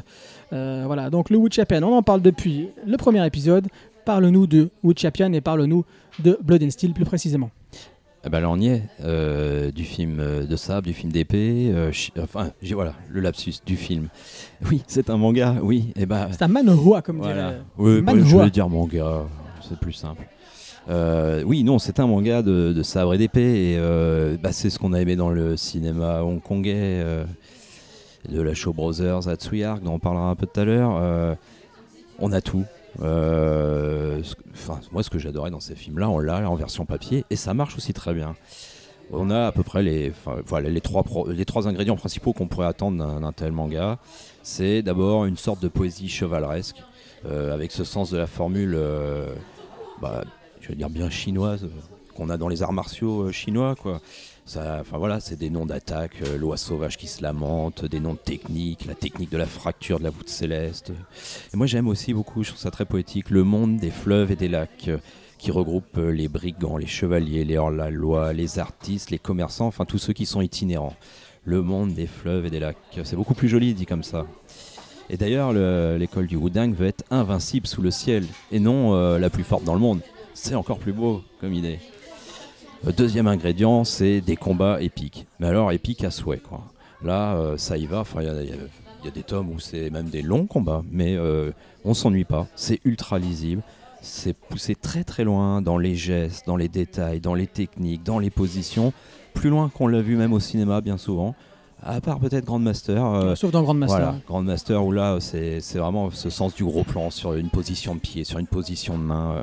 [0.53, 3.67] Euh, voilà, donc le Wood Champion, on en parle depuis le premier épisode.
[4.05, 5.87] Parle-nous de Wood Champion et parle-nous
[6.19, 7.51] de Blood and Steel plus précisément.
[8.31, 11.93] Bah là on y est, euh, du film euh, de sable, du film d'épée, euh,
[12.21, 14.09] enfin j'ai voilà le lapsus du film.
[14.69, 17.51] Oui, c'est un manga, oui, et bah C'est un manhwa, comme voilà.
[17.53, 17.63] dirait.
[17.79, 19.25] Oui, bah, je voulais dire manga,
[19.67, 20.27] c'est plus simple.
[20.91, 24.79] Euh, oui, non, c'est un manga de, de sabre et d'épée, et bah, c'est ce
[24.79, 27.03] qu'on a aimé dans le cinéma hongkongais
[28.29, 31.37] de la Show Brothers à Tsuyark, dont on parlera un peu tout à l'heure.
[32.19, 32.65] On a tout.
[33.01, 34.23] Euh,
[34.93, 37.77] moi, ce que j'adorais dans ces films-là, on l'a en version papier, et ça marche
[37.77, 38.35] aussi très bien.
[39.11, 40.13] On a à peu près les,
[40.47, 43.99] voilà, les, trois, les trois ingrédients principaux qu'on pourrait attendre d'un tel manga.
[44.43, 46.83] C'est d'abord une sorte de poésie chevaleresque,
[47.25, 49.35] euh, avec ce sens de la formule, euh,
[50.03, 50.25] bah,
[50.61, 51.67] je veux dire bien chinoise,
[52.15, 54.01] qu'on a dans les arts martiaux chinois, quoi.
[54.57, 58.19] Enfin voilà, c'est des noms d'attaque, euh, l'oie sauvage qui se lamente, des noms de
[58.19, 60.93] techniques, la technique de la fracture de la voûte céleste.
[61.53, 64.37] Et moi j'aime aussi beaucoup, je trouve ça très poétique, le monde des fleuves et
[64.37, 64.99] des lacs euh,
[65.37, 69.99] qui regroupe euh, les brigands, les chevaliers, les hors-la-loi, les artistes, les commerçants, enfin tous
[69.99, 70.97] ceux qui sont itinérants.
[71.45, 72.77] Le monde des fleuves et des lacs.
[73.05, 74.27] C'est beaucoup plus joli dit comme ça.
[75.09, 79.19] Et d'ailleurs, le- l'école du Wudang veut être invincible sous le ciel et non euh,
[79.19, 80.01] la plus forte dans le monde.
[80.35, 81.79] C'est encore plus beau comme idée.
[82.85, 85.27] Le deuxième ingrédient, c'est des combats épiques.
[85.41, 86.63] Mais alors, épiques à souhait, quoi.
[87.03, 88.01] Là, euh, ça y va.
[88.01, 90.47] Enfin, il y y, a- il y a des tomes où c'est même des longs
[90.47, 91.51] combats, mais euh,
[91.85, 92.47] on s'ennuie pas.
[92.57, 93.63] C'est ultra lisible.
[94.01, 98.19] C'est poussé très très loin dans les gestes, dans les détails, dans les techniques, dans
[98.21, 98.93] les positions.
[99.35, 101.35] Plus loin qu'on l'a vu même au cinéma, bien souvent.
[101.83, 103.05] À part peut-être Grandmaster.
[103.05, 103.97] euh, Sauf dans Grandmaster.
[103.99, 108.01] voilà, Grandmaster où là, c'est vraiment ce sens du gros plan sur une position de
[108.01, 109.31] pied, sur une position de main.
[109.33, 109.43] euh,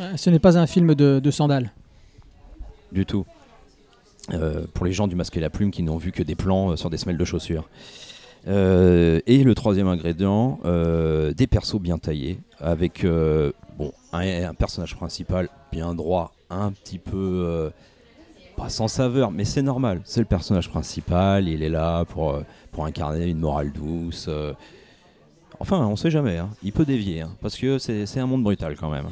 [0.00, 1.72] Euh, Ce n'est pas un film de, de sandales.
[2.94, 3.26] Du tout.
[4.32, 6.70] Euh, pour les gens du masque et la plume qui n'ont vu que des plans
[6.70, 7.68] euh, sur des semelles de chaussures.
[8.48, 13.06] Euh, et le troisième ingrédient, des persos bien taillés, avec
[13.78, 17.70] bon, un, personnage principal bien droit, un petit peu
[18.56, 20.00] pas sans saveur, mais c'est normal.
[20.04, 22.38] C'est le personnage principal, il est là pour,
[22.70, 24.28] pour incarner une morale douce.
[25.58, 26.50] Enfin, on sait jamais, hein.
[26.62, 29.06] il peut dévier, hein, parce que c'est c'est un monde brutal quand même.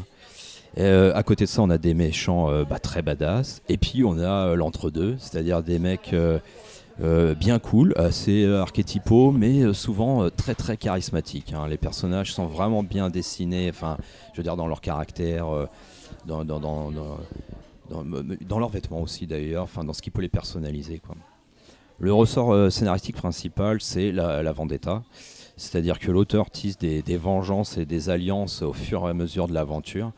[0.78, 4.04] Euh, à côté de ça, on a des méchants euh, bah, très badass, et puis
[4.04, 6.14] on a euh, l'entre-deux, c'est-à-dire des mecs
[7.38, 11.52] bien cool, assez archétypaux, mais souvent très très charismatiques.
[11.52, 11.66] hein.
[11.66, 13.96] Les personnages sont vraiment bien dessinés, enfin,
[14.32, 15.46] je veux dire dans leur caractère,
[16.26, 16.44] dans,
[18.58, 21.00] leurs vêtements aussi d'ailleurs, enfin dans ce qui peut les personnaliser.
[21.98, 25.02] Le ressort scénaristique principal, c'est la, la vendetta.
[25.56, 29.54] C'est-à-dire que l'auteur tisse des vengeances et des alliances au fur et à mesure de
[29.54, 30.12] l'aventure.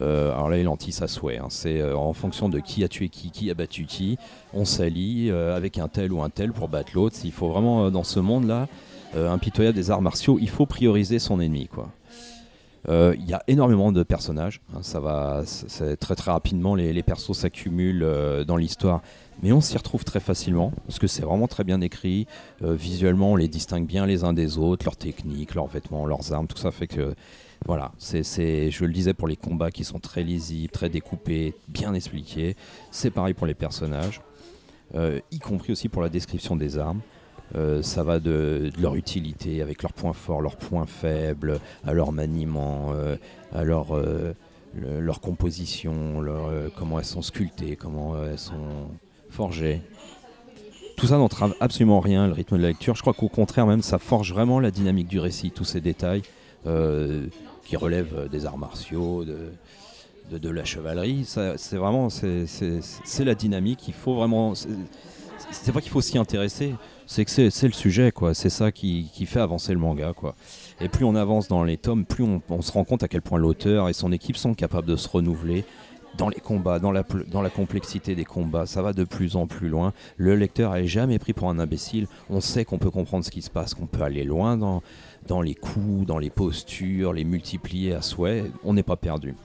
[0.00, 1.38] Euh, alors là, en tisse à souhait.
[1.38, 1.46] hein.
[1.48, 4.18] C'est euh, en fonction de qui a tué qui, qui a battu qui.
[4.54, 7.16] On s'allie euh, avec un tel ou un tel pour battre l'autre.
[7.24, 8.68] Il faut vraiment, dans ce monde-là,
[9.14, 11.66] impitoyable des arts martiaux, il faut prioriser son ennemi.
[11.66, 11.88] quoi.
[12.88, 14.60] Il y a énormément de personnages.
[14.74, 14.78] hein.
[14.82, 15.42] ça va,
[15.98, 19.02] très très rapidement, les, les persos s'accumulent dans l'histoire.
[19.42, 22.26] Mais on s'y retrouve très facilement parce que c'est vraiment très bien écrit.
[22.60, 26.46] Visuellement, on les distingue bien les uns des autres, leurs techniques, leurs vêtements, leurs armes,
[26.46, 27.14] tout ça fait que
[27.66, 31.92] voilà, c'est, je le disais pour les combats qui sont très lisibles, très découpés, bien
[31.94, 32.56] expliqués.
[32.90, 34.22] C'est pareil pour les personnages,
[34.94, 37.00] euh, y compris aussi pour la description des armes.
[37.56, 42.12] Euh, ça va de, leur utilité, avec leurs points forts, leurs points faibles, à leur
[42.12, 43.16] maniement, euh,
[43.52, 44.34] à leur, le-
[45.00, 46.24] leur composition,
[46.76, 48.88] comment elles sont sculptées, comment elles sont
[49.28, 49.82] forgées.
[50.96, 52.94] Tout ça n'entrave absolument rien le rythme de la lecture.
[52.94, 56.22] Je crois qu'au contraire, même, ça forge vraiment la dynamique du récit, tous ces détails
[57.70, 61.24] qui euh, des arts martiaux, de, de, la chevalerie.
[61.24, 63.86] C'est vraiment c'est- la dynamique.
[63.88, 64.54] Il faut vraiment.
[64.54, 66.74] c'est- pas qu'il faut s'y intéresser,
[67.06, 68.34] c'est que c'est le sujet, quoi.
[68.34, 70.34] C'est ça qui, qui fait avancer le manga, quoi.
[70.80, 73.38] Et plus on avance dans les tomes, plus on, se rend compte à quel point
[73.38, 75.64] l'auteur et son équipe sont capables de se renouveler
[76.18, 78.66] dans les combats, dans la, dans la complexité des combats.
[78.66, 79.92] Ça va de plus en plus loin.
[80.16, 82.08] Le lecteur est jamais pris pour un imbécile.
[82.28, 84.82] On sait qu'on peut comprendre ce qui se passe, qu'on peut aller loin dans,
[85.30, 88.42] dans les coups, dans les postures, les multiplier à souhait.
[88.64, 89.36] On n'est pas perdu.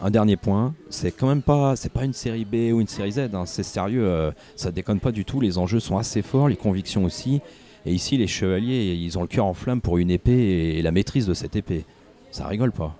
[0.00, 3.12] Un dernier point, c'est quand même pas, c'est pas une série B ou une série
[3.12, 3.30] Z.
[3.32, 3.46] hein.
[3.46, 5.40] C'est sérieux, euh, ça déconne pas du tout.
[5.40, 7.40] Les enjeux sont assez forts, les convictions aussi.
[7.86, 10.90] Et ici, les chevaliers, ils ont le cœur en flamme pour une épée et la
[10.90, 11.84] maîtrise de cette épée.
[12.32, 12.96] Ça rigole pas.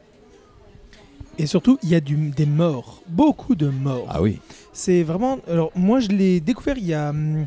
[1.36, 4.06] Et surtout, il y a du- des morts, beaucoup de morts.
[4.08, 4.38] Ah oui.
[4.72, 5.38] C'est vraiment.
[5.48, 7.10] Alors, moi, je l'ai découvert il y a.
[7.10, 7.46] hum,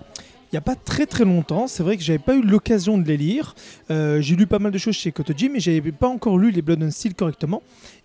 [0.51, 3.07] Il n'y a pas très très longtemps, c'est vrai que j'avais pas eu l'occasion de
[3.07, 3.55] les lire.
[3.89, 6.61] Euh, j'ai lu pas mal de choses chez Kotoji, mais j'avais pas encore lu les
[6.61, 7.63] Blood and Steel correctement.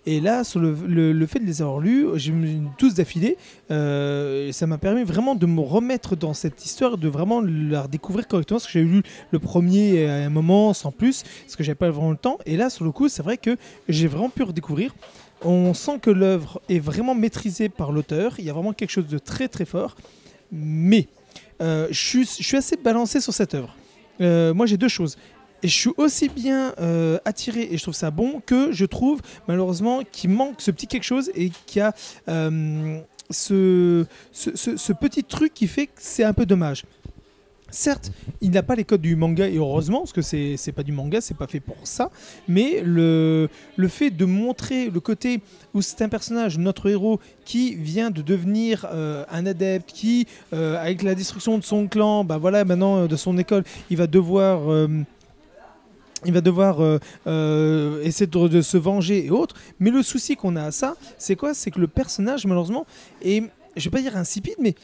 [0.09, 0.73] Et là, sur le,
[1.13, 2.33] le- fait de les avoir lus, j'ai
[2.79, 3.37] tous d'affilée.
[3.73, 8.29] euh, ça m'a permis vraiment de me remettre dans cette histoire, de vraiment la redécouvrir
[8.29, 8.61] correctement.
[8.61, 11.91] Parce que j'avais lu le premier à un moment sans plus, parce que j'avais pas
[11.91, 12.39] vraiment le temps.
[12.47, 13.57] Et là, sur le coup, c'est vrai que
[13.89, 14.95] j'ai vraiment pu redécouvrir.
[15.43, 18.37] On sent que l'œuvre est vraiment maîtrisée par l'auteur.
[18.39, 19.97] Il y a vraiment quelque chose de très très fort.
[20.53, 21.09] Mais
[21.61, 23.75] je, suis, je suis assez balancé sur cette œuvre.
[24.21, 25.17] Euh, moi, j'ai deux choses.
[25.63, 29.21] Et je suis aussi bien euh, attiré et je trouve ça bon que je trouve
[29.49, 31.95] malheureusement qu'il manque ce petit quelque chose et qu'il y a
[32.29, 33.01] euh,
[33.31, 36.85] ce- ce petit truc qui fait que c'est un peu dommage.
[37.71, 40.85] Certes, il n'a pas les codes du manga et heureusement parce que c'est c'est pas
[40.85, 42.11] du manga, c'est pas fait pour ça.
[42.47, 45.41] Mais le, le fait de montrer le côté
[45.75, 50.81] où c'est un personnage, notre héros, qui vient de devenir euh, un adepte, qui euh,
[50.81, 54.07] avec la destruction de son clan, bah voilà maintenant euh, de son école, il va
[54.07, 54.89] devoir
[56.25, 56.81] il va devoir
[58.03, 59.57] essayer de, de se venger et autres.
[59.81, 61.53] Mais le souci qu'on a à ça, c'est quoi?
[61.53, 62.87] C'est que le personnage, malheureusement,
[63.23, 63.43] est,
[63.77, 64.75] je vais pas dire insipide, mais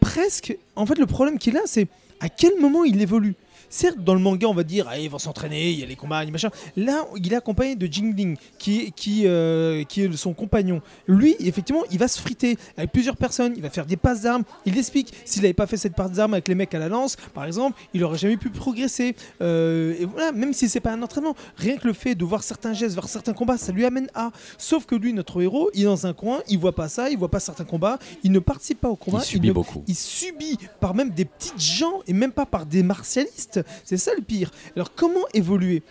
[0.00, 0.56] presque.
[0.76, 1.88] En fait, le problème qu'il a, c'est
[2.20, 3.34] à quel moment il évolue?
[3.70, 5.96] Certes, dans le manga, on va dire, ah, ils vont s'entraîner, il y a les
[5.96, 6.50] combats, les machins.
[6.76, 10.80] Là, il est accompagné de Jingling, qui, qui, euh, qui est son compagnon.
[11.06, 14.44] Lui, effectivement, il va se friter avec plusieurs personnes, il va faire des passes d'armes.
[14.66, 17.16] Il explique, s'il n'avait pas fait cette passe d'armes avec les mecs à la lance,
[17.34, 19.14] par exemple, il aurait jamais pu progresser.
[19.40, 22.42] Euh, et voilà, même si c'est pas un entraînement, rien que le fait de voir
[22.42, 24.30] certains gestes, voir certains combats, ça lui amène à.
[24.56, 27.18] Sauf que lui, notre héros, il est dans un coin, il voit pas ça, il
[27.18, 29.20] voit pas certains combats, il ne participe pas au combat.
[29.22, 29.84] Il subit ne- beaucoup.
[29.86, 33.57] il subit par même des petites gens et même pas par des martialistes.
[33.84, 34.50] C'est ça le pire.
[34.76, 35.82] Alors comment évoluer?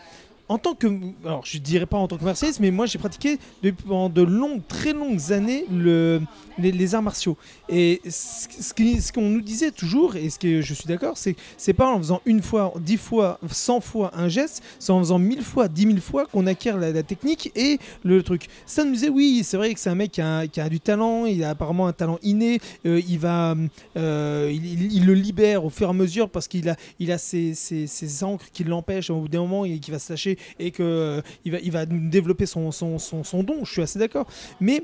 [0.49, 0.87] En tant que,
[1.25, 4.21] alors je dirais pas en tant que martialiste, mais moi j'ai pratiqué depuis pendant de
[4.21, 6.21] longues, très longues années le,
[6.57, 7.37] les, arts martiaux.
[7.69, 11.91] Et ce, qu'on nous disait toujours, et ce que je suis d'accord, c'est c'est pas
[11.91, 15.67] en faisant une fois, dix fois, cent fois un geste, c'est en faisant mille fois,
[15.67, 18.47] dix mille fois qu'on acquiert la, technique et le truc.
[18.65, 21.43] Ça nous disait oui, c'est vrai que c'est un mec qui a, du talent, il
[21.43, 23.55] a apparemment un talent inné, euh, il va,
[23.97, 27.53] euh, il le libère au fur et à mesure parce qu'il a, il a ses,
[27.53, 30.71] ses, ses ancres qui l'empêchent au bout d'un moment et qui va se lâcher et
[30.71, 33.65] que euh, va, il va développer son, son, son, don.
[33.65, 34.27] Je suis assez d'accord.
[34.59, 34.83] Mais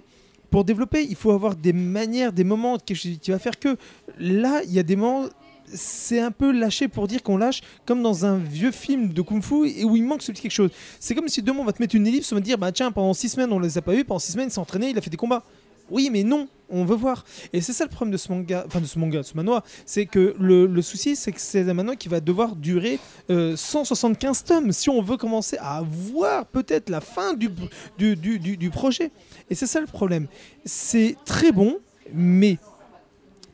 [0.49, 3.77] pour développer, il faut avoir des manières, des moments chose qui va faire que
[4.19, 5.27] là, il y a des moments.
[5.65, 9.41] C'est un peu lâché pour dire qu'on lâche, comme dans un vieux film de kung
[9.41, 10.69] fu et où il manque quelque chose.
[10.99, 12.71] C'est comme si demain on va te mettre une ellipse, on va te dire bah
[12.73, 14.89] tiens pendant six semaines on les a pas vus, pendant six semaines il s'est entraîné,
[14.89, 15.43] il a fait des combats.
[15.89, 17.23] Oui mais non, on veut voir.
[17.53, 19.63] Et c'est ça le problème de ce manga, enfin de ce manga, de ce manoir,
[19.85, 22.99] c'est que le, le souci c'est que c'est un manoir qui va devoir durer
[23.29, 27.49] euh, 175 tomes si on veut commencer à voir peut-être la fin du,
[27.97, 29.11] du, du, du- projet.
[29.49, 30.27] Et c'est ça le problème.
[30.65, 31.77] C'est très bon,
[32.13, 32.57] mais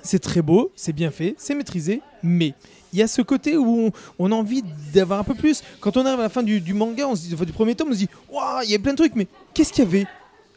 [0.02, 2.54] c'est très beau, c'est bien fait, c'est maîtrisé, mais
[2.94, 4.64] il y a ce côté où on, on a envie
[4.94, 5.62] d'avoir un peu plus.
[5.82, 7.76] Quand on arrive à la fin du, du manga, on se dit, enfin, du premier
[7.76, 9.88] tome, on se dit, waouh, il y a plein de trucs, mais qu'est-ce qu'il y
[9.88, 10.08] avait?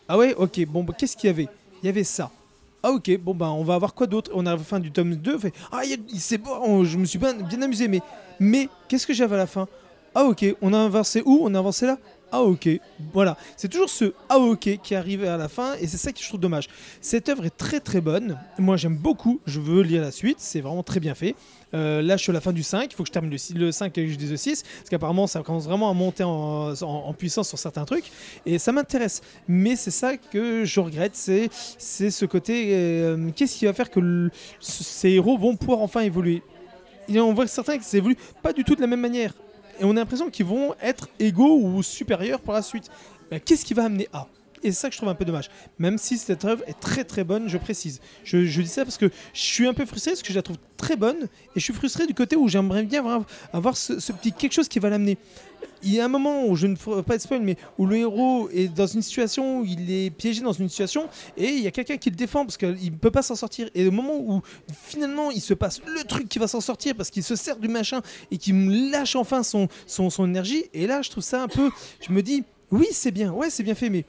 [0.09, 1.49] Ah ouais, ok, bon, bah, qu'est-ce qu'il y avait?
[1.83, 2.31] Il y avait ça.
[2.83, 4.30] Ah ok, bon bah on va avoir quoi d'autre?
[4.35, 5.83] On arrive à la fin du tome 2, on fait Ah
[6.18, 8.01] c'est bon, je me suis bien, bien amusé, mais,
[8.41, 9.68] mais qu'est-ce que j'avais à la fin?
[10.14, 11.41] Ah ok, on a avancé où?
[11.43, 11.99] On a avancé là?
[12.35, 12.66] Ah ok,
[13.12, 13.37] voilà.
[13.59, 16.26] C'est toujours ce Ah ok qui arrive à la fin et c'est ça que je
[16.26, 16.66] trouve dommage.
[17.03, 20.62] Cette œuvre est très très bonne, moi j'aime beaucoup, je veux lire la suite, c'est
[20.62, 21.35] vraiment très bien fait.
[21.74, 23.59] Euh, là je suis à la fin du 5, il faut que je termine le,
[23.66, 26.24] le 5 et que je dise le 6, parce qu'apparemment ça commence vraiment à monter
[26.24, 28.11] en, puissance sur certains trucs,
[28.47, 29.20] et ça m'intéresse.
[29.47, 34.30] Mais c'est ça que je regrette, c'est ce côté, euh, qu'est-ce qui va faire que
[34.59, 36.43] ces héros vont pouvoir enfin évoluer?
[37.14, 39.35] On voit certains qui évoluent pas du tout de la même manière.
[39.83, 42.89] Et on a l'impression qu'ils vont être égaux ou supérieurs par la suite.
[43.28, 44.28] Ben, Qu'est-ce qui va amener à
[44.63, 45.51] et ça que je trouve un peu dommage.
[45.79, 48.01] Même si cette œuvre est très très bonne, je précise.
[48.25, 50.59] Je, dis ça parce que je suis un peu frustré parce que je la trouve
[50.77, 54.33] très bonne et je suis frustré du côté où j'aimerais bien avoir, avoir ce, petit
[54.33, 55.19] quelque chose qui va l'amener.
[55.85, 57.97] Il y a un moment où je ne ferai pas de spoil, mais où le
[57.97, 61.67] héros est dans une situation où il est piégé dans une situation et il y
[61.67, 63.69] a quelqu'un qui le défend parce qu'il ne peut pas s'en sortir.
[63.75, 64.43] Et au moment où
[64.73, 67.69] finalement il se passe le truc qui va s'en sortir parce qu'il se sert du
[67.69, 68.01] machin
[68.31, 71.49] et qu'il me lâche enfin son, son, son énergie, et là je trouve ça un
[71.49, 71.71] peu.
[72.01, 74.07] Je me dis, oui, c'est bien, ouais, c'est bien fait, mais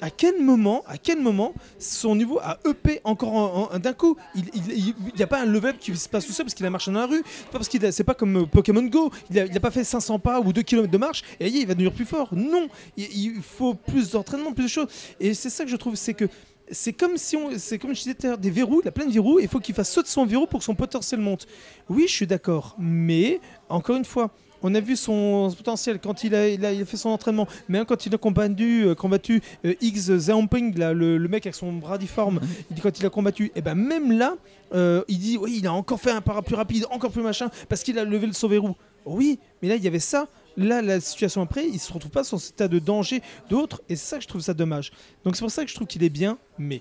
[0.00, 4.16] à quel moment, à quel moment son niveau a EP encore en- en- d'un coup
[4.34, 6.90] Il n'y a pas un level qui se passe tout seul parce qu'il a marché
[6.90, 7.22] dans la rue.
[7.22, 9.10] Pas parce qu'il c'est pas comme euh, Pokémon Go.
[9.30, 11.66] Il a, il a pas fait 500 pas ou 2 km de marche et il
[11.66, 12.28] va devenir plus fort.
[12.32, 14.88] Non, il, faut plus d'entraînement, plus de choses.
[15.20, 16.26] Et c'est ça que je trouve, c'est que
[16.70, 18.80] c'est comme si on, c'est comme je disais des verrous.
[18.84, 19.38] Il a plein de verrous.
[19.40, 21.46] Il faut qu'il fasse sauter son verrou pour que son potentiel monte.
[21.88, 24.30] Oui, je suis d'accord, mais encore une fois.
[24.62, 27.46] On a vu son potentiel quand il a, il a- il a fait son entraînement,
[27.68, 31.46] mais hein, quand il a combattu, euh, combattu euh, X Zamping, là, le, le mec
[31.46, 32.40] avec son bras difforme,
[32.70, 34.36] il dit quand il a combattu, et ben même là,
[34.74, 37.50] euh, il dit oui, il a encore fait un para plus rapide, encore plus machin,
[37.68, 38.74] parce qu'il a levé le son verrou.
[39.04, 40.26] Oui, mais là il y avait ça.
[40.58, 43.94] Là, la situation après, il se retrouve pas sur cet état de danger d'autres, et
[43.96, 44.90] c'est ça que je trouve ça dommage.
[45.22, 46.80] Donc c'est pour ça que je trouve qu'il est bien, mais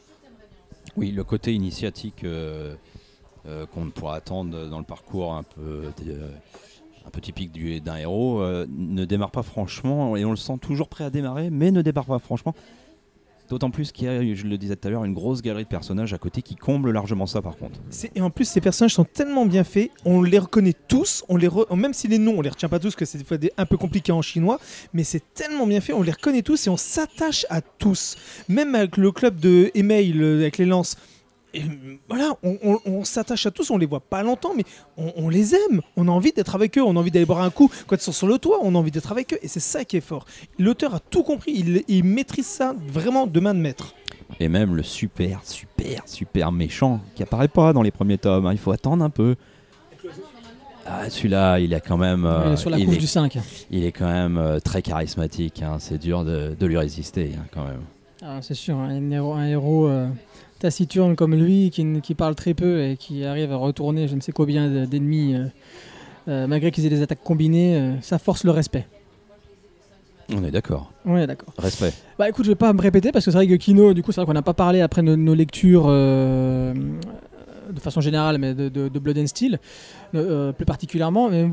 [0.96, 2.24] Oui, le côté initiatique
[3.74, 5.84] qu'on pourra attendre dans le parcours un peu,
[7.06, 10.58] un peu typique du- d'un héros euh, ne démarre pas franchement et on le sent
[10.62, 12.54] toujours prêt à démarrer, mais ne démarre pas franchement.
[13.48, 15.70] D'autant plus qu'il y a, je le disais tout à l'heure, une grosse galerie de
[15.70, 17.80] personnages à côté qui comble largement ça par contre.
[18.16, 21.48] Et en plus, ces personnages sont tellement bien faits, on les reconnaît tous, on les
[21.76, 23.78] même si les noms, on les retient pas tous, que c'est des fois un peu
[23.78, 24.60] compliqué en chinois,
[24.94, 28.16] mais c'est tellement bien fait, on les reconnaît tous et on s'attache à tous.
[28.50, 30.98] Même avec le club de Email, le- avec les lances.
[31.56, 34.64] Et euh, voilà, on, on- on s'attache à tous, on les voit pas longtemps, mais
[34.98, 35.82] on, on les aime.
[35.96, 38.02] On a envie d'être avec eux, on a envie d'aller boire un coup quand ils
[38.02, 40.02] sont sur le toit, on a envie d'être avec eux, et c'est ça qui est
[40.02, 40.26] fort.
[40.60, 43.96] L'auteur a tout compris, il, il maîtrise ça vraiment de main de maître.
[44.40, 48.46] Et même le super, super, super méchant qui apparaît pas dans les premiers tomes.
[48.48, 49.36] hein, il faut attendre un peu.
[50.88, 52.26] Ah, celui-là, il est quand même.
[52.26, 53.38] euh, Il est sur la il, couche est, du 5.
[53.72, 55.62] il est quand même euh, très charismatique.
[55.64, 57.82] hein, C'est dur de, de lui résister hein, quand même.
[58.22, 60.08] Ah, c'est sûr, hein, un héros, un héros, euh,
[60.60, 64.22] taciturne comme lui, qui, qui parle très peu et qui arrive à retourner je ne
[64.22, 65.46] sais combien de- d'ennemis, euh,
[66.28, 68.88] euh, malgré qu'ils aient des attaques combinées, euh, ça force le respect.
[70.34, 70.92] On est d'accord.
[71.06, 71.54] Oui, d'accord.
[71.60, 71.94] Respect.
[72.18, 74.12] Bah écoute, je vais pas me répéter parce que c'est vrai que Kino, du coup,
[74.12, 76.74] c'est vrai qu'on n'a pas parlé après nos, nos lectures de
[77.80, 79.60] façon générale, mais de, de- de Blood and Steel,
[80.16, 81.30] euh, plus particulièrement.
[81.30, 81.48] Mais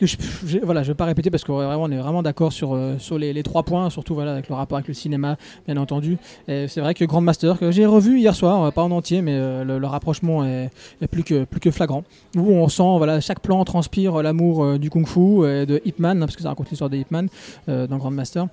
[0.00, 3.42] je, je- voilà, je vais pas répéter parce qu'on est vraiment d'accord sur, euh, les,
[3.42, 5.36] trois points, surtout avec le rapport avec le cinéma,
[5.66, 6.18] bien entendu.
[6.46, 9.64] C'est vrai que Grandmaster, que j'ai revu hier soir, euh, pas en entier, mais euh,
[9.64, 10.70] le, rapprochement est,
[11.10, 12.04] plus, que, flagrant.
[12.36, 16.36] Où on sent, chaque plan transpire l'amour du kung-fu et de Ip Man, hein, parce
[16.36, 17.28] que ça raconte l'histoire de Ip Man
[17.66, 18.46] dans Grandmaster.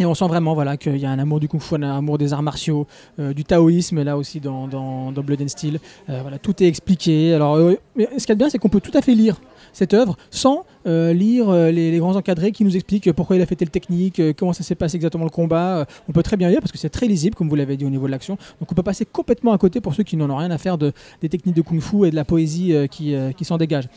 [0.00, 2.32] Et on sent vraiment voilà, qu'il y a un amour du kung-fu, un amour des
[2.32, 2.86] arts martiaux,
[3.18, 5.78] euh, du taoïsme, là aussi dans, dans, Blood and Steel.
[6.08, 7.34] Euh, voilà, tout est expliqué.
[7.34, 7.74] Alors, euh,
[8.16, 9.38] ce qui est bien, c'est qu'on peut tout à fait lire
[9.74, 13.70] cette œuvre sans lire les, grands encadrés qui nous expliquent pourquoi il a fait telle
[13.70, 15.86] technique, comment ça s'est passé exactement le combat.
[16.08, 17.90] On peut très bien lire parce que c'est très lisible, comme vous l'avez dit au
[17.90, 18.36] niveau de l'action.
[18.58, 20.78] Donc on peut passer complètement à côté pour ceux qui n'en ont rien à faire
[20.78, 23.88] de, des techniques de kung-fu et de la poésie qui, qui s'en dégage.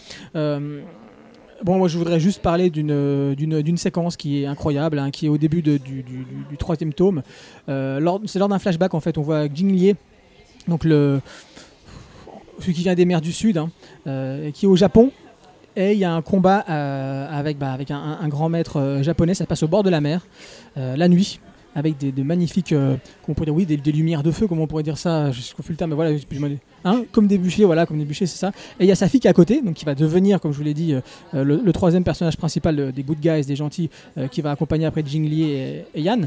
[1.64, 5.28] Bon, moi je voudrais juste parler d'une d'une d'une séquence qui est incroyable, hein, qui
[5.28, 6.04] est au début du, du-
[6.60, 7.24] troisième tome.
[7.70, 9.96] Euh, C'est lors d'un flashback en fait, on voit Jing Lié,
[10.68, 11.22] donc le
[12.60, 13.72] celui qui vient des mers du Sud, hein,
[14.08, 15.12] euh, qui est au Japon.
[15.76, 19.46] Et il y a un combat euh, avec, bah, avec un, grand maître japonais, ça
[19.46, 20.28] se passe au bord de la mer,
[20.76, 21.40] la nuit,
[21.76, 22.96] avec des, magnifiques, euh,
[23.28, 25.56] on pourrait dire, oui, des, lumières de feu, comment on pourrait dire ça, je suis
[25.70, 26.12] le terme, mais voilà,
[26.86, 28.50] hein, comme des bûchers, voilà, comme des bûchers, c'est ça.
[28.80, 30.52] Et il y a sa fille qui est à côté, donc qui va devenir, comme
[30.52, 30.94] je vous l'ai dit,
[31.34, 35.04] euh, le, troisième personnage principal des good guys, des gentils, euh, qui va accompagner après
[35.06, 36.22] Jing Li et, et Yan.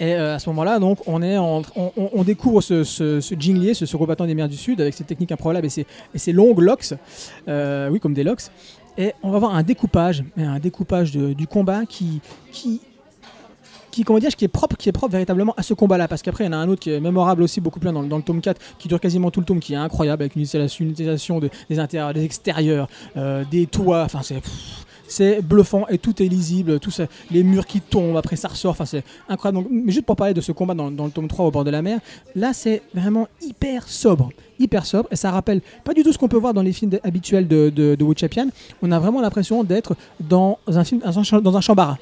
[0.00, 3.74] Et euh, à ce moment-là, donc, on, est on, découvre ce, ce, ce Jing Li,
[3.74, 6.94] ce, ce des mers du Sud, avec ses techniques improbables et ses, longues locks,
[7.46, 8.50] oui, comme des locks.
[8.96, 12.20] Et on va voir un découpage, un découpage du combat qui,
[12.52, 12.80] qui,
[13.94, 16.08] qui, comment dire, qui est propre, qui est propre véritablement à ce combat-là.
[16.08, 18.02] Parce qu'après, il y en a un autre qui est mémorable aussi, beaucoup plus dans,
[18.02, 20.42] dans le tome 4, qui dure quasiment tout le tome, qui est incroyable, avec une
[20.42, 21.40] utilisation,
[21.70, 24.02] des intérieurs, des extérieurs, euh, des toits.
[24.02, 24.20] Enfin,
[25.06, 25.42] c'est.
[25.42, 28.84] bluffant et tout est lisible, tout ça, les murs qui tombent, après ça ressort, enfin
[28.84, 29.68] c'est incroyable.
[29.70, 31.70] Mais juste pour parler de ce combat dans, dans le tome 3 au bord de
[31.70, 32.00] la mer,
[32.34, 36.28] là c'est vraiment hyper sobre, hyper sobre, et ça rappelle pas du tout ce qu'on
[36.28, 38.04] peut voir dans les films habituels de, de, de.
[38.82, 41.00] On a vraiment l'impression d'être dans un film,
[41.42, 41.98] dans un chambara.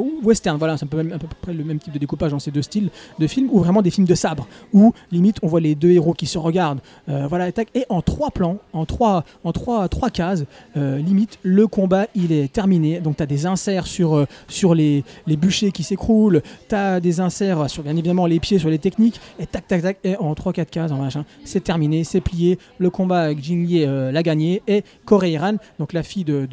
[0.00, 2.38] Ou western, voilà, c'est un peu, à peu près le même type de découpage dans
[2.38, 5.60] ces deux styles de films, ou vraiment des films de sabre, où limite on voit
[5.60, 10.10] les deux héros qui se regardent, euh, voilà, et en trois plans, en trois, trois,
[10.10, 10.44] cases,
[10.76, 13.00] euh, limite le combat il est terminé.
[13.00, 14.26] Donc tu as des inserts sur, euh,
[14.74, 15.04] les,
[15.36, 19.20] bûchers qui s'écroulent, tu as des inserts sur bien évidemment les pieds, sur les techniques,
[19.38, 22.90] et tac tac tac, et en 3-4 cases, en machin, c'est terminé, c'est plié, le
[22.90, 26.48] combat avec Jing Yi euh, l'a gagné, et Korei-ran, donc la fille de,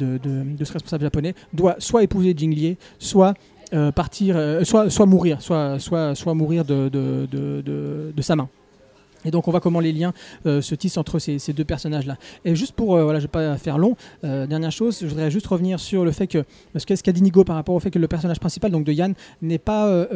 [0.62, 2.76] ce responsable japonais, doit soit épouser Jing Li,
[3.26, 8.22] soit euh, partir, euh, soit, soit mourir, soit, soit, soit mourir de, de, de, de-
[8.22, 8.48] sa main.
[9.24, 10.12] Et donc on voit comment les liens
[10.46, 12.16] euh, se tissent entre ces, deux personnages-là.
[12.44, 15.48] Et juste pour, voilà, je ne vais pas faire long, dernière chose, je voudrais juste
[15.48, 16.44] revenir sur le fait que,
[16.76, 19.14] ce qu'a dit Nigo par rapport au fait que le personnage principal, donc de Yann,
[19.42, 20.06] n'est pas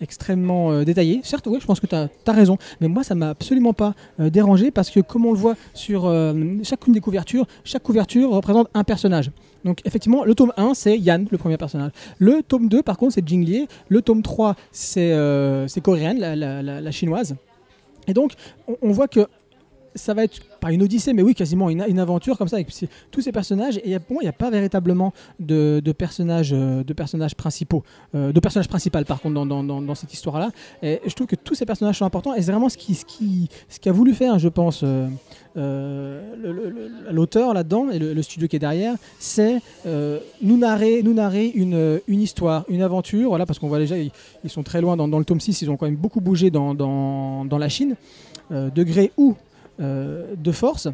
[0.00, 1.20] extrêmement détaillé.
[1.22, 4.70] Certes, oui, je pense que tu as, raison, mais moi ça m'a absolument pas dérangé
[4.70, 6.10] parce que comme on le voit sur
[6.62, 9.30] chacune des couvertures, chaque couverture représente un personnage.
[9.66, 11.90] Donc effectivement, le tome 1, c'est Yann, le premier personnage.
[12.18, 13.66] Le tome 2, par contre, c'est Jing Li.
[13.88, 17.34] Le tome 3, c'est euh, c'est Coréen, la, la- chinoise.
[18.06, 18.32] Et donc,
[18.68, 19.26] on, on voit que
[19.96, 22.68] ça va être pas une odyssée, mais oui, quasiment une, une aventure comme ça avec
[23.10, 23.80] tous ces personnages.
[23.84, 27.82] Et pour moi, il n'y a pas véritablement de, de personnages, euh, de personnages principaux,
[28.14, 30.50] euh, de personnages principal par contre dans, dans- dans- cette histoire-là.
[30.82, 32.34] Et je trouve que tous ces personnages sont importants.
[32.34, 35.08] Et c'est vraiment ce qui, ce qui, ce voulu faire, je pense, euh,
[37.10, 39.60] l'auteur là-dedans et le, studio qui est derrière, c'est
[40.42, 43.28] nous narrer, nous narrer une, une histoire, une aventure.
[43.30, 44.10] Voilà, parce qu'on voit déjà, ils,
[44.50, 47.44] sont très loin dans, le tome 6, ils ont quand même beaucoup bougé dans, dans,
[47.44, 47.96] dans la Chine,
[48.52, 49.34] euh, de gré ou euh,
[49.78, 50.88] de force.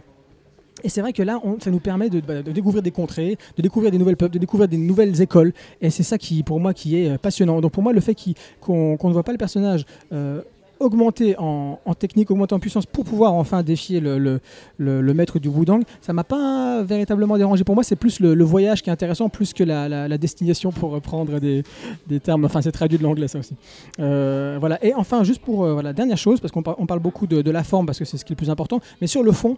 [0.84, 3.62] Et c'est vrai que là, ça nous permet de, bah, de découvrir des contrées, de
[3.62, 5.52] découvrir des nouvelles peuples, de découvrir des nouvelles écoles.
[5.80, 7.60] Et c'est ça qui, pour moi, qui est euh, passionnant.
[7.60, 8.16] Donc pour moi, le fait
[8.60, 10.40] qu'on ne voit pas le personnage euh,
[10.82, 15.80] augmenter en, technique, augmenter en puissance pour pouvoir enfin défier le, le- maître du Wudang,
[16.00, 17.64] ça m'a pas véritablement dérangé.
[17.64, 21.38] Pour moi, c'est plus le, voyage qui est intéressant, plus que la, destination pour reprendre
[21.40, 21.62] des,
[22.06, 22.44] des termes.
[22.44, 23.54] Enfin, c'est traduit de l'anglais, ça aussi.
[24.00, 24.84] Euh, voilà.
[24.84, 27.42] Et enfin, juste pour euh, voilà, dernière chose, parce qu'on par- on parle beaucoup de,
[27.42, 29.32] de la forme, parce que c'est ce qui est le plus important, mais sur le
[29.32, 29.56] fond,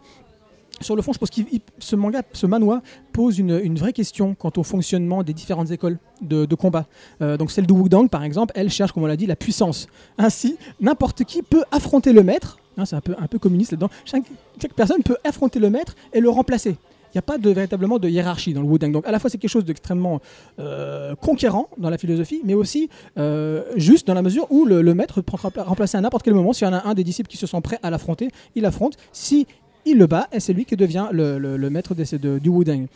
[0.81, 1.41] sur le fond, je pense que
[1.79, 6.55] ce manga, ce manoir pose une, vraie question quant au fonctionnement des différentes écoles de,
[6.55, 6.87] combat.
[7.23, 9.87] Euh, donc celle de Wudang, par exemple, elle cherche, comme on l'a dit, la puissance.
[10.19, 12.59] Ainsi, n'importe qui peut affronter le maître.
[12.77, 13.91] Hein, c'est un peu, un peu communiste là-dedans.
[14.05, 14.25] Chaque,
[14.75, 16.71] personne peut affronter le maître et le remplacer.
[16.71, 18.91] Il n'y a pas de, véritablement de hiérarchie dans le Wudang.
[18.91, 20.21] Donc à la fois c'est quelque chose d'extrêmement
[20.59, 25.21] euh, conquérant dans la philosophie, mais aussi euh, juste dans la mesure où le, maître
[25.21, 26.53] peut rempla- remplacer à n'importe quel moment.
[26.53, 28.97] S'il y en a un des disciples qui se sent prêt à l'affronter, il affronte.
[29.13, 29.47] Si
[29.87, 31.39] il le bat et c'est lui qui devient le,
[31.71, 32.87] maître des- de- du Wudang.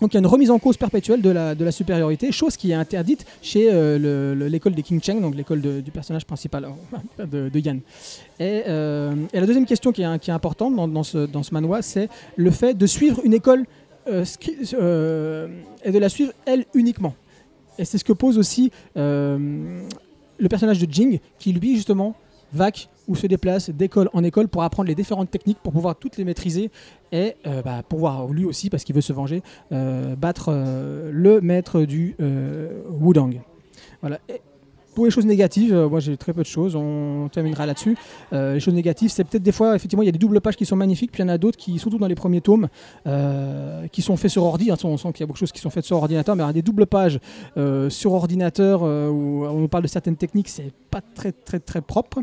[0.00, 2.72] Donc il y a une remise en cause perpétuelle de la, de supériorité, chose qui
[2.72, 6.24] est interdite chez euh, le- le- l'école des King Cheng, donc l'école de- du personnage
[6.24, 7.76] principal euh, de, de Yan.
[8.40, 12.08] Et, euh, et la deuxième question qui est, importante dans, ce, dans ce manoir, c'est
[12.36, 13.64] le fait de suivre une école
[14.06, 14.22] et
[15.92, 17.14] de la suivre elle uniquement.
[17.78, 22.14] Et c'est ce que pose aussi le personnage de Jing, qui lui justement
[22.54, 26.16] vaque ou se déplace d'école en école pour apprendre les différentes techniques, pour pouvoir toutes
[26.16, 26.70] les maîtriser
[27.12, 29.42] et euh, bah, pouvoir lui aussi, parce qu'il veut se venger,
[29.72, 32.16] euh, battre euh, le maître du
[32.88, 33.42] Wudang.
[34.00, 34.18] Voilà.
[34.94, 37.96] Pour les choses négatives, euh, moi j'ai très peu de choses, on terminera là-dessus.
[38.32, 40.56] Euh, les choses négatives, c'est peut-être des fois, effectivement, il y a des doubles pages
[40.56, 42.68] qui sont magnifiques, puis il y en a d'autres qui, surtout dans les premiers tomes,
[43.06, 44.70] euh, qui sont faits sur ordi.
[44.70, 46.52] hein, on sent qu'il y a beaucoup de choses qui sont faites sur ordinateur, mais
[46.52, 47.18] des doubles pages
[47.88, 52.20] sur ordinateur où on nous parle de certaines techniques, c'est pas très très très propre.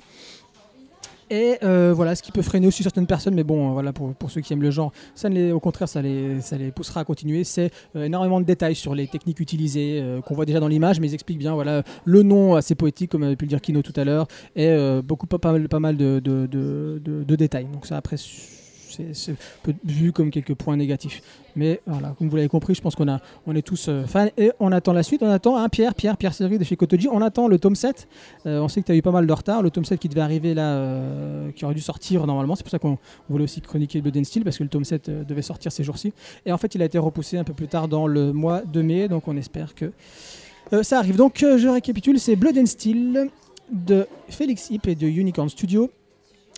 [1.31, 4.13] Et euh, voilà, ce qui peut freiner aussi certaines personnes, mais bon, euh, voilà, pour,
[4.29, 7.03] ceux qui aiment le genre, ça les, au contraire, ça les, ça les poussera à
[7.05, 7.45] continuer.
[7.45, 11.07] C'est euh, énormément de détails sur les techniques utilisées, qu'on voit déjà dans l'image, mais
[11.07, 13.93] ils expliquent bien voilà, le nom assez poétique, comme avait pu le dire Kino tout
[13.95, 14.27] à l'heure,
[14.57, 17.67] et beaucoup, pas, mal, pas mal de- de détails.
[17.71, 18.17] Donc ça, après,
[18.91, 19.35] c'est
[19.83, 21.21] vu comme quelques points négatifs.
[21.55, 24.27] Mais voilà, comme vous l'avez compris, je pense qu'on a, on est tous euh, fans
[24.37, 25.21] et on attend la suite.
[25.23, 27.07] On attend un Pierre, Pierre, Pierre Série de chez Kotoji.
[27.09, 28.07] On attend le tome 7.
[28.45, 29.61] Euh, on sait que tu as eu pas mal de retard.
[29.61, 32.55] Le tome 7 qui devait arriver là, euh, qui aurait dû sortir normalement.
[32.55, 32.97] C'est pour ça qu'on
[33.29, 35.83] voulait aussi chroniquer Blood and Steel parce que le tome 7 euh, devait sortir ces
[35.83, 36.13] jours-ci.
[36.45, 38.81] Et en fait, il a été repoussé un peu plus tard dans le mois de
[38.81, 39.07] mai.
[39.07, 39.91] Donc on espère que
[40.83, 41.17] ça arrive.
[41.17, 43.29] Donc je récapitule c'est Blood and Steel
[43.71, 45.89] de Félix Hip et de Unicorn Studio.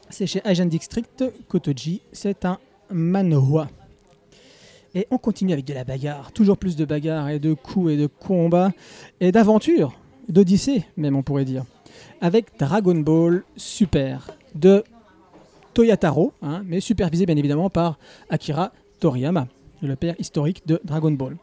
[0.09, 2.01] C'est chez Agent District Kotoji.
[2.11, 2.59] C'est un
[2.91, 3.67] manhwa.
[4.95, 7.97] Et on continue avec de la bagarre, toujours plus de bagarre et de coups et
[7.97, 8.71] de combats
[9.19, 9.99] et d'aventures,
[10.29, 11.65] d'odyssée même on pourrait dire,
[12.21, 14.83] avec Dragon Ball Super de
[15.73, 17.97] Toyotaro, hein, mais supervisé bien évidemment par
[18.29, 19.47] Akira Toriyama,
[19.81, 21.37] le père historique de Dragon Ball.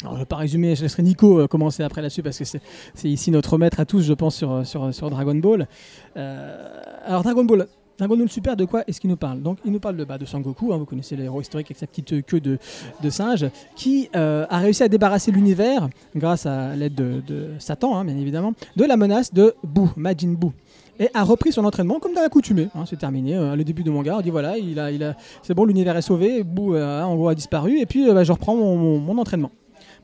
[0.00, 2.44] Alors, je ne vais pas résumer, je laisserai Nico euh, commencer après là-dessus parce que
[2.44, 2.60] c'est
[3.08, 5.68] ici notre maître à tous, je pense, sur, sur, sur Dragon Ball.
[6.16, 7.68] Euh, alors, Dragon Ball,
[8.08, 10.24] Dragon Super, de quoi est-ce qu'il nous parle Donc, il nous parle de, bah, de
[10.24, 12.58] Sangoku, hein, vous connaissez le héros historique avec sa petite queue de,
[13.02, 13.46] de singe,
[13.76, 18.54] qui euh, a réussi à débarrasser l'univers, grâce à l'aide de, Satan, hein, bien évidemment,
[18.76, 20.50] de la menace de Boo, Majin Buu.
[20.98, 22.68] Et a repris son entraînement comme dans l'accoutumée.
[22.74, 23.34] Hein, c'est terminé.
[23.34, 25.96] euh, le début de manga, on dit voilà, il a, il a, c'est bon, l'univers
[25.96, 29.18] est sauvé, Boo euh, en gros a disparu, et puis euh, bah, je reprends mon,
[29.18, 29.52] entraînement.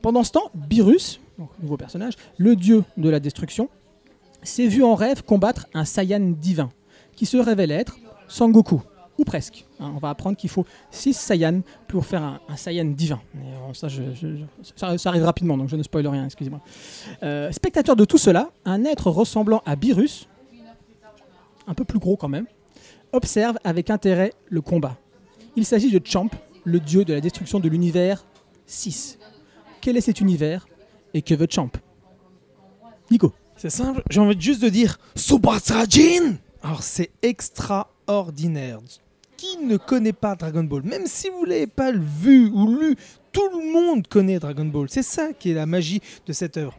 [0.01, 1.19] Pendant ce temps, Beerus,
[1.61, 3.69] nouveau personnage, le dieu de la destruction,
[4.41, 6.69] s'est vu en rêve combattre un Saiyan divin,
[7.19, 7.97] qui se révèle être
[8.29, 8.81] Sangoku,
[9.17, 9.65] ou presque.
[9.81, 9.91] hein.
[9.93, 13.19] on va apprendre qu'il faut 6 Saiyans pour faire un, un Saiyan divin.
[13.35, 16.61] Euh, ça, arrive rapidement, donc je ne spoil rien, excusez-moi.
[17.21, 20.29] Euh, spectateur de tout cela, un être ressemblant à Beerus,
[21.67, 22.45] un peu plus gros quand même,
[23.11, 24.97] observe avec intérêt le combat.
[25.57, 26.29] Il s'agit de Champ,
[26.63, 28.23] le dieu de la destruction de l'univers
[28.65, 29.19] 6.
[29.81, 30.69] Quel est cet univers
[31.13, 31.69] et que veut Champ?
[33.11, 33.33] Nico.
[33.57, 35.59] C'est simple, j'ai envie juste de dire Super
[36.63, 38.79] Alors c'est extraordinaire.
[39.37, 40.83] Qui ne connaît pas Dragon Ball?
[40.83, 42.95] Même si vous l'avez pas vu ou lu,
[43.31, 44.87] tout le monde connaît Dragon Ball.
[44.89, 46.77] C'est ça qui est la magie de cette œuvre.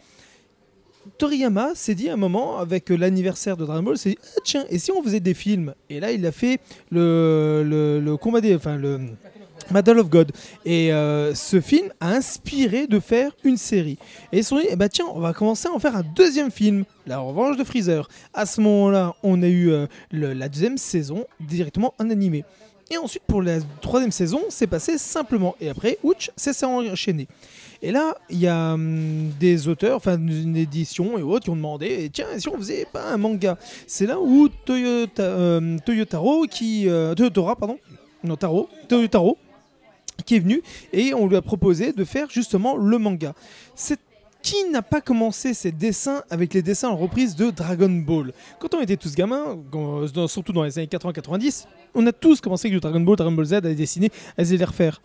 [1.17, 4.79] Toriyama s'est dit à un moment, avec l'anniversaire de Dragon Ball, c'est ah, tiens, et
[4.79, 5.75] si on faisait des films?
[5.89, 6.61] Et là, il a fait
[6.91, 8.55] le, le, le combat des.
[8.55, 9.01] Enfin, le.
[9.71, 10.33] Battle of God.
[10.65, 13.99] Et euh, ce film a inspiré de faire une série.
[14.33, 16.05] Et ils se sont dit, eh ben, tiens, on va commencer à en faire un
[16.15, 18.09] deuxième film, La Revanche de Freezer.
[18.35, 22.45] À ce moment-là, on a eu euh, la deuxième saison directement en animé.
[22.93, 25.55] Et ensuite, pour la troisième saison, c'est passé simplement.
[25.61, 27.29] Et après, ouch, c'est ça enchaîné.
[27.83, 31.57] Et là, il y a hum, des auteurs, enfin une édition et autres qui ont
[31.57, 33.57] demandé, eh, tiens, si on faisait pas un manga?
[33.87, 37.79] C'est là où Toyota, euh, Toyotaro, qui, euh, Toyotora, pardon,
[38.23, 39.39] non Taro, Toyotaro,
[40.23, 40.63] qui est venu
[40.93, 43.35] et on lui a proposé de faire justement le manga.
[43.75, 43.99] C'est
[44.43, 48.33] qui n'a pas commencé ses dessins avec les dessins en reprise de Dragon Ball?
[48.59, 49.59] Quand on était tous gamins,
[50.29, 53.45] surtout dans les années 80-90, on a tous commencé avec du Dragon Ball, Dragon Ball
[53.45, 55.01] Z à les dessiner, à les refaire.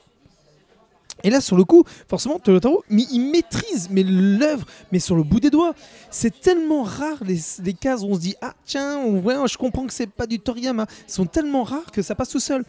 [1.24, 5.24] Et là, sur le coup, forcément, Toyotaro, mais il maîtrise mais l'œuvre, mais sur le
[5.24, 5.74] bout des doigts.
[6.12, 9.88] C'est tellement rare les, les cases où on se dit ah tiens, ouais, je comprends
[9.88, 10.86] que c'est pas du Toriyama.
[11.08, 12.64] Ils sont tellement rares que ça passe tout seul.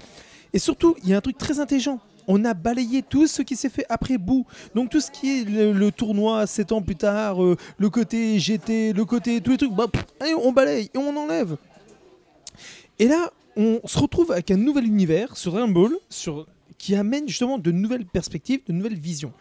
[0.53, 2.01] Et surtout, il y a un truc très intelligent.
[2.29, 4.45] On a balayé tout ce qui s'est fait après Boo.
[4.75, 8.93] Donc tout ce qui est le, tournoi 7 ans plus tard, euh, le côté GT,
[8.93, 9.87] le côté tous les trucs, bah,
[10.21, 11.57] allez, on balaye et on enlève.
[12.99, 16.47] Et là, on se retrouve avec un nouvel univers sur Dragon Ball, sur,
[16.79, 19.33] qui amène justement de nouvelles perspectives, de nouvelles visions.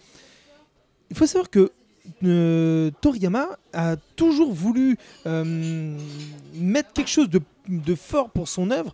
[1.09, 1.71] Il faut savoir que
[2.23, 5.97] euh, Toriyama a toujours voulu euh,
[6.55, 8.93] mettre quelque chose de, fort pour son œuvre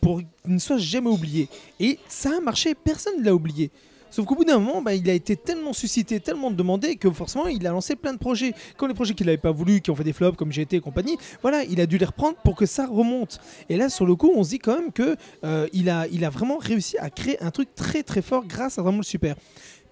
[0.00, 1.48] pour qu'il ne soit jamais oublié.
[1.80, 3.70] Et ça a marché, personne ne l'a oublié.
[4.10, 7.46] Sauf qu'au bout d'un moment, bah, il a été tellement suscité, tellement demandé que forcément,
[7.46, 8.54] il a lancé plein de projets.
[8.76, 10.80] Quand les projets qu'il n'avait pas voulu, qui ont fait des flops comme GT et
[10.80, 13.40] compagnie, voilà, il a dû les reprendre pour que ça remonte.
[13.68, 16.30] Et là, sur le coup, on se dit quand même que euh, il, a, a
[16.30, 19.36] vraiment réussi à créer un truc très très fort grâce à Dragon Ball Super.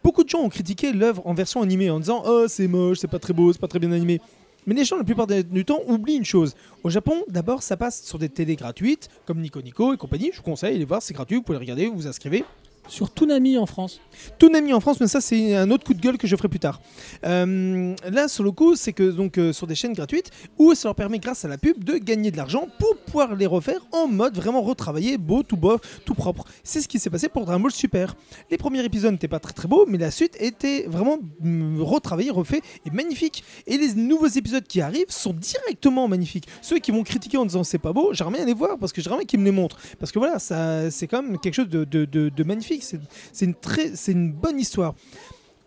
[0.02, 3.08] Beaucoup de gens ont critiqué l'œuvre en version animée en disant Oh, c'est moche, c'est
[3.08, 4.20] pas très beau, c'est pas très bien animé.
[4.66, 6.54] Mais les gens, la plupart du temps, oublient une chose.
[6.84, 10.30] Au Japon, d'abord, ça passe sur des télés gratuites, comme Nico Nico et compagnie.
[10.32, 12.44] Je vous conseille, allez voir, c'est gratuit, vous pouvez le regarder, vous vous inscrivez.
[12.88, 14.00] Sur Toonami en France.
[14.38, 16.58] Toonami en France, mais ça c'est un autre coup de gueule que je ferai plus
[16.58, 16.80] tard.
[17.24, 20.88] Euh, là, sur le coup, c'est que donc euh, sur des chaînes gratuites où ça
[20.88, 24.08] leur permet, grâce à la pub, de gagner de l'argent pour pouvoir les refaire en
[24.08, 26.44] mode vraiment retravaillé, beau, tout beau, tout propre.
[26.64, 28.16] C'est ce qui s'est passé pour Dragon Ball Super.
[28.50, 32.30] Les premiers épisodes n'étaient pas très très beaux, mais la suite était vraiment mm, retravaillée,
[32.30, 33.44] refait et magnifique.
[33.66, 36.48] Et les nouveaux épisodes qui arrivent sont directement magnifiques.
[36.62, 39.02] Ceux qui vont critiquer en disant c'est pas beau, j'aimerais bien les voir parce que
[39.02, 39.78] j'aimerais qu'ils me les montrent.
[39.98, 42.77] Parce que voilà, ça, c'est quand même quelque chose de magnifique.
[42.80, 44.94] C'est, une très, une bonne histoire.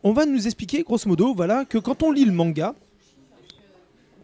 [0.03, 2.73] On va nous expliquer, grosso modo, voilà, que quand on lit le manga,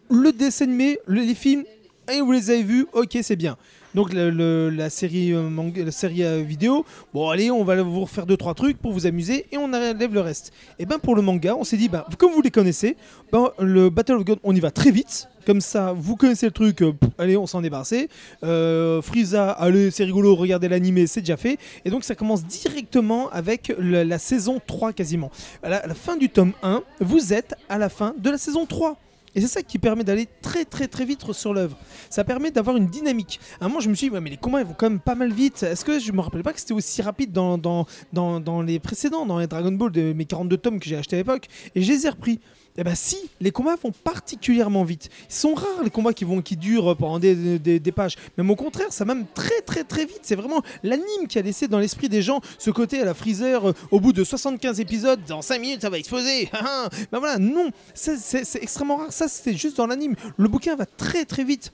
[0.09, 1.63] le dessin animé, le- les films,
[2.11, 3.57] et vous les avez vus, ok, c'est bien.
[3.97, 6.85] Donc la série, euh, manga- la série euh, vidéo,
[7.15, 10.13] bon allez, on va vous refaire deux trois trucs pour vous amuser et on enlève
[10.13, 10.51] le reste.
[10.77, 12.95] Et ben pour le manga, on s'est dit, bah, comme vous les connaissez,
[13.31, 15.27] ben, le Battle of God, on y va très vite.
[15.47, 17.95] Comme ça, vous connaissez le truc, euh, allez, on s'en débarrasse.
[18.43, 21.57] Euh, Frieza, allez, c'est rigolo, regardez l'animé, c'est déjà fait.
[21.83, 25.31] Et donc ça commence directement avec la saison 3 quasiment.
[25.63, 28.37] À la, à la fin du tome 1, vous êtes à la fin de la
[28.37, 28.95] saison 3.
[29.37, 31.77] Et c'est ça qui permet d'aller très très très vite sur l'œuvre.
[32.09, 33.39] Ça permet d'avoir une dynamique.
[33.61, 35.13] À un moment, je me suis dit, mais les combats ils vont quand même pas
[35.13, 35.61] mal vite.
[35.61, 38.79] Est-ce que je me rappelle pas que c'était aussi rapide dans, dans, dans, dans les
[38.79, 41.45] précédents, dans les Dragon Ball, de mes 42 tomes que j'ai acheté à l'époque?
[41.75, 42.39] Et je les ai repris.
[42.79, 45.09] Eh ben si, les combats vont particulièrement vite.
[45.29, 48.15] Ils sont rares les combats qui vont qui durent pendant des, pages.
[48.37, 50.19] Même au contraire, ça même très très très vite.
[50.21, 53.69] C'est vraiment l'anime qui a laissé dans l'esprit des gens ce côté à la Freezer.
[53.69, 56.49] euh, au bout de 75 épisodes, dans 5 minutes ça va exploser.
[57.11, 59.11] ben voilà, non, c'est extrêmement rare.
[59.11, 60.15] Ça c'était juste dans l'anime.
[60.37, 61.71] Le bouquin va très très vite.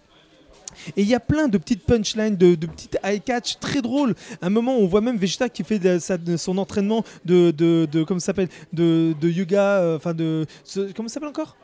[0.98, 4.16] Et il y a plein de petites punchlines, de, de petites eye catch très drôles.
[4.42, 7.52] À un moment, on voit même Vegeta qui fait de, sa- de son entraînement de,
[7.52, 11.56] de, comment s'appelle, de, de yoga, euh, enfin de, ce- comment ça s'appelle encore?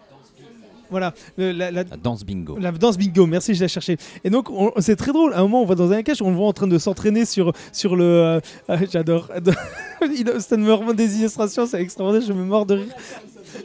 [0.92, 2.58] Voilà, le- la, la- La danse bingo.
[2.58, 3.98] la danse bingo, merci, je l'ai cherché.
[4.24, 5.34] Et donc, on- c'est très drôle.
[5.36, 7.26] À un moment, on va dans un cache, on le voit en train de s'entraîner
[7.26, 8.04] sur, sur le.
[8.04, 8.40] euh,
[8.72, 9.30] euh, J'adore.
[10.40, 12.94] Ça me remonte des illustrations, c'est extraordinaire, je me mords de rire.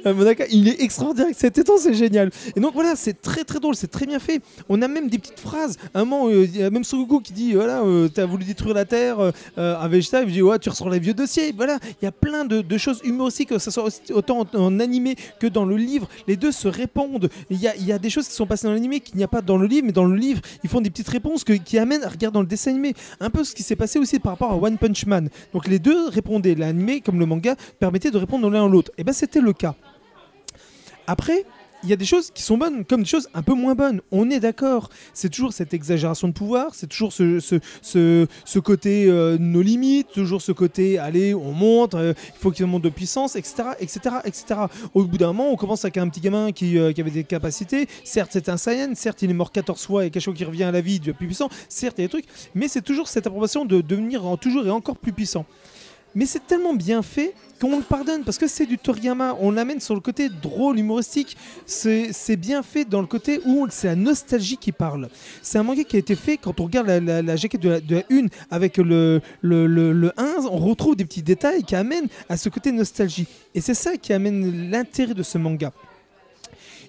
[0.06, 2.30] Euh, Monaka, il est extraordinaire avec cet étang, c'est génial.
[2.56, 4.40] Et donc voilà, c'est très très drôle, c'est très bien fait.
[4.68, 5.76] On a même des petites phrases.
[5.94, 8.44] Un moment, euh, il y a même Son Goku qui dit voilà, euh, t'as voulu
[8.44, 9.20] détruire la Terre.
[9.20, 11.52] Euh, euh, un Vegeta, il dit ouais, tu ressors les vieux dossiers.
[11.56, 15.46] Voilà, il y a plein de, choses humoristiques, que ce soit autant en, animé que
[15.46, 16.08] dans le livre.
[16.26, 17.28] Les deux se répondent.
[17.50, 19.56] Il y a, des choses qui sont passées dans l'animé qu'il n'y a pas dans
[19.56, 22.34] le livre, mais dans le livre, ils font des petites réponses qui amènent à regarder
[22.34, 22.94] dans le dessin animé.
[23.20, 25.28] Un peu ce qui s'est passé aussi par rapport à One Punch Man.
[25.52, 26.54] Donc les deux répondaient.
[26.54, 28.90] L'animé comme le manga permettait de répondre l'un à l'autre.
[28.98, 29.74] Et ben c'était le cas.
[31.06, 31.44] Après,
[31.82, 34.00] il y a des choses qui sont bonnes comme des choses un peu moins bonnes.
[34.10, 34.88] On est d'accord.
[35.12, 40.10] C'est toujours cette exagération de pouvoir, c'est toujours ce, ce, ce, côté euh, nos limites,
[40.10, 44.00] toujours ce côté allez, on monte, euh, il faut qu'il monte de puissance, etc., etc.,
[44.24, 44.60] etc.
[44.94, 47.24] Au bout d'un moment, on commence avec un petit gamin qui, euh, qui avait des
[47.24, 47.86] capacités.
[48.02, 50.64] Certes, c'est un Saiyan, certes, il est mort 14 fois et quelque chose qui revient
[50.64, 51.50] à la vie, devient plus puissant.
[51.68, 54.66] Certes, il y a des trucs, mais c'est toujours cette approbation de devenir en- toujours
[54.66, 55.44] et encore plus puissant.
[56.14, 59.36] Mais c'est tellement bien fait qu'on le pardonne parce que c'est du Toriyama.
[59.40, 61.36] On l'amène sur le côté drôle, humoristique.
[61.66, 65.08] C'est bien fait dans le côté où c'est la nostalgie qui parle.
[65.42, 67.68] C'est un manga qui a été fait quand on regarde la, la- la jaquette de
[67.70, 71.64] la, de la une avec le, le, le, le 1, on retrouve des petits détails
[71.64, 73.26] qui amènent à ce côté nostalgie.
[73.54, 75.72] Et c'est ça qui amène l'intérêt de ce manga.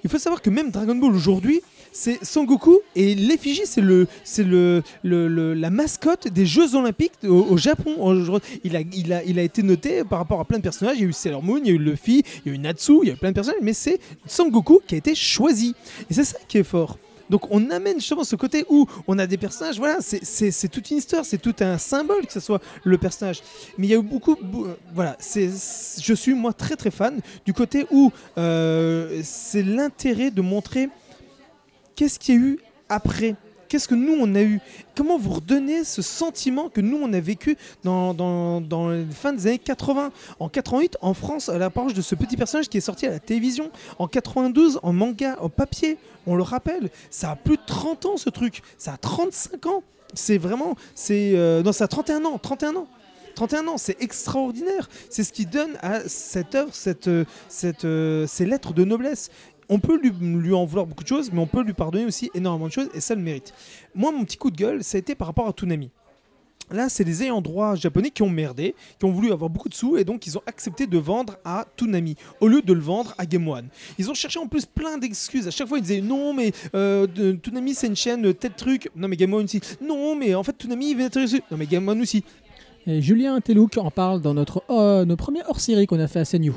[0.04, 1.62] Il faut savoir que même Dragon Ball aujourd'hui,
[1.98, 7.14] c'est Son Goku et l'effigie, c'est le, c'est le, le- la mascotte des Jeux Olympiques
[7.26, 7.96] au, Japon.
[8.00, 10.98] En- Il a, il, a, il a été noté par rapport à plein de personnages.
[10.98, 12.60] Il y a eu Sailor Moon, il y a eu Luffy, il y a eu
[12.60, 15.16] Natsu, il y a eu plein de personnages, mais c'est Son Goku qui a été
[15.16, 15.74] choisi.
[16.10, 16.98] Et c'est ça qui est fort.
[17.30, 20.98] Donc on amène justement ce côté où on a des personnages, voilà, c'est- toute une
[20.98, 23.42] histoire, c'est tout un symbole que ce soit le personnage.
[23.78, 24.36] Mais il y a eu beaucoup,
[24.94, 25.50] voilà, c'est,
[26.02, 30.90] je suis moi très très fan du côté où euh, c'est l'intérêt de montrer
[31.96, 33.36] qu'est-ce qu'il y a eu après?
[33.68, 34.60] Qu'est-ce que nous on a eu?
[34.96, 38.60] Comment vous redonnez ce sentiment que nous on a vécu dans,
[38.92, 42.70] les fins des années 80 En 88, en France, à l'approche de ce petit personnage
[42.70, 43.72] qui est sorti à la télévision.
[43.98, 46.90] En 92, en manga, en papier, on le rappelle.
[47.10, 48.62] Ça a plus de 30 ans ce truc.
[48.78, 49.84] Ça a 35 ans.
[50.14, 50.76] C'est vraiment.
[50.94, 52.38] c'est euh, Non, ça a 31 ans.
[52.38, 52.88] 31 ans.
[53.36, 54.90] 31 ans, c'est extraordinaire.
[55.10, 59.30] C'est ce qui donne à cette œuvre cette, euh, cette, euh, ces lettres de noblesse.
[59.70, 62.68] On peut lui, en vouloir beaucoup de choses, mais on peut lui pardonner aussi énormément
[62.68, 63.54] de choses, et ça le mérite.
[63.94, 65.90] Moi, mon petit coup de gueule, ça a été par rapport à Toonami.
[66.72, 69.76] Là, c'est des ayants droit japonais qui ont merdé, qui ont voulu avoir beaucoup de
[69.76, 73.14] sous et donc ils ont accepté de vendre à Toonami au lieu de le vendre
[73.20, 73.68] à Game One.
[74.00, 75.48] Ils ont cherché en plus plein d'excuses.
[75.48, 77.06] À chaque fois, ils disaient non, mais euh,
[77.36, 78.90] Toonami c'est une chaîne, euh, tel truc.
[78.96, 79.62] Non, mais Game One aussi.
[79.80, 81.44] Non, mais en fait, Toonami il vient intéressé.
[81.52, 82.24] Non, mais Game One aussi.
[82.88, 86.26] Et Julien Telouk en parle dans notre, euh, nos premiers hors-série qu'on a fait à
[86.26, 86.52] CNU.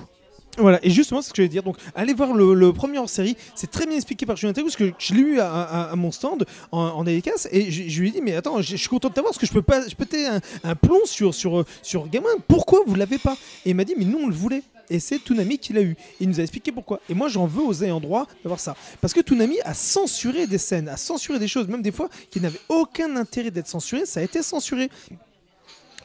[0.59, 1.63] Voilà, et justement, c'est ce que je vais dire.
[1.63, 3.37] Donc, allez voir le, premier hors série.
[3.55, 6.45] C'est très bien expliqué par Julien Théo, parce que je l'ai eu à, mon stand
[6.73, 7.49] en, en dédicace.
[7.53, 9.53] Et je, lui ai dit, mais attends, je, suis content de t'avoir, parce que je
[9.53, 9.89] peux pas.
[9.89, 12.09] Je pétais un, un plomb sur, sur, sur.
[12.47, 13.37] Pourquoi vous l'avez pas?
[13.65, 14.63] Et il m'a dit, mais nous, on le voulait.
[14.91, 15.97] Et c'est Toonami qui l'a eu.
[16.21, 17.01] Il nous a expliqué pourquoi.
[17.09, 18.75] Et moi, j'en veux aux ayants droit d'avoir ça.
[19.01, 22.41] Parce que Toonami a censuré des scènes, a censuré des choses, même des fois qui
[22.41, 24.07] n'avaient aucun intérêt d'être censurées.
[24.07, 24.91] Ça a été censuré.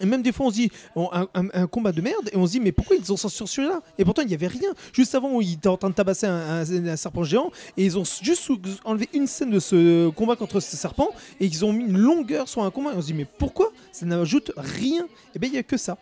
[0.01, 2.59] Et même des fois, on se dit un, combat de merde, et on se dit
[2.59, 4.69] mais pourquoi ils ont censuré là Et pourtant, il n'y avait rien.
[4.91, 8.03] Juste avant, ils étaient en train de tabasser un, un- serpent géant, et ils ont
[8.21, 8.49] juste
[8.85, 12.47] enlevé une scène de ce combat contre ce serpent, et ils ont mis une longueur
[12.49, 12.93] sur un combat.
[12.93, 13.71] Et on se dit mais pourquoi?
[13.91, 15.07] Ça n'ajoute rien.
[15.35, 15.97] Et bien, il n'y a que ça.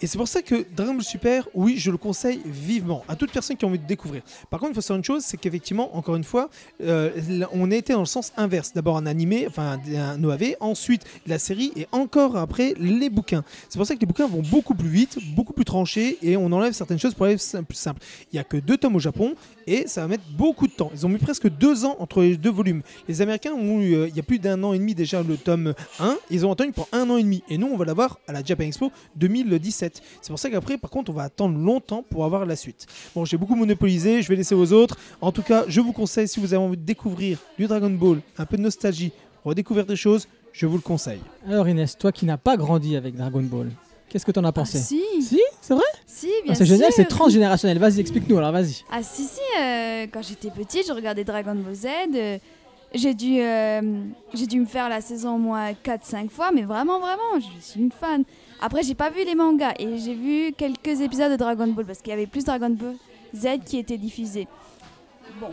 [0.00, 3.32] Et c'est pour ça que Dragon Ball Super, oui, je le conseille vivement à toute
[3.32, 4.22] personne qui a envie de découvrir.
[4.48, 6.50] Par contre, il faut savoir une chose, c'est qu'effectivement, encore une fois,
[6.82, 7.10] euh,
[7.52, 8.72] on a été dans le sens inverse.
[8.74, 13.42] D'abord un animé, enfin un OAV, ensuite la série et encore après les bouquins.
[13.68, 16.52] C'est pour ça que les bouquins vont beaucoup plus vite, beaucoup plus tranchés et on
[16.52, 18.00] enlève certaines choses pour aller plus simple.
[18.32, 19.34] Il n'y a que deux tomes au Japon
[19.66, 20.92] et ça va mettre beaucoup de temps.
[20.94, 22.82] Ils ont mis presque deux ans entre les deux volumes.
[23.08, 25.36] Les Américains ont eu, euh, il y a plus d'un an et demi déjà le
[25.36, 27.42] tome 1, ils ont attendu pour un an et demi.
[27.48, 29.87] Et nous, on va l'avoir à la Japan Expo 2017.
[30.20, 32.86] C'est pour ça qu'après, par contre, on va attendre longtemps pour avoir la suite.
[33.14, 34.96] Bon, j'ai beaucoup monopolisé, je vais laisser aux autres.
[35.20, 38.20] En tout cas, je vous conseille, si vous avez envie de découvrir du Dragon Ball,
[38.36, 39.12] un peu de nostalgie,
[39.44, 41.20] redécouvrir des choses, je vous le conseille.
[41.46, 43.70] Alors Inès, toi qui n'as pas grandi avec Dragon Ball,
[44.08, 46.90] qu'est-ce que t'en as Ah, pensé si, Si, c'est vrai si, Ah, bien C'est génial,
[46.92, 47.78] c'est transgénérationnel.
[47.78, 48.82] Vas-y, explique-nous alors, vas-y.
[48.90, 51.86] Ah si si, euh, quand j'étais petite, je regardais Dragon Ball Z.
[52.14, 52.38] euh,
[52.94, 53.82] j'ai dû, euh,
[54.32, 57.80] j'ai dû me faire la saison au moins 4-5 fois, mais vraiment, vraiment, je suis
[57.80, 58.24] une fan.
[58.60, 62.00] Après, j'ai pas vu les mangas et j'ai vu quelques épisodes de Dragon Ball parce
[62.00, 62.96] qu'il y avait plus Dragon Ball
[63.34, 64.48] Z qui était diffusé.
[65.40, 65.50] Bon.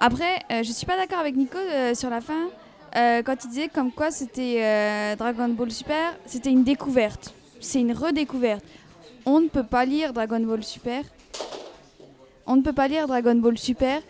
[0.00, 2.48] Après, euh, je suis pas d'accord avec Nico euh, sur la fin
[2.96, 7.32] euh, quand il disait comme quoi c'était euh, Dragon Ball Super, c'était une découverte.
[7.60, 8.64] C'est une redécouverte.
[9.24, 11.04] On ne peut pas lire Dragon Ball Super
[12.46, 14.02] on ne peut pas lire Dragon Ball Super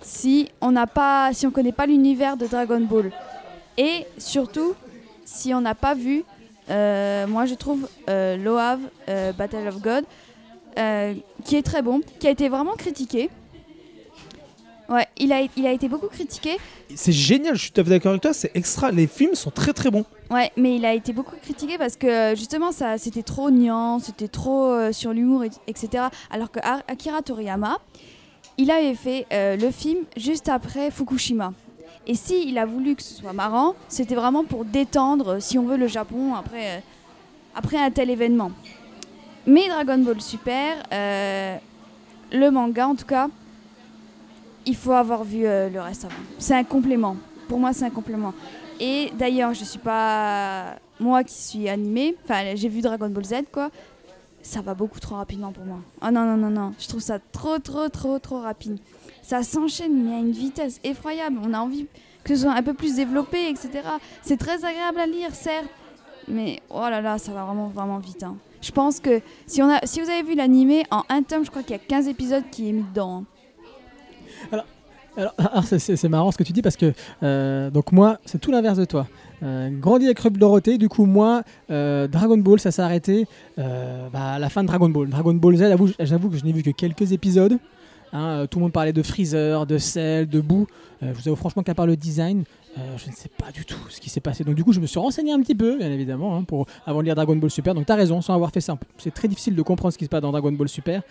[0.00, 3.12] si on n'a pas, si on connaît pas l'univers de Dragon Ball.
[3.76, 4.74] Et surtout,
[5.24, 6.24] si on n'a pas vu,
[6.68, 10.04] moi je trouve euh, Loav euh, Battle of God,
[10.78, 11.14] euh,
[11.44, 13.30] qui est très bon, qui a été vraiment critiqué.
[14.88, 16.58] Ouais, il a, il a été beaucoup critiqué.
[16.94, 18.92] C'est génial, je suis tout à fait d'accord avec toi, c'est extra.
[18.92, 20.04] Les films sont très très bons.
[20.30, 23.98] Ouais, mais il a été beaucoup critiqué parce que euh, justement, ça, c'était trop niant,
[23.98, 26.04] c'était trop euh, sur l'humour, et- etc.
[26.30, 27.78] Alors que Akira Toriyama,
[28.58, 31.52] il avait fait euh, le film juste après Fukushima.
[32.06, 35.58] Et si il a voulu que ce soit marrant, c'était vraiment pour détendre, euh, si
[35.58, 36.80] on veut, le Japon après, euh,
[37.54, 38.52] après un tel événement.
[39.46, 41.56] Mais Dragon Ball Super, euh,
[42.32, 43.28] le manga en tout cas,
[44.66, 46.14] il faut avoir vu le reste avant.
[46.38, 47.16] C'est un complément.
[47.48, 48.34] Pour moi, c'est un complément.
[48.80, 52.16] Et d'ailleurs, je suis pas moi qui suis animée.
[52.24, 53.70] Enfin, j'ai vu Dragon Ball Z, quoi.
[54.42, 55.78] Ça va beaucoup trop rapidement pour moi.
[56.02, 58.78] Oh non non non non, je trouve ça trop trop trop trop rapide.
[59.28, 61.38] Ça s'enchaîne mais à une vitesse effroyable.
[61.44, 61.86] On a envie
[62.22, 63.70] que ce soit un peu plus développé, etc.
[64.22, 65.66] C'est très agréable à lire, certes,
[66.28, 68.22] mais oh là là, ça va vraiment vraiment vite.
[68.22, 68.36] hein.
[68.62, 71.50] Je pense que si on a, si vous avez vu l'animé en un tome, je
[71.50, 73.24] crois qu'il y a 15 épisodes qui est mis dedans.
[73.24, 73.24] hein.
[74.52, 74.64] Alors,
[75.16, 78.78] alors, c'est- marrant ce que tu dis parce que euh, donc moi c'est tout l'inverse
[78.78, 79.06] de toi.
[79.42, 84.34] Euh, grandi avec Club Dorothée, du coup moi euh, Dragon Ball ça s'est arrêté bah,
[84.34, 85.08] à la fin de Dragon Ball.
[85.08, 85.64] Dragon Ball Z,
[86.00, 87.58] j'avoue que je n'ai vu que quelques épisodes.
[88.12, 90.66] Hein, euh, tout le monde parlait de Freezer, de Cell, de Boo.
[91.02, 92.44] Euh, je vous avoue franchement qu'à part le design,
[92.78, 94.44] euh, je ne sais pas du tout ce qui s'est passé.
[94.44, 97.00] Donc du coup je me suis renseigné un petit peu, bien évidemment, hein, pour avant
[97.00, 97.74] de lire Dragon Ball Super.
[97.74, 100.04] Donc tu as raison, sans avoir fait ça, c'est très difficile de comprendre ce qui
[100.04, 101.02] se passe dans Dragon Ball Super.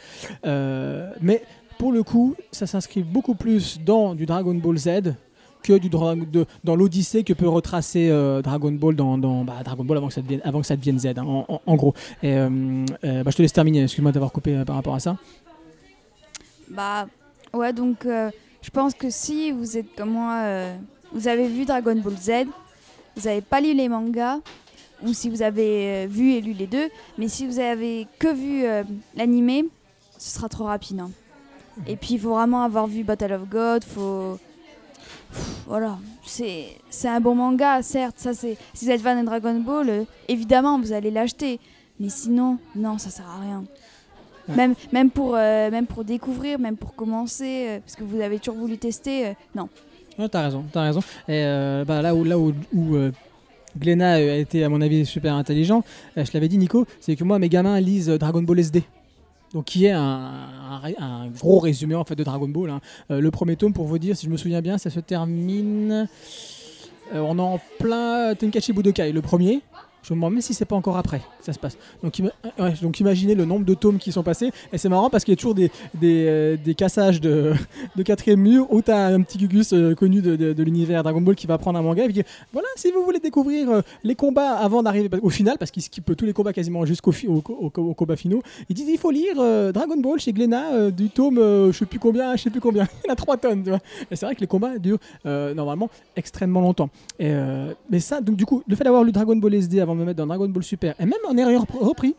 [0.44, 1.44] Mais
[1.78, 4.90] pour le coup, ça s'inscrit beaucoup plus dans du Dragon Ball Z
[5.62, 5.74] que
[6.64, 8.10] dans l'Odyssée que peut retracer
[8.44, 10.14] Dragon Ball dans, bah, Dragon Ball avant que
[10.66, 11.94] ça devienne, Z, hein, en, gros.
[12.22, 12.50] Bah,
[13.02, 15.18] je te laisse terminer, excuse-moi d'avoir coupé par rapport à ça.
[16.70, 17.08] Bah
[17.54, 20.76] ouais, donc euh, je pense que si vous êtes comme moi, euh,
[21.14, 22.32] vous avez vu Dragon Ball Z,
[23.16, 24.40] vous n'avez pas lu les mangas,
[25.04, 28.34] ou si vous avez euh, vu et lu les deux, mais si vous avez que
[28.34, 28.66] vu
[29.16, 29.66] l'animé,
[30.18, 31.00] ce sera trop rapide.
[31.00, 31.12] hein.
[31.88, 34.40] Et puis il faut vraiment avoir vu Battle of God, faut...
[35.68, 38.58] Voilà, c'est c'est un bon manga, certes, ça c'est...
[38.74, 41.60] Si vous êtes fan de Dragon Ball, euh, évidemment vous allez l'acheter,
[42.00, 43.66] mais sinon, non, ça sert à rien.
[44.48, 44.56] Ouais.
[44.56, 48.38] Même, même, pour, euh, même pour découvrir, même pour commencer, euh, parce que vous avez
[48.40, 49.70] toujours voulu tester, euh, non.
[50.20, 51.00] Ouais, t'as raison, t'as raison.
[51.28, 52.96] Et euh, bah, là où, là où, où,
[53.78, 55.84] Glenna a été, à mon avis, super intelligent.
[56.16, 58.84] Je l'avais dit, Nico, c'est que moi, mes gamins lisent Dragon Ball SD.
[59.54, 62.70] Donc, qui est un, un ré- un gros résumé en fait de Dragon Ball.
[62.70, 62.80] hein.
[63.10, 66.08] Le premier tome, pour vous dire, si je me souviens bien, ça se termine.
[67.14, 69.62] on est en plein Tenkachi Budokai, le premier.
[70.08, 71.78] Je me demande même si c'est pas encore après ça se passe.
[72.60, 74.52] Ouais, donc imaginez le nombre de tomes qui sont passés.
[74.74, 77.54] Et c'est marrant parce qu'il y a toujours des, des, euh, des cassages de,
[77.96, 81.22] de quatrième mur où tu as un petit Gugus euh, connu de, de- l'univers Dragon
[81.22, 83.82] Ball qui va prendre un manga et qui dit voilà, si vous voulez découvrir euh,
[84.04, 87.44] les combats avant d'arriver au final, parce qu'il skippe tous les combats quasiment jusqu'au au,
[87.48, 90.92] au, au- combat finaux, il dit il faut lire euh, Dragon Ball chez Glénat euh,
[90.92, 92.88] du tome euh, je sais plus combien, je sais plus combien.
[93.06, 93.80] Il a 3 tonnes, tu vois.
[94.12, 96.90] Et c'est vrai que les combats durent euh, normalement extrêmement longtemps.
[97.20, 99.95] Et, euh, mais ça, donc du coup, le fait d'avoir lu Dragon Ball SD avant
[99.96, 102.16] me mettre dans Dragon Ball Super, et même en ayant repris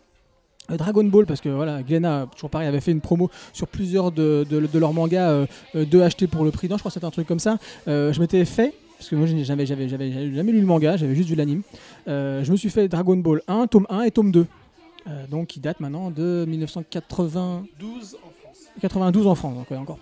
[0.70, 4.12] euh, Dragon Ball, parce que voilà, Glenna, toujours pareil, avait fait une promo sur plusieurs
[4.12, 6.94] de, de, de leurs mangas, euh, euh, deux pour le prix d'un, je crois que
[6.94, 7.58] c'était un truc comme ça.
[7.88, 11.28] Euh, je m'étais fait, parce que moi j'avais jamais, jamais lu le manga, j'avais juste
[11.28, 11.62] vu l'anime.
[12.08, 14.46] Euh, je me suis fait Dragon Ball 1, tome 1 et tome 2.
[15.08, 17.64] Euh, donc qui date maintenant de 1980.
[17.78, 18.58] 12 en France.
[18.80, 19.98] 92 en France, encore, encore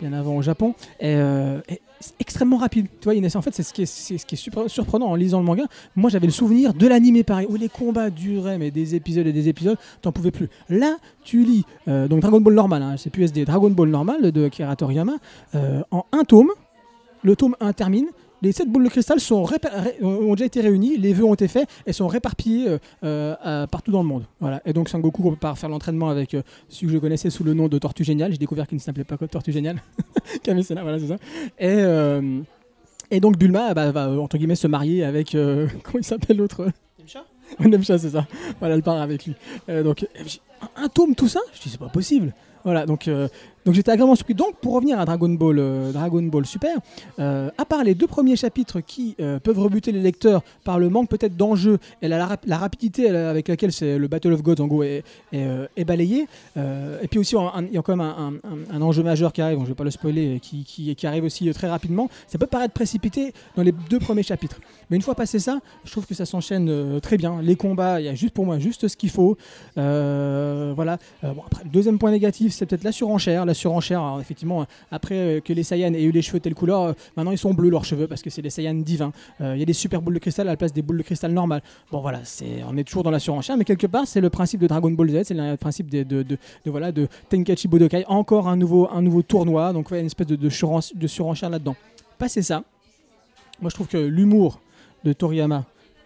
[0.00, 0.74] bien avant au Japon.
[1.00, 2.86] Et, euh, et c'est extrêmement rapide.
[3.00, 5.38] Tu vois, Inès, en fait, c'est ce qui est, c'est ce est surprenant en lisant
[5.38, 5.64] le manga.
[5.96, 9.32] Moi, j'avais le souvenir de l'animé pareil, où les combats duraient, mais des épisodes et
[9.32, 10.48] des épisodes, t'en pouvais plus.
[10.68, 14.32] Là, tu lis euh, donc Dragon Ball normal, hein, c'est plus SD, Dragon Ball normal
[14.32, 15.14] de Akira Toriyama,
[15.54, 16.50] euh, en un tome.
[17.22, 18.06] Le tome 1 termine.
[18.44, 19.46] Les 7 boules de cristal sont
[20.02, 23.90] ont déjà été réunies, les vœux ont été faits et sont réparpillés euh, euh, partout
[23.90, 24.26] dans le monde.
[24.38, 24.60] Voilà.
[24.66, 27.68] Et donc Sangoku part faire l'entraînement avec euh, celui que je connaissais sous le nom
[27.68, 28.32] de Tortue Géniale.
[28.32, 29.82] J'ai découvert qu'il ne s'appelait pas Tortue Géniale.
[30.42, 31.16] Camille Sena, voilà, c'est ça.
[31.58, 35.30] Et, et donc Bulma bah, va, entre guillemets, se marier avec.
[35.82, 36.66] comment il s'appelle l'autre?
[37.60, 38.26] Nemcha, c'est ça.
[38.58, 39.34] Voilà, elle part avec lui.
[39.68, 40.06] Euh, donc,
[40.76, 41.40] un, un tome, tout ça?
[41.54, 42.34] Je dis, c'est pas possible.
[42.64, 43.28] Voilà, donc, euh,
[43.64, 44.34] donc j'étais agréablement surpris.
[44.34, 46.76] Donc, pour revenir à Dragon Ball, euh, Dragon Ball Super,
[47.18, 50.88] euh, à part les deux premiers chapitres qui euh, peuvent rebuter les lecteurs par le
[50.88, 54.60] manque peut-être d'enjeu et la, la rap- la rapidité avec laquelle le Battle of Gods
[54.60, 55.04] en gros est,
[55.86, 58.40] balayé, et puis aussi il y a quand même
[58.70, 62.08] un, enjeu majeur qui arrive, je vais pas le spoiler, qui, arrive aussi très rapidement,
[62.26, 64.60] ça peut paraître précipité dans les deux premiers chapitres.
[64.90, 67.40] Mais une fois passé ça, je trouve que ça s'enchaîne très bien.
[67.42, 69.36] Les combats, il y a juste pour moi juste ce qu'il faut.
[69.76, 70.98] Voilà.
[71.22, 73.44] Bon, après, le deuxième point négatif, c'est peut-être la surenchère.
[73.54, 77.32] Surenchère, effectivement, après euh, que les Saiyans aient eu les cheveux telle couleur, euh, maintenant
[77.32, 79.12] ils sont bleus leurs cheveux parce que c'est des Saiyans divins.
[79.40, 81.02] Euh, Il y a des super boules de cristal à la place des boules de
[81.02, 81.62] cristal normales.
[81.90, 84.60] Bon voilà, c'est, on est toujours dans la surenchère, mais quelque part c'est le principe
[84.60, 88.04] de Dragon Ball Z, c'est le principe de, de, voilà de Tenkaichi Budokai.
[88.08, 91.50] Encore un nouveau, un nouveau tournoi, donc ouais, une espèce de, de, suren- de surenchère
[91.50, 91.76] là-dedans.
[92.18, 92.62] Passé ça,
[93.60, 94.60] moi je trouve que l'humour
[95.04, 95.64] de Toriyama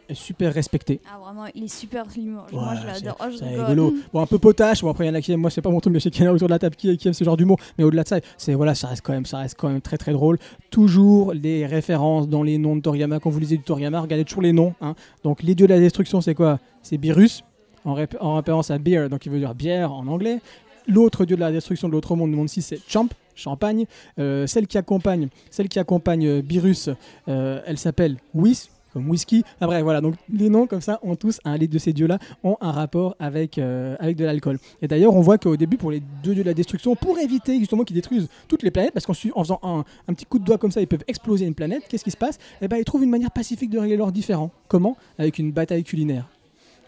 [0.09, 1.01] est super respecté.
[1.07, 2.47] Ah, vraiment, il est super l'humour.
[2.53, 3.17] Moi, je l'adore.
[3.21, 3.95] Oh, C'est rigolo.
[4.13, 4.83] Bon, un peu potache.
[4.83, 5.41] Bon, après, il y en a qui aiment.
[5.41, 6.59] Moi, c'est pas mon truc, mais je sais qu'il y en a autour de la
[6.59, 7.59] table qui, qui aiment ce genre d'humour.
[7.77, 9.99] Mais au-delà de ça, c'est voilà, ça reste quand même, ça reste quand même très
[9.99, 10.39] très drôle.
[10.71, 13.21] Toujours les références dans les noms de Toriyama.
[13.21, 14.75] Quand vous lisez du Toriyama, regardez toujours les noms.
[14.81, 14.95] hein.
[15.25, 16.59] Donc, les dieux de la destruction, c'est quoi?
[16.83, 17.45] C'est Beerus,
[17.85, 20.41] en, référence à beer, donc il veut dire bière en anglais.
[20.87, 23.85] L'autre dieu de la destruction de l'autre monde, le monde 6, c'est Champ, champagne.
[24.19, 26.89] Euh, celle qui accompagne, celle qui accompagne euh, Beerus,
[27.29, 29.45] euh, elle s'appelle Whis, comme whisky.
[29.61, 30.01] Ah, bref, voilà.
[30.01, 33.15] Donc les noms comme ça ont tous un les de ces dieux-là ont un rapport
[33.19, 34.59] avec euh, avec de l'alcool.
[34.83, 37.59] Et d'ailleurs, on voit qu'au début, pour les deux dieux de la destruction, pour éviter
[37.59, 40.45] justement qu'ils détruisent toutes les planètes, parce qu'en en faisant un, un petit coup de
[40.45, 41.85] doigt comme ça, ils peuvent exploser une planète.
[41.89, 42.39] Qu'est-ce qui se passe?
[42.61, 44.51] Eh ben, ils trouvent une manière pacifique de régler leurs différends.
[44.67, 44.97] Comment?
[45.19, 46.27] Avec une bataille culinaire.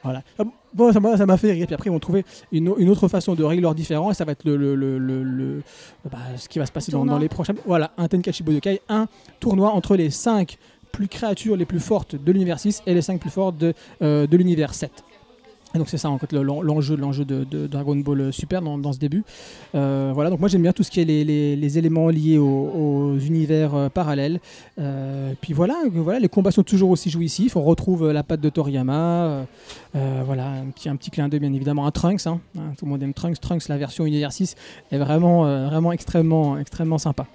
[0.03, 0.23] Voilà.
[0.39, 1.67] Ah bon, ça m'a fait rire.
[1.67, 4.11] Puis après, ils vont trouver une, une autre façon de régler leurs différends.
[4.11, 5.63] Et ça va être le, le, le,
[6.11, 7.55] bah, ce qui va se passer dans, les prochains.
[7.67, 9.07] Voilà, un Tenkaichi Budokai, un
[9.41, 10.57] tournoi entre les 5
[10.93, 14.27] plus créatures les plus fortes de l'univers 6 et les 5 plus fortes de, euh,
[14.27, 14.91] de l'univers 7.
[15.73, 18.93] Et donc c'est ça en fait le- l'en- l'enjeu de, Dragon Ball Super dans, dans
[18.93, 19.23] ce début.
[19.77, 23.17] Euh, voilà donc moi j'aime bien tout ce qui est les, les- éléments liés aux,
[23.21, 24.41] univers euh, parallèles.
[25.41, 27.55] Puis voilà voilà les combats sont toujours aussi jouissifs.
[27.55, 29.47] On retrouve la patte de Toriyama.
[29.95, 32.27] voilà un petit un petit clin d'œil bien évidemment à Trunks.
[32.27, 32.41] hein.
[32.59, 33.39] Hein, tout le monde aime Trunks.
[33.41, 34.57] Trunks la version univers 6
[34.91, 37.27] est vraiment vraiment extrêmement extrêmement sympa.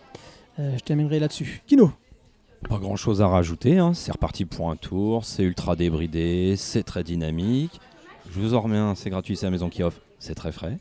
[0.57, 1.61] Je terminerai là-dessus.
[1.67, 1.89] Kino.
[2.69, 3.93] Pas grand chose à rajouter, hein.
[3.93, 7.79] c'est reparti pour un tour, c'est ultra débridé, c'est très dynamique.
[8.31, 10.79] Je vous en remets un, c'est gratuit, c'est la maison qui offre, c'est très frais.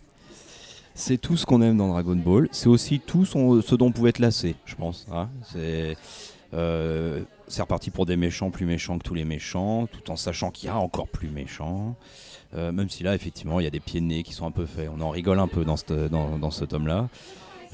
[0.94, 4.10] C'est tout ce qu'on aime dans Dragon Ball, c'est aussi tout ce dont on pouvait
[4.10, 5.06] être lassé, je pense.
[5.12, 5.28] hein.
[5.52, 5.96] C'est
[6.54, 10.50] euh, c'est reparti pour des méchants plus méchants que tous les méchants, tout en sachant
[10.50, 11.96] qu'il y a encore plus méchants.
[12.54, 14.52] Euh, même si là, effectivement, il y a des pieds de nez qui sont un
[14.52, 14.88] peu faits.
[14.96, 17.08] On en rigole un peu dans ce tome-là.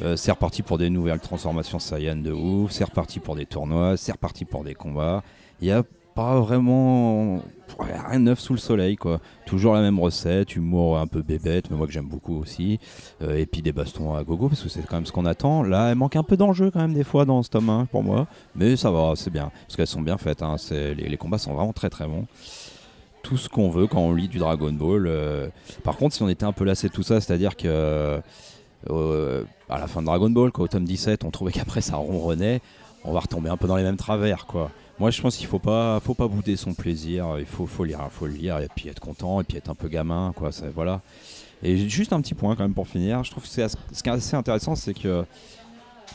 [0.03, 3.97] Euh, c'est reparti pour des nouvelles transformations Saiyan de ouf, c'est reparti pour des tournois,
[3.97, 5.23] c'est reparti pour des combats.
[5.61, 5.83] Il y a
[6.15, 7.41] pas vraiment
[7.79, 9.21] rien de neuf sous le soleil quoi.
[9.47, 12.79] Toujours la même recette, humour un peu bébête, mais moi que j'aime beaucoup aussi.
[13.23, 15.63] Euh, et puis des bastons à gogo parce que c'est quand même ce qu'on attend.
[15.63, 18.03] Là, elle manque un peu d'enjeu quand même des fois dans ce tome 1 pour
[18.03, 18.27] moi,
[18.57, 20.43] mais ça va, c'est bien parce qu'elles sont bien faites.
[20.43, 20.57] hein.
[20.71, 22.27] Les combats sont vraiment très très bons.
[23.23, 25.07] Tout ce qu'on veut quand on lit du Dragon Ball.
[25.07, 25.49] euh.
[25.85, 28.19] Par contre, si on était un peu lassé de tout ça, c'est-à-dire que
[28.89, 31.97] euh, à la fin de Dragon Ball, quoi, au tome 17, on trouvait qu'après ça
[31.97, 32.61] ronronnait,
[33.05, 34.71] on va retomber un peu dans les mêmes travers, quoi.
[34.99, 37.37] Moi, je pense qu'il faut pas, faut pas bouder son plaisir.
[37.39, 39.75] Il faut, faut lire, faut le lire et puis être content et puis être un
[39.75, 40.51] peu gamin, quoi.
[40.75, 41.01] Voilà.
[41.63, 43.25] Et juste un petit point quand même pour finir.
[43.25, 45.25] Je trouve que c'est ce qui est assez intéressant, c'est que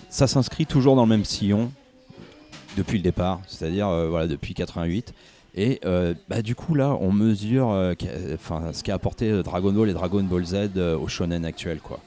[0.09, 1.71] ça s'inscrit toujours dans le même sillon
[2.77, 5.15] depuis le départ, c'est-à-dire euh, voilà depuis 88.
[5.55, 7.69] Et euh, bah, du coup là, on mesure
[8.35, 11.99] enfin, ce qu'a apporté Dragon Ball et Dragon Ball Z au shonen actuel, quoi.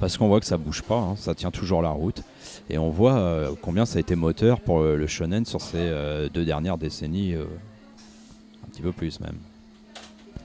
[0.00, 2.22] Parce qu'on voit que ça bouge pas, hein, ça tient toujours la route.
[2.70, 5.76] Et on voit euh, combien ça a été moteur pour euh, le shonen sur ces
[5.76, 9.36] euh, deux dernières décennies, un petit peu plus même.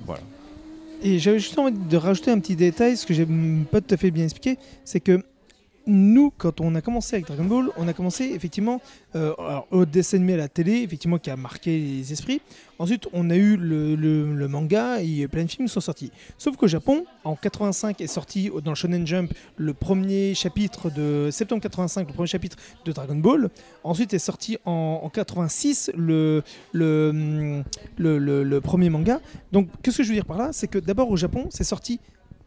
[0.06, 0.22] Voilà.
[1.02, 3.26] Et j'avais juste envie de rajouter un petit détail, ce que j'ai
[3.72, 5.24] pas tout à fait bien expliqué, c'est que
[5.88, 8.82] nous, quand on a commencé avec Dragon Ball, on a commencé effectivement
[9.16, 9.34] euh,
[9.72, 12.42] au dessin animé à la télé, effectivement qui a marqué les esprits.
[12.80, 16.12] Ensuite, on a eu le, manga et plein de films sont sortis.
[16.38, 21.62] Sauf qu'au Japon, en 85 est sorti dans Shonen Jump le premier chapitre de septembre
[21.62, 23.50] 85, le premier chapitre de Dragon Ball.
[23.84, 26.44] Ensuite est sorti en, en 86 le,
[26.74, 27.64] le, hum,
[27.98, 29.22] le, le- le premier manga.
[29.52, 30.50] Donc, qu'est-ce que je veux dire par là?
[30.52, 32.00] C'est que d'abord au Japon, c'est sorti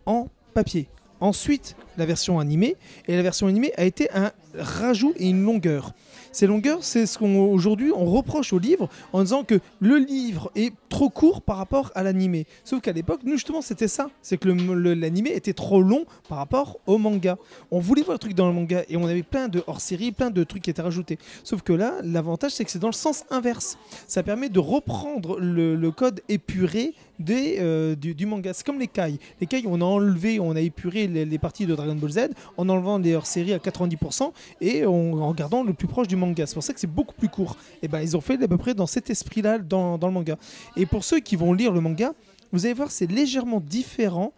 [0.07, 0.89] en papier.
[1.21, 2.77] Ensuite, la version animée.
[3.09, 5.93] Et la version animée a été un rajout et une longueur.
[6.33, 10.51] Ces longueurs, c'est ce qu'on aujourd'hui on reproche au livre en disant que le livre
[10.55, 12.47] est trop court par rapport à l'animé.
[12.65, 14.11] Sauf qu'à l'époque, nous justement, c'était ça.
[14.23, 17.39] C'est que l'animé était trop long par rapport au manga.
[17.71, 20.31] On voulait voir le truc dans le manga et on avait plein de hors-série, plein
[20.31, 21.19] de trucs qui étaient rajoutés.
[21.45, 23.79] Sauf que là, l'avantage, c'est que c'est dans le sens inverse.
[24.07, 26.95] Ça permet de reprendre le code épuré
[27.31, 28.53] euh, du, manga.
[28.53, 29.19] C'est comme les cailles.
[29.41, 32.19] Les cailles, on a enlevé, on a épuré les, parties de Dragon Ball Z
[32.57, 36.47] en enlevant les hors-séries à 90% et en, en gardant le plus proche du manga.
[36.47, 37.57] C'est pour ça que c'est beaucoup plus court.
[37.83, 40.37] Et ben, ils ont fait à peu près dans cet esprit-là dans le manga.
[40.77, 42.13] Et pour ceux qui vont lire le manga,
[42.53, 44.33] vous allez voir, c'est légèrement différent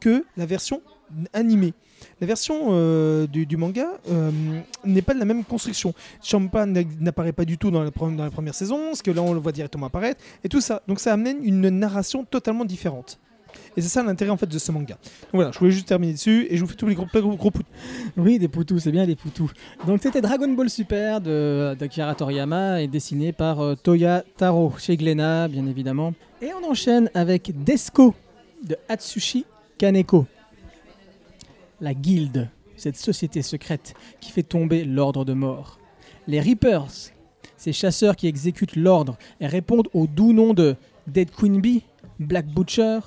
[0.00, 0.82] que la version
[1.32, 1.72] animée.
[2.20, 4.30] La version euh, du, manga euh,
[4.84, 5.94] n'est pas de la même construction.
[6.22, 9.40] Champa n'a- n'apparaît pas du tout dans la, première saison, parce que là on le
[9.40, 10.82] voit directement apparaître, et tout ça.
[10.88, 13.18] Donc ça amène une narration totalement différente.
[13.76, 14.94] Et c'est ça l'intérêt en fait de ce manga.
[14.94, 17.50] Donc voilà, je voulais juste terminer dessus, et je vous fais tous les gros, gros,
[17.50, 17.68] poutous.
[18.16, 19.50] Oui, des poutous, c'est bien des poutous.
[19.86, 24.96] Donc c'était Dragon Ball Super de d'Akira Toriyama et dessiné par euh, Toya Taro chez
[24.96, 26.14] Glénat, bien évidemment.
[26.42, 28.14] Et on enchaîne avec Desco
[28.62, 29.44] de Atsushi
[29.78, 30.26] Kaneko.
[31.80, 35.78] La guilde, cette société secrète qui fait tomber l'ordre de mort.
[36.28, 37.10] Les Reapers,
[37.56, 40.76] ces chasseurs qui exécutent l'ordre et répondent au doux nom de
[41.06, 41.82] Dead Queen Bee,
[42.20, 43.00] Black Butcher,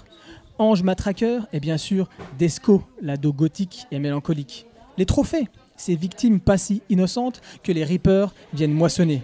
[0.60, 4.66] Ange Matraqueur et bien sûr Desco, l'ado gothique et mélancolique.
[4.98, 9.22] Les trophées, ces victimes pas si innocentes que les Reapers viennent moissonner.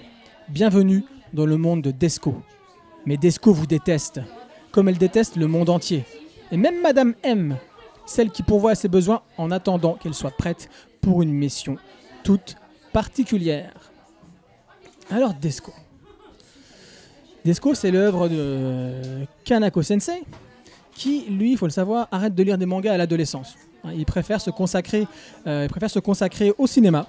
[0.50, 1.04] Bienvenue
[1.34, 2.36] dans le monde de Desco.
[3.06, 4.22] Mais Desco vous déteste,
[4.72, 6.06] comme elle déteste le monde entier.
[6.52, 7.58] Et même Madame M,
[8.06, 10.70] celle qui pourvoit à ses besoins en attendant qu'elle soit prête
[11.02, 11.78] pour une mission
[12.24, 12.56] toute
[12.92, 13.74] particulière.
[15.10, 15.74] Alors Desco.
[17.46, 20.24] Desco, c'est l'œuvre de Kanako Sensei,
[20.96, 23.56] qui, lui, il faut le savoir, arrête de lire des mangas à l'adolescence.
[23.84, 24.40] Il euh, il préfère
[25.90, 27.08] se consacrer au cinéma.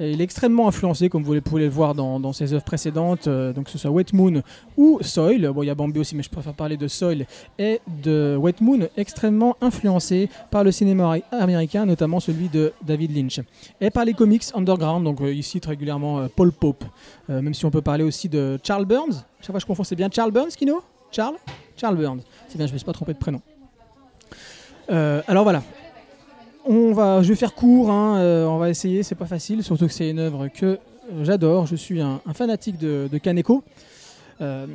[0.00, 3.64] Il est extrêmement influencé, comme vous pouvez le voir dans, ses œuvres précédentes, euh, donc
[3.64, 4.42] que ce soit Wet Moon
[4.76, 5.50] ou Soil.
[5.52, 7.26] Bon, il y a Bambi aussi, mais je préfère parler de Soil
[7.58, 13.40] et de Wet Moon, extrêmement influencé par le cinéma américain, notamment celui de David Lynch,
[13.80, 15.04] et par les comics underground.
[15.04, 16.84] Donc, euh, il cite régulièrement euh, Paul Pope,
[17.30, 19.24] Euh, même si on peut parler aussi de Charles Burns.
[19.40, 20.82] Chaque fois, je confonds, c'est bien Charles Burns, Kino?
[21.10, 21.36] Charles?
[21.76, 22.22] Charles Burns.
[22.48, 23.42] C'est bien, je ne me suis pas trompé de prénom.
[24.88, 25.62] Alors voilà.
[26.70, 29.86] On va, je vais faire court, hein, euh, on va essayer, c'est pas facile, surtout
[29.86, 30.78] que c'est une œuvre que euh,
[31.22, 31.64] j'adore.
[31.64, 33.64] Je suis un, fanatique de, Kaneko.
[34.42, 34.66] Euh,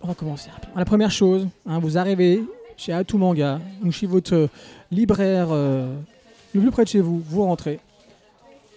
[0.00, 0.48] on va commencer.
[0.76, 2.44] La première chose, hein, vous arrivez
[2.76, 4.48] chez Atu Manga ou chez votre
[4.92, 7.80] libraire le plus près de chez vous, vous rentrez.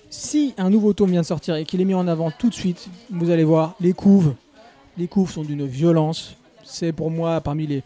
[0.10, 2.56] Si un nouveau tome vient de sortir et qu'il est mis en avant tout de
[2.56, 4.34] suite, vous allez voir les couves.
[4.98, 6.36] Les couves sont d'une violence.
[6.64, 7.84] C'est pour moi parmi les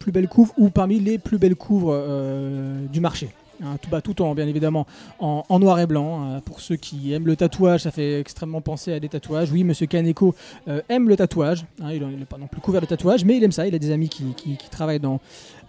[0.00, 3.28] plus belle couve ou parmi les plus belles couves euh, du marché.
[3.62, 4.86] Hein, tout, en, bien évidemment,
[5.18, 6.22] en, noir et blanc.
[6.22, 6.40] hein.
[6.42, 9.52] pour ceux qui aiment le tatouage, ça fait extrêmement penser à des tatouages.
[9.52, 10.34] Oui, Monsieur Kaneko
[10.66, 11.66] euh, aime le tatouage.
[11.82, 13.66] hein, il n'est pas non plus couvert de tatouage, mais il aime ça.
[13.66, 15.20] Il a des amis qui, travaillent dans,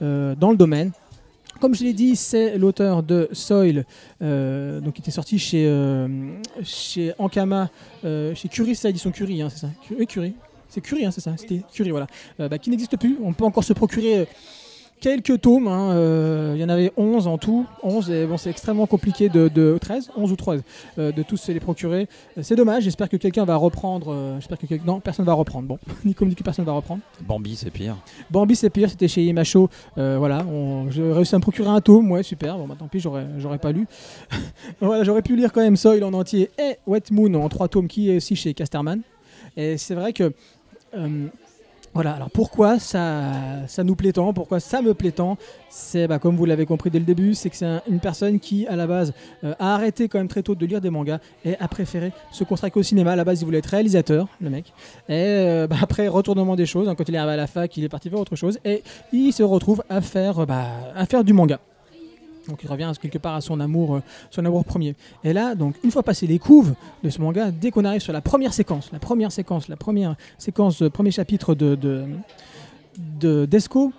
[0.01, 0.91] euh, dans le domaine.
[1.59, 3.85] Comme je l'ai dit, c'est l'auteur de Soil,
[4.21, 5.67] euh, donc qui était sorti chez,
[6.63, 7.69] chez Ankama,
[8.03, 9.69] chez Curie, c'est l'édition Curie, c'est ça?
[9.85, 10.33] Curie, Curie.
[10.71, 12.07] C'est Curie, hein, c'est ça C'était Curie, voilà.
[12.39, 13.17] Euh, bah, qui n'existe plus.
[13.23, 14.27] On peut encore se procurer
[15.01, 15.67] quelques tomes.
[15.67, 17.65] hein, euh, il y en avait 11 en tout.
[17.83, 20.61] 11, et bon, c'est extrêmement compliqué de, de 13, 11 ou 13,
[20.99, 22.07] euh, de tous se les procurer.
[22.37, 24.13] Euh, c'est dommage, j'espère que quelqu'un va reprendre.
[24.13, 25.67] euh, j'espère que quelqu'un- Non, personne va reprendre.
[25.67, 27.01] Bon, Nico me dit que personne va reprendre.
[27.21, 27.97] Bambi, c'est pire.
[28.29, 29.69] Bambi, c'est pire, c'était chez Imacho.
[29.97, 32.57] Euh, voilà, on- j'ai réussi à me procurer un tome, ouais, super.
[32.57, 33.87] Bon, bah tant pis, j'aurais, j'aurais pas lu.
[34.81, 37.87] voilà, j'aurais pu lire quand même Soil en entier et Wet Moon en trois tomes
[37.87, 39.01] qui est aussi chez Casterman.
[39.57, 40.31] Et c'est vrai que.
[40.95, 41.27] Euh,
[41.93, 43.03] voilà, alors pourquoi ça,
[43.83, 45.35] nous plaît tant, pourquoi ça me plaît tant
[45.69, 48.39] C'est, bah, comme vous l'avez compris dès le début, c'est que c'est un- une personne
[48.39, 49.11] qui, à la base,
[49.43, 52.45] euh, a arrêté quand même très tôt de lire des mangas et a préféré se
[52.45, 53.11] consacrer au cinéma.
[53.11, 54.71] À la base, il voulait être réalisateur, le mec.
[55.09, 57.75] Et euh, bah, après, retournement des choses, hein, quand il est arrivé à la fac,
[57.75, 61.25] il est parti faire autre chose et il se retrouve à faire, bah, à faire
[61.25, 61.59] du manga.
[62.47, 64.95] Donc il revient quelque part à son amour, euh, son amour premier.
[65.23, 66.73] Et là, donc une fois passé les couves
[67.03, 70.15] de ce manga, dès qu'on arrive sur la première séquence, la première séquence, la première
[70.37, 72.05] séquence, premier chapitre de, de,
[73.19, 73.93] de Desco,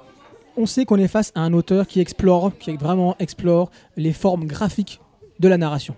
[0.56, 4.46] on sait qu'on est face à un auteur qui explore, qui vraiment explore les formes
[4.46, 5.00] graphiques
[5.40, 5.94] de la narration.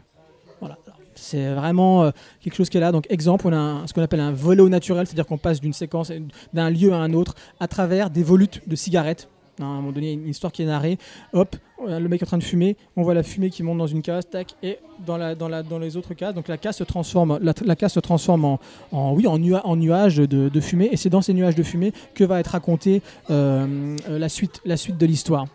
[0.60, 0.78] Voilà.
[1.16, 2.10] C'est vraiment euh,
[2.40, 2.92] quelque chose qui est là.
[2.92, 6.10] Donc, exemple, on a ce qu'on appelle un volet naturel, c'est-à-dire qu'on passe d'une séquence,
[6.52, 9.28] d'un lieu à un autre, à travers des volutes de cigarettes.
[9.60, 10.98] À un moment donné, une histoire qui est narrée.
[11.32, 11.54] Hop,
[11.86, 12.76] euh, le mec est en train de fumer.
[12.96, 15.62] On voit la fumée qui monte dans une case, tac, et dans, la, dans, la,
[15.62, 16.34] dans les autres cases.
[16.34, 18.60] Donc la case se transforme, la, case se transforme en,
[18.90, 20.88] en, oui, en, en nuages de, fumée.
[20.90, 24.60] Et c'est dans ces nuages de fumée que va être racontée euh, euh, la, suite,
[24.64, 25.46] la suite de l'histoire.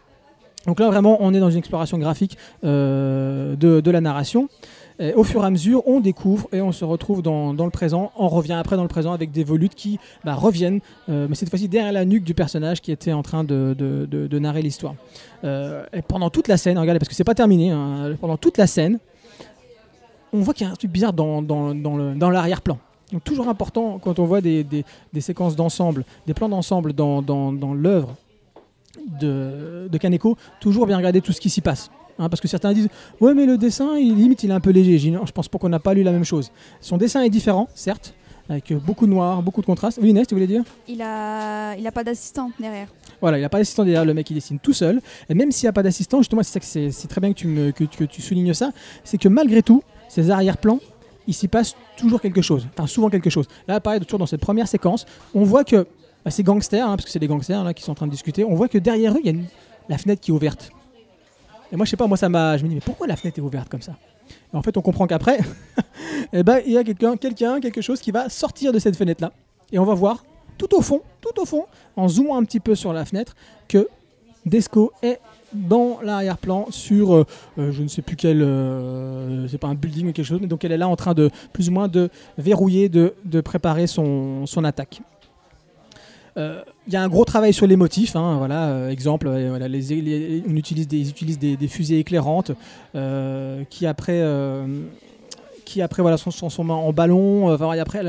[0.65, 4.49] Donc là, vraiment, on est dans une exploration graphique de, de la narration.
[5.15, 8.11] Au fur et à mesure, on découvre et on se retrouve dans, le présent.
[8.17, 11.49] On revient après dans le présent avec des volutes qui bah, reviennent, euh, mais cette
[11.49, 14.95] fois-ci derrière la nuque du personnage qui était en train de, narrer l'histoire.
[15.45, 18.57] Euh, et pendant toute la scène, regardez, parce que c'est pas terminé, hein, pendant toute
[18.57, 18.99] la scène,
[20.33, 22.77] on voit qu'il y a un truc bizarre dans, l'arrière-plan.
[23.23, 24.65] Toujours important quand on voit des,
[25.21, 28.15] séquences d'ensemble, des plans d'ensemble dans l'œuvre
[29.19, 31.89] de, de Kaneko, toujours bien regarder tout ce qui s'y passe.
[32.19, 32.89] Hein, parce que certains disent
[33.21, 34.97] ouais mais le dessin il limite il est un peu léger.
[34.97, 36.51] Je dis, non, je pense pas qu'on n'a pas lu la même chose.
[36.81, 38.13] Son dessin est différent, certes,
[38.49, 39.99] avec beaucoup de noir, beaucoup de contrastes.
[40.01, 40.63] Oui Inès, tu voulais dire?
[40.87, 42.87] Il a, il a pas d'assistant derrière.
[43.21, 45.01] Voilà, il n'a pas d'assistant derrière, le mec il dessine tout seul.
[45.29, 47.31] Et même s'il n'y a pas d'assistant, justement, c'est ça que c'est c'est très bien
[47.31, 48.71] que tu, me, que, que tu soulignes ça,
[49.03, 50.79] c'est que malgré tout, ces arrière-plans,
[51.27, 52.67] il s'y passe toujours quelque chose.
[52.77, 53.45] Enfin, souvent quelque chose.
[53.67, 55.85] Là, pareil, toujours dans cette première séquence, on voit que
[56.25, 58.11] bah, ces gangsters, hein, parce que c'est des gangsters là, qui sont en train de
[58.11, 59.45] discuter, on voit que derrière eux, il y a une-
[59.89, 60.71] la fenêtre qui est ouverte.
[61.71, 62.57] Et moi, je sais pas, moi, ça m'a.
[62.57, 63.93] Je me dis, mais pourquoi la fenêtre est ouverte comme ça?
[64.53, 65.39] Et en fait, on comprend qu'après,
[66.33, 69.31] eh ben, il y a quelqu'un, quelqu'un, quelque chose qui va sortir de cette fenêtre-là.
[69.71, 70.23] Et on va voir
[70.57, 71.65] tout au fond, tout au fond,
[71.95, 73.35] en zoomant un petit peu sur la fenêtre,
[73.67, 73.87] que
[74.45, 75.19] Desco est
[75.53, 77.25] dans l'arrière-plan sur euh,
[77.57, 80.47] euh, je ne sais plus quel euh, c'est pas un building ou quelque chose mais
[80.47, 83.87] donc elle est là en train de plus ou moins de verrouiller de, de préparer
[83.87, 85.01] son, son attaque
[86.87, 90.55] il y a un gros travail sur les motifs hein, voilà euh, exemple euh, on
[90.55, 92.51] utilise des, ils utilisent des, fusées éclairantes
[92.95, 94.65] euh, qui après euh,
[95.69, 98.01] qui après voilà sont, en ballon euh, enfin, après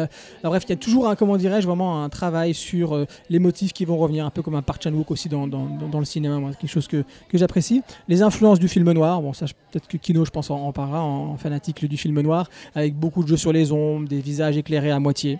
[0.42, 3.72] bref, il y a toujours un, comment dirais-je, vraiment un travail sur euh, les motifs
[3.72, 6.88] qui vont revenir, un peu comme un Park Chan-wook aussi dans, le cinéma, quelque chose
[6.88, 7.04] que,
[7.34, 7.82] j'apprécie.
[8.08, 11.32] Les influences du film noir, bon peut-être que Kino, je pense, en, en parlera en,
[11.32, 14.90] en fanatique du film noir, avec beaucoup de jeux sur les ombres, des visages éclairés
[14.90, 15.38] à moitié.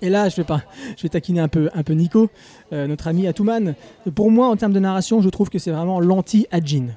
[0.00, 0.62] Et là, je vais pas,
[0.96, 2.30] je vais taquiner un peu, un peu Nico,
[2.72, 3.74] euh, notre ami Atuman.
[4.14, 6.88] Pour moi, en termes de narration, je trouve que c'est vraiment l'anti-Ajin.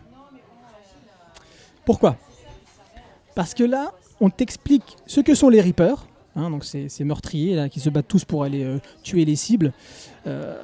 [1.86, 2.18] Pourquoi?
[3.34, 6.06] Parce que là, on t'explique ce que sont les Reapers,
[6.36, 9.36] hein, donc ces, ces meurtriers là, qui se battent tous pour aller euh, tuer les
[9.36, 9.74] cibles.
[10.28, 10.56] Euh,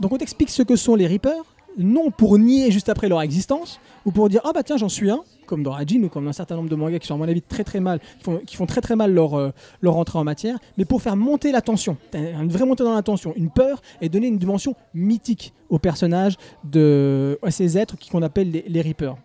[0.00, 1.44] donc on t'explique ce que sont les Reapers,
[1.78, 5.10] non pour nier juste après leur existence, ou pour dire ah bah tiens j'en suis
[5.10, 7.18] un, comme dans Hajin ou comme dans un certain nombre de mangas qui sont à
[7.18, 7.98] mon avis très très mal,
[8.46, 9.50] qui font, très très mal leur, euh,
[9.82, 13.02] leur entrée en matière, mais pour faire monter la tension, une vraie montée dans la
[13.02, 18.22] tension, une peur, et donner une dimension mythique au personnage de à ces êtres qu'on
[18.22, 19.16] appelle les, les Reapers.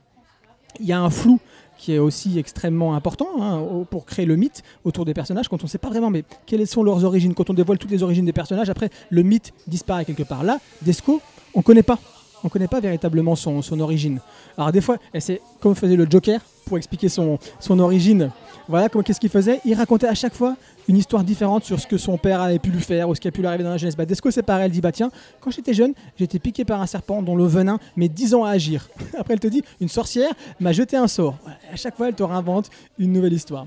[0.79, 1.39] Il y a un flou
[1.77, 5.65] qui est aussi extrêmement important hein, pour créer le mythe autour des personnages quand on
[5.65, 7.35] ne sait pas vraiment mais quelles sont leurs origines?
[7.35, 10.43] Quand on dévoile toutes les origines des personnages, après le mythe disparaît quelque part.
[10.43, 11.21] Là, Desco,
[11.53, 11.99] on ne connaît pas.
[12.45, 14.19] On connaît pas véritablement son, son origine.
[14.55, 18.29] Alors des fois, c'est comme faisait le Joker pour expliquer son, son origine.
[18.67, 20.55] Voilà, qu'est-ce qu'il faisait Il racontait à chaque fois
[20.87, 23.27] une histoire différente sur ce que son père avait pu lui faire ou ce qui
[23.27, 23.97] a pu lui arriver dans la jeunesse.
[23.97, 25.09] Bah, Desco, c'est pareil, elle dit bah tiens,
[25.39, 28.51] quand j'étais jeune, été piqué par un serpent dont le venin met 10 ans à
[28.51, 28.89] agir.
[29.17, 31.37] Après, elle te dit une sorcière m'a jeté un sort.
[31.73, 32.69] À chaque fois, elle te réinvente
[32.99, 33.65] une nouvelle histoire.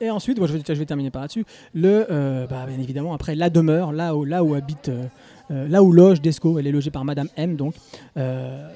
[0.00, 1.44] Et ensuite, je, vais, terminer par là-dessus.
[1.74, 5.06] Le, euh, bah, bien évidemment, après la demeure, là où, là où habite, euh,
[5.50, 6.58] là où loge Desco.
[6.58, 7.74] Elle est logée par Madame M, donc.
[8.16, 8.68] Euh,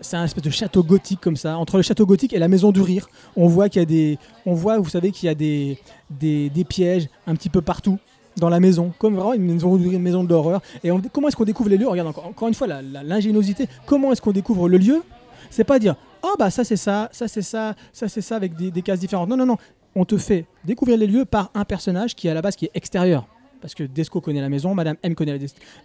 [0.00, 1.58] c'est un espèce de château gothique comme ça.
[1.58, 4.18] Entre le château gothique et la maison du rire, on voit qu'il y a des,
[4.46, 5.78] on voit, vous savez qu'il y a des,
[6.08, 7.98] des, pièges un petit peu partout
[8.38, 10.62] dans la maison, comme vraiment une maison, une maison de l'horreur.
[10.82, 11.88] Et on- comment est-ce qu'on découvre les lieux?
[11.88, 13.68] Regarde encore, encore une fois l'ingéniosité.
[13.84, 15.02] Comment est-ce qu'on découvre le lieu?
[15.50, 18.54] C'est pas dire oh bah ça c'est ça, ça c'est ça, ça c'est ça avec
[18.54, 19.28] des, des cases différentes.
[19.28, 19.56] Non non non,
[19.94, 22.70] on te fait découvrir les lieux par un personnage qui à la base qui est
[22.74, 23.26] extérieur.
[23.60, 25.38] Parce que Desco connaît la maison, Madame M connaît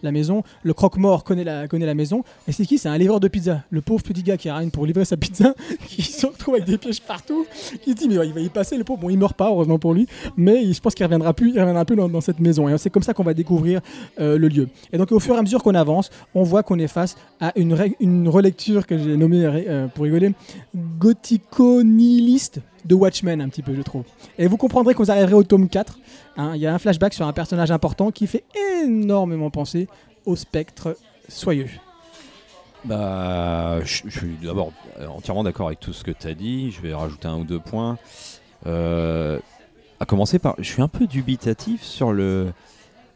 [0.04, 2.24] la, maison, le croque-mort connaît la, connaît la maison.
[2.48, 2.78] Et c'est qui?
[2.78, 3.64] C'est un livreur de pizza.
[3.70, 5.54] Le pauvre petit gars qui a rien pour livrer sa pizza,
[5.88, 7.46] qui se retrouve avec des pièges partout,
[7.82, 9.02] qui se dit mais il va y passer le pauvre.
[9.02, 10.08] Bon, il meurt pas heureusement pour lui,
[10.38, 12.70] mais je pense qu'il reviendra plus, il reviendra plus dans, dans cette maison.
[12.70, 13.82] Et c'est comme ça qu'on va découvrir
[14.20, 14.70] euh, le lieu.
[14.94, 17.52] Et donc au fur et à mesure qu'on avance, on voit qu'on est face à
[17.56, 20.32] une, une relecture que j'ai nommée euh, pour rigoler,
[20.76, 24.04] gothico-nihiliste de Watchmen un petit peu je trouve.
[24.38, 25.98] Et vous comprendrez qu'on arriverait au tome 4.
[26.38, 26.52] hein.
[26.56, 28.44] Il y a un flashback sur un personnage important qui fait
[28.84, 29.88] énormément penser
[30.26, 30.96] au spectre
[31.28, 31.68] soyeux.
[32.84, 36.72] Bah, je, suis d'abord euh, entièrement d'accord avec tout ce que tu as dit.
[36.72, 37.98] Je vais rajouter un ou deux points.
[38.68, 39.40] Euh,
[40.00, 42.52] à commencer par, je suis un peu dubitatif sur le,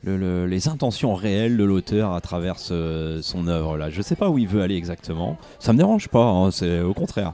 [0.03, 3.89] le- le- les intentions réelles de l'auteur à travers son œuvre là.
[3.91, 5.37] Je sais pas où il veut aller exactement.
[5.59, 7.33] Ça me dérange pas, hein, c'est au contraire.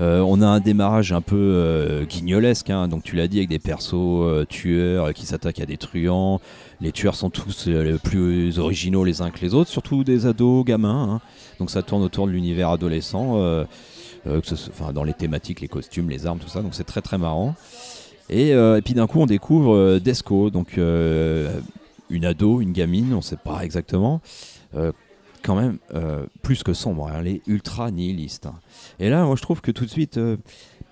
[0.00, 3.48] Euh, on a un démarrage un peu euh, guignolesque, hein, donc tu l'as dit avec
[3.48, 6.40] des persos euh, tueurs qui s'attaquent à des truands.
[6.80, 7.68] Les tueurs sont tous
[8.02, 11.08] plus originaux les uns que les autres, surtout des ados, gamins.
[11.14, 11.20] hein.
[11.60, 13.38] Donc ça tourne autour de l'univers adolescent,
[14.92, 16.60] dans les thématiques, les costumes, les armes, tout ça.
[16.60, 17.54] Donc c'est très très marrant.
[18.28, 23.36] Et, et puis d'un coup on découvre Desco, donc une ado, une gamine, on sait
[23.36, 24.20] pas exactement.
[25.44, 28.46] Quand même euh, plus que sombre, hein, elle est ultra nihiliste.
[28.46, 28.54] hein.
[28.98, 30.36] Et là, moi je trouve que tout de suite, euh,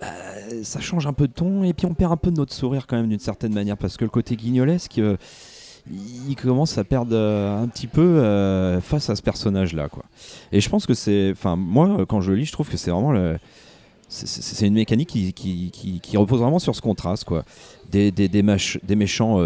[0.00, 0.08] bah,
[0.62, 2.86] ça change un peu de ton, et puis on perd un peu de notre sourire
[2.86, 5.16] quand même d'une certaine manière, parce que le côté guignolesque, euh,
[5.90, 9.88] il commence à perdre euh, un petit peu face à ce personnage-là.
[9.88, 10.04] quoi.
[10.52, 13.12] Et je pense que c'est, enfin moi quand je lis, je trouve que c'est vraiment
[13.12, 13.38] le...
[14.08, 17.44] c'est- une mécanique qui, repose vraiment sur ce contraste, quoi.
[17.90, 18.12] Des,
[18.94, 19.38] méchants,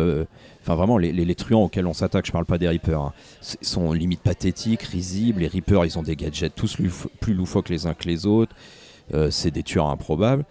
[0.66, 3.92] enfin vraiment les, les, truands auxquels on s'attaque, je parle pas des Reapers, hein, sont
[3.92, 5.40] limite pathétiques, risibles.
[5.40, 6.76] Les Reapers, ils ont des gadgets tous
[7.20, 8.54] plus loufoques les uns que les autres.
[9.14, 10.44] Euh, c'est des tueurs improbables.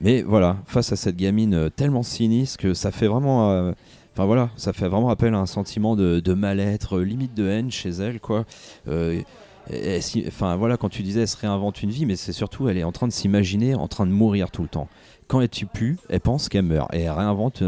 [0.00, 3.50] Mais voilà, face à cette gamine euh, tellement sinistre que ça fait vraiment.
[3.50, 3.72] euh,
[4.16, 7.88] Enfin voilà, ça fait vraiment appel à un sentiment de, mal-être, limite de haine chez
[7.88, 8.44] elle, quoi.
[8.86, 12.84] Enfin voilà, quand tu disais elle se réinvente une vie, mais c'est surtout elle est
[12.84, 14.86] en train de s'imaginer en train de mourir tout le temps.
[15.26, 15.66] Quand elle tue
[16.08, 17.64] elle pense qu'elle meurt et elle réinvente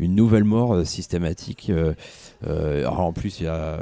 [0.00, 1.70] une nouvelle mort euh, systématique.
[1.70, 1.94] euh,
[2.46, 3.78] euh, en plus il y a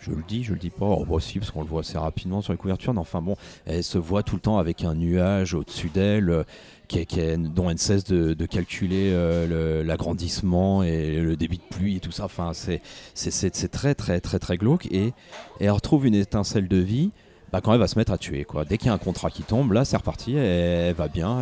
[0.00, 2.40] je, le dis, je le dis pas, oh, bah parce qu'on le voit assez rapidement
[2.40, 3.34] sur les couvertures, mais enfin bon,
[3.66, 6.44] elle se voit tout le temps avec un nuage au-dessus d'elle,
[6.86, 7.04] qui
[7.38, 12.12] dont elle ne cesse de, calculer le- l'agrandissement et le débit de pluie et tout
[12.12, 12.26] ça.
[12.26, 15.12] Enfin, c'est très très très très glauque et,
[15.58, 17.10] elle retrouve une étincelle de vie
[17.50, 18.44] bah, quand elle va se mettre à tuer.
[18.44, 18.64] Quoi.
[18.64, 21.40] Dès qu'il y a un contrat qui tombe, là c'est reparti, elle, va bien,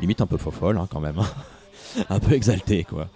[0.00, 1.20] limite un peu fofolle hein, quand même,
[2.10, 3.08] un peu exaltée quoi.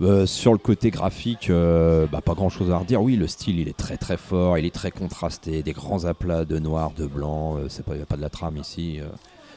[0.00, 3.02] Euh, sur le côté graphique, euh, bah, pas grand chose à redire.
[3.02, 6.44] Oui, le style il est très très fort, il est très contrasté, des grands aplats
[6.46, 7.58] de noir, de blanc.
[7.58, 8.98] euh, c'est pas, n'y a pas de la trame ici.
[9.00, 9.06] euh,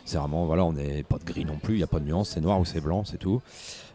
[0.04, 2.06] c'est vraiment, voilà, on n'est pas de gris non plus, il n'y a pas de
[2.06, 3.42] nuance, c'est noir ou c'est blanc, c'est tout.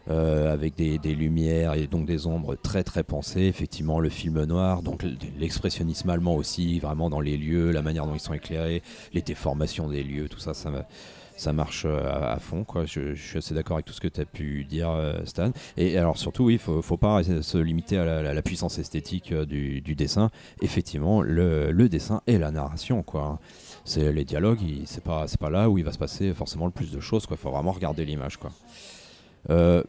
[0.09, 3.43] Avec des, des lumières et donc des ombres très très pensées.
[3.43, 5.05] Effectivement, le film noir, donc
[5.39, 8.81] l'expressionnisme allemand aussi, vraiment dans les lieux, la manière dont ils sont éclairés,
[9.13, 10.81] les déformations des lieux, tout ça, ça, me-
[11.41, 12.63] ça marche euh, à, fond.
[12.63, 12.85] Quoi.
[12.85, 15.51] Je, suis assez d'accord avec tout ce que tu as pu dire, euh, Stan.
[15.75, 19.45] Et alors surtout, oui, il faut, faut pas se limiter à la, puissance esthétique euh,
[19.45, 20.29] du, dessin.
[20.61, 23.39] Effectivement, le, dessin et la narration, quoi.
[23.85, 26.71] C'est les dialogues, il- c'est pas pas là où il va se passer forcément le
[26.71, 27.25] plus de choses.
[27.25, 27.37] Quoi.
[27.37, 28.51] Faut vraiment regarder l'image, quoi.
[29.49, 29.81] Euh,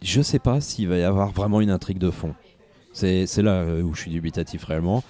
[0.00, 2.34] je sais pas s'il va y avoir vraiment une intrigue de fond.
[2.94, 5.02] C'est là où je suis dubitatif réellement.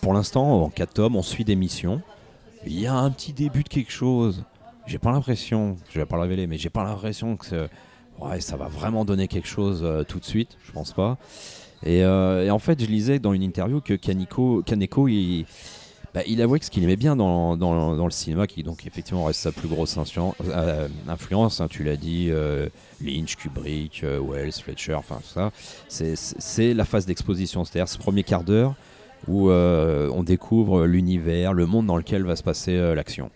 [0.00, 2.02] Pour l'instant, en 4 tomes, on suit des missions.
[2.66, 4.44] Il y a un petit début de quelque chose.
[4.86, 7.68] J'ai pas l'impression, je vais pas le révéler, mais j'ai pas l'impression que
[8.20, 10.56] ouais, ça va vraiment donner quelque chose euh, tout de suite.
[10.64, 11.18] Je pense pas.
[11.84, 15.44] Et, euh, et en fait, je lisais dans une interview que Kaneko, Kaneko il,
[16.14, 19.40] bah, il avouait que ce qu'il aimait bien dans, le cinéma, qui donc effectivement reste
[19.40, 22.30] sa plus grosse influence, euh, hein, tu l'as dit,
[23.04, 25.50] Lynch, Kubrick, Wells, Fletcher, enfin tout ça,
[25.88, 28.74] c'est- la phase d'exposition, c'est-à-dire ce premier quart d'heure
[29.28, 33.30] où on découvre l'univers, le monde dans lequel va se passer l'action.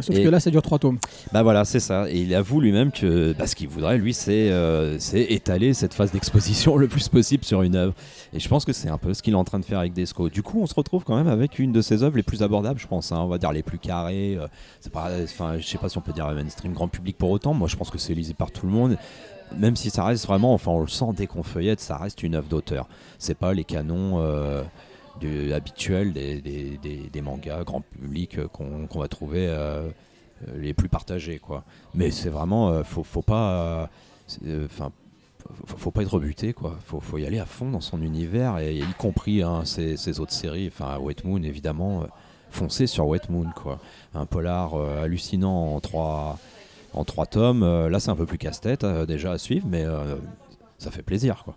[0.00, 0.98] Sauf Et- que là, ça dure trois tomes.
[1.32, 2.10] Bah voilà, c'est ça.
[2.10, 6.12] Et il avoue lui-même que bah, ce qu'il voudrait, lui, c'est euh, étaler cette phase
[6.12, 7.94] d'exposition le plus possible sur une œuvre.
[8.32, 9.92] Et je pense que c'est un peu ce qu'il est en train de faire avec
[9.92, 10.28] Desco.
[10.28, 12.80] Du coup, on se retrouve quand même avec une de ses œuvres les plus abordables,
[12.80, 13.12] je pense.
[13.12, 13.18] hein.
[13.20, 14.36] on va dire les plus carrées.
[14.40, 14.46] euh,
[14.80, 17.52] c'est pas, enfin, je sais pas si on peut dire mainstream grand public pour autant.
[17.54, 18.96] Moi, je pense que c'est lisé par tout le monde.
[19.58, 22.34] même si ça reste vraiment, enfin on le sent dès qu'on feuillette, ça reste une
[22.36, 22.88] œuvre d'auteur.
[23.18, 24.62] C'est pas les canons euh,
[25.52, 26.78] habituels des, des-
[27.12, 29.88] des- mangas grand public euh, qu'on va trouver euh,
[30.48, 31.64] euh, les plus partagés, quoi.
[31.94, 33.88] Mais c'est vraiment, faut, faut pas,
[34.64, 34.90] enfin.
[35.66, 38.76] faut, pas être rebuté quoi, faut, faut y aller à fond dans son univers et
[38.76, 42.06] y compris hein, ces, ces autres séries, enfin Wet Moon évidemment, euh,
[42.50, 43.78] foncez sur Wet Moon quoi,
[44.14, 46.38] un polar hallucinant en trois,
[46.94, 49.84] en trois tomes, là c'est un peu plus casse-tête déjà à suivre mais
[50.78, 51.56] ça fait plaisir quoi.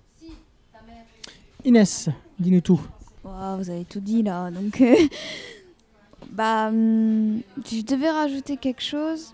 [1.64, 2.10] Inès,
[2.40, 2.82] dis-nous tout.
[3.26, 4.96] Vous avez tout dit là, donc euh,
[6.32, 9.34] bah, hum, je devais rajouter quelque chose,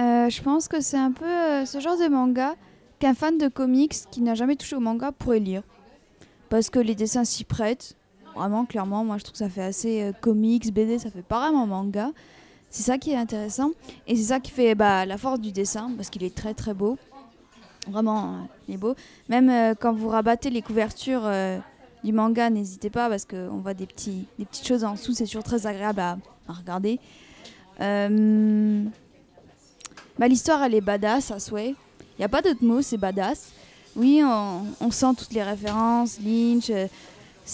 [0.00, 2.56] euh, je pense que c'est un peu euh, ce genre de manga
[2.98, 5.62] qu'un fan de comics qui n'a jamais touché au manga pourrait lire,
[6.48, 7.94] parce que les dessins s'y prêtent.
[8.34, 11.66] Vraiment, clairement, moi je trouve que ça fait assez comics, BD, ça fait pas vraiment
[11.66, 12.10] manga.
[12.70, 13.70] C'est ça qui est intéressant
[14.08, 16.74] et c'est ça qui fait bah, la force du dessin parce qu'il est très très
[16.74, 16.98] beau.
[17.88, 18.94] Vraiment, il est beau.
[19.28, 21.30] Même quand vous rabattez les couvertures
[22.04, 25.24] du manga, n'hésitez pas parce qu'on voit des, petits, des petites choses en dessous, c'est
[25.24, 26.18] toujours très agréable à,
[26.48, 26.98] regarder.
[27.80, 28.84] Euh,
[30.18, 31.74] bah, L'histoire, elle est badass à souhait.
[32.00, 33.52] Il n'y a pas d'autre mot, c'est badass.
[33.94, 36.70] Oui, on, sent toutes les références, Lynch.
[36.70, 36.86] euh,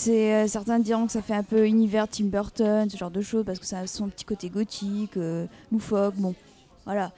[0.09, 3.45] euh, certains diront que ça fait un peu univers Tim Burton, ce genre de choses,
[3.45, 5.19] parce que ça a son petit côté gothique,
[5.73, 6.35] loufoque, bon,
[6.85, 7.13] voilà.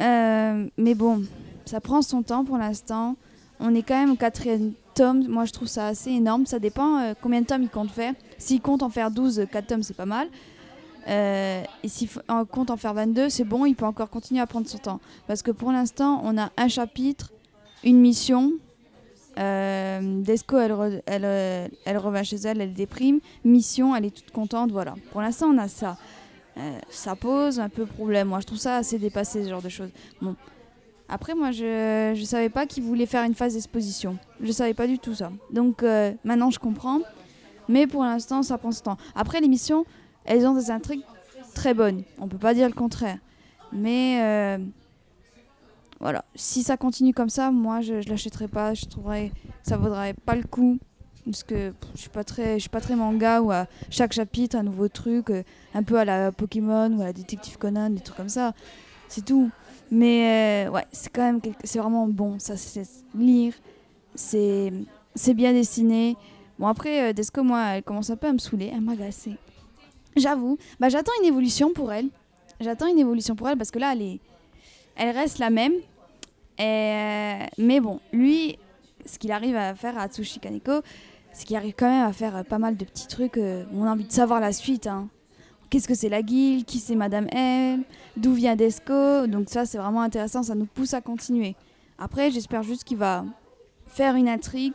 [0.00, 1.22] Mais bon,
[1.66, 3.16] ça prend son temps pour l'instant.
[3.60, 6.46] On est quand même au quatrième Moi, je trouve ça assez énorme.
[6.46, 8.14] Ça dépend euh, combien de tomes il compte faire.
[8.38, 10.28] S'il compte en faire 12, 4 tomes, c'est pas mal.
[11.08, 12.08] Euh, et s'il
[12.50, 15.00] compte en faire 22, c'est bon, il peut encore continuer à prendre son temps.
[15.26, 17.32] Parce que pour l'instant, on a un chapitre,
[17.84, 18.52] une mission.
[19.38, 23.20] Euh, Desco, elle, elle, revient chez elle, elle déprime.
[23.44, 24.94] Mission, elle est toute contente, voilà.
[25.12, 25.96] Pour l'instant, on a ça.
[26.90, 28.28] Ça pose un peu problème.
[28.28, 29.90] Moi, je trouve ça assez dépassé, ce genre de choses.
[30.20, 30.36] Bon.
[31.12, 34.16] Après, moi, je ne savais pas qu'il voulait faire une phase d'exposition.
[34.40, 35.32] Je savais pas du tout ça.
[35.52, 37.00] Donc, euh, maintenant, je comprends.
[37.68, 38.96] Mais pour l'instant, ça prend son temps.
[39.16, 39.84] Après, les missions,
[40.24, 41.02] elles ont des intrigues
[41.52, 42.04] très bonnes.
[42.20, 43.18] On peut pas dire le contraire.
[43.72, 44.58] Mais euh,
[45.98, 48.74] voilà, si ça continue comme ça, moi, je, je l'achèterai pas.
[48.74, 49.32] Je trouverais
[49.64, 50.78] ça vaudrait pas le coup.
[51.24, 52.10] Parce que je suis
[52.60, 55.42] suis pas très manga où à chaque chapitre un nouveau truc, euh,
[55.74, 58.52] un peu à la Pokémon ou à la Détective Conan, des trucs comme ça.
[59.08, 59.50] C'est tout.
[59.90, 62.38] Mais euh, ouais, c'est quand même, c'est vraiment bon.
[62.38, 62.82] Ça, c'est
[63.16, 63.54] lire,
[64.14, 64.72] c'est,
[65.14, 66.16] c'est bien dessiné.
[66.58, 69.34] Bon après, euh, Desco, moi, elle commence un peu à me saouler, à m'agacer.
[70.16, 70.58] J'avoue.
[70.78, 72.08] Bah, j'attends une évolution pour elle.
[72.60, 74.20] J'attends une évolution pour elle parce que là, elle est,
[74.96, 75.72] elle reste la même.
[76.58, 78.58] Et, euh, mais bon, lui,
[79.06, 80.82] ce qu'il arrive à faire à Atsushi Kaneko,
[81.32, 83.38] c'est qu'il arrive quand même à faire euh, pas mal de petits trucs.
[83.38, 84.86] on a envie de savoir la suite.
[84.86, 85.08] hein.
[85.70, 86.64] Qu'est-ce que c'est la guilde?
[86.64, 87.84] Qui c'est Madame M?
[88.16, 89.28] D'où vient Desco?
[89.28, 90.42] Donc ça, c'est vraiment intéressant.
[90.42, 91.54] Ça nous pousse à continuer.
[91.96, 93.24] Après, j'espère juste qu'il va
[93.86, 94.74] faire une intrigue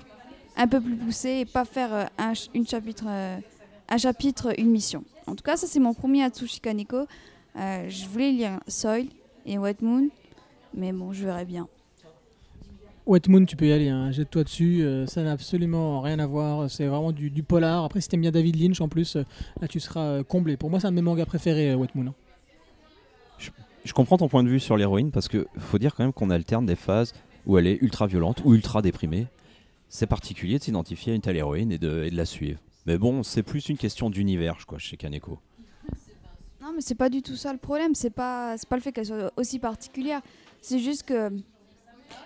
[0.56, 3.38] un peu plus poussée et pas faire euh, un, chapitre, euh,
[3.90, 5.04] un chapitre, une mission.
[5.28, 7.08] En tout cas, ça, c'est mon premier Atsushi Kaneko.
[7.58, 9.08] Euh, je voulais lire Soil
[9.46, 10.08] et Wet Moon,
[10.74, 11.68] mais bon, je verrai bien.
[13.08, 16.26] Wet Moon, tu peux y aller, hein, jette-toi dessus, euh, ça n'a absolument rien à
[16.26, 17.84] voir, c'est vraiment du, du polar.
[17.84, 19.24] Après, si t'aimes bien David Lynch en plus, euh,
[19.62, 20.58] là tu seras euh, comblé.
[20.58, 22.08] Pour moi, c'est un de mes mangas préférés, euh, Wet Moon.
[22.08, 22.14] hein.
[23.84, 26.32] Je comprends ton point de vue sur l'héroïne parce que faut dire quand même qu'on
[26.32, 27.14] alterne des phases
[27.46, 29.28] où elle est ultra violente ou ultra déprimée.
[29.90, 32.60] C'est particulier de s'identifier à une telle héroïne et de, et de la suivre.
[32.88, 35.38] Mais bon, c'est plus une question d'univers, je crois, chez Kaneko.
[36.60, 37.94] Non, mais c'est pas du tout ça le problème.
[37.94, 40.22] C'est pas, c'est pas le fait qu'elle soit aussi particulière.
[40.62, 41.30] C'est juste que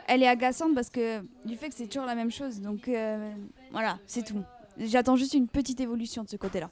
[0.07, 2.61] elle est agaçante parce que du fait que c'est toujours la même chose.
[2.61, 3.31] Donc euh,
[3.71, 4.41] voilà, c'est tout.
[4.77, 6.69] J'attends juste une petite évolution de ce côté-là.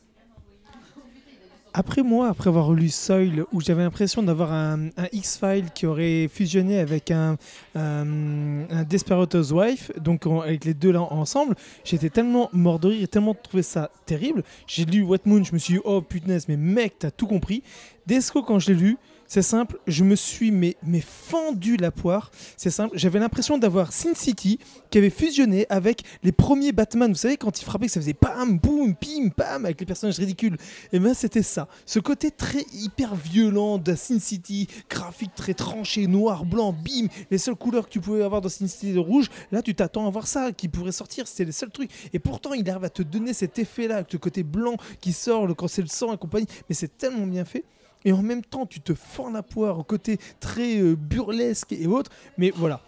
[1.74, 6.80] Après moi, après avoir lu Soil, où j'avais l'impression d'avoir un, X-File qui aurait fusionné
[6.80, 7.38] avec un,
[7.76, 11.54] un, un Desperate Housewife, donc avec les deux là ensemble,
[11.84, 14.44] j'étais tellement mort de tellement trouvé ça terrible.
[14.66, 17.62] J'ai lu Wet Moon, je me suis dit, oh punaise, mais mec, t'as tout compris.
[18.08, 18.98] Desco, quand je l'ai lu,
[19.28, 22.32] c'est simple, je me suis mais, mais fendu la poire.
[22.56, 24.60] C'est simple, j'avais l'impression d'avoir Sin City
[24.90, 27.12] qui avait fusionné avec les premiers Batman.
[27.12, 30.18] Vous savez, quand il frappait, que ça faisait pam, boum, pim, pam, avec les personnages
[30.18, 30.58] ridicules.
[30.94, 31.68] Et ben c'était ça.
[31.86, 37.08] Ce côté très hyper violent de Sin City, graphique très tranché, noir, blanc, bim.
[37.30, 40.08] Les seules couleurs que tu pouvais avoir dans Sin City de rouge, là tu t'attends
[40.08, 41.28] à voir ça qui pourrait sortir.
[41.28, 41.92] C'était les seuls trucs.
[42.14, 45.48] Et pourtant, il arrive à te donner cet effet-là, avec le côté blanc qui sort,
[45.48, 46.48] le, quand c'est le sang et compagnie.
[46.70, 47.66] Mais c'est tellement bien fait.
[48.06, 51.88] Et en même temps, tu te fends la poire au côté très euh, burlesque et
[51.88, 52.12] autres.
[52.38, 52.82] Mais voilà.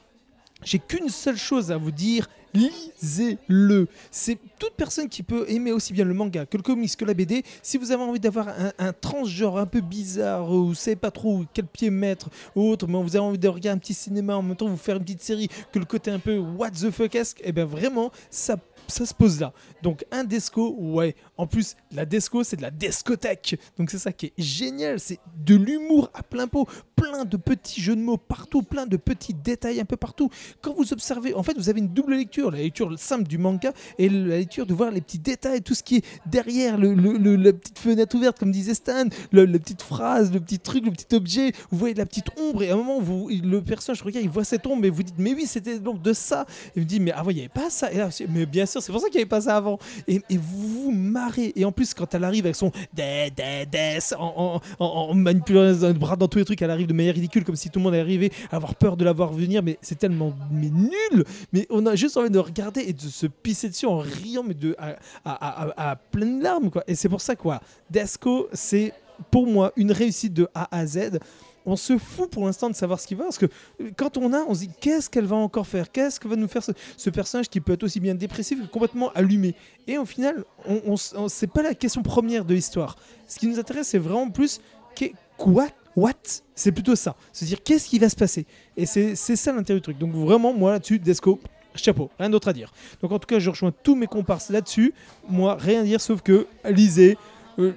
[0.63, 2.27] J'ai qu'une seule chose à vous dire.
[2.53, 3.87] lisez-le.
[4.11, 7.13] C'est toute personne qui peut aimer aussi bien le manga que le comics, que la
[7.13, 7.43] BD.
[7.61, 11.43] Si vous avez envie d'avoir un, transgenre un peu bizarre, ou vous savez pas trop
[11.53, 14.41] quel pied mettre, ou autre, mais vous avez envie de regarder un petit cinéma en
[14.41, 17.39] même temps, vous faire une petite série, que le côté un peu what the fuck-esque,
[17.43, 18.57] et bien vraiment, ça
[18.91, 19.53] ça se pose là.
[19.81, 21.15] Donc un desco, ouais.
[21.37, 23.59] En plus, la desco, c'est de la discothèque.
[23.77, 24.99] Donc c'est ça qui est génial.
[24.99, 26.67] C'est de l'humour à plein pot.
[26.99, 28.61] Plein de petits jeux de mots partout.
[28.61, 30.29] Plein de petits détails un peu partout.
[30.61, 32.51] Quand vous observez, en fait, vous avez une double lecture.
[32.51, 35.61] La lecture simple du manga et la lecture de voir les petits détails.
[35.61, 39.05] Tout ce qui est derrière le, le- le- la petite fenêtre ouverte, comme disait Stan.
[39.31, 41.51] Le, la petite phrase, le petit truc, le petit objet.
[41.71, 42.63] Vous voyez la petite ombre.
[42.63, 42.99] Et à un moment,
[43.29, 44.85] le personnage regarde, il voit cette ombre.
[44.85, 46.45] Et vous dites, mais oui, c'était l'ombre de ça.
[46.75, 47.91] Et vous dites, mais avant, il n'y avait pas ça.
[47.91, 49.79] Et là, mais bien sûr, c'est pour ça qu'il n'y avait pas ça avant.
[50.07, 51.53] Et, vous vous marrez.
[51.55, 56.15] Et en plus, quand elle arrive avec son des, des, des, en, manipulant un bras
[56.15, 58.31] dans tous les trucs, elle arrive de manière ridicule, comme si tout le monde arrivait
[58.51, 59.63] à avoir peur de la voir venir.
[59.63, 61.23] Mais c'est tellement mais nul.
[61.53, 64.53] Mais on a juste envie de regarder et de se pisser dessus en riant, mais
[64.55, 66.69] de, à, à, à, pleines larmes.
[66.69, 66.83] Quoi.
[66.87, 67.61] Et c'est pour ça, quoi.
[67.89, 68.91] Desco, c'est
[69.31, 71.19] pour moi une réussite de A à Z.
[71.65, 74.33] On se fout pour l'instant de savoir ce qu'il va, parce que euh, quand on
[74.33, 76.71] a, on se dit qu'est-ce qu'elle va encore faire, qu'est-ce que va nous faire ce,
[76.97, 79.53] ce personnage qui peut être aussi bien dépressif que complètement allumé?
[79.85, 82.95] Et au final, on, on, c'est pas la question première de l'histoire.
[83.27, 84.61] Ce qui nous intéresse, c'est vraiment plus
[84.95, 85.67] qu'est- quoi,
[85.99, 86.13] what,
[86.55, 87.15] c'est plutôt ça.
[87.33, 88.45] Se dire qu'est-ce qui va se passer?
[88.77, 89.97] Et c'est ça l'intérêt du truc.
[89.97, 91.39] Donc vraiment, moi là-dessus, Desco,
[91.75, 92.71] chapeau, rien d'autre à dire.
[93.01, 94.93] Donc en tout cas, je rejoins tous mes comparses là-dessus.
[95.29, 97.17] Moi, rien à dire sauf que lisez,
[97.59, 97.73] euh,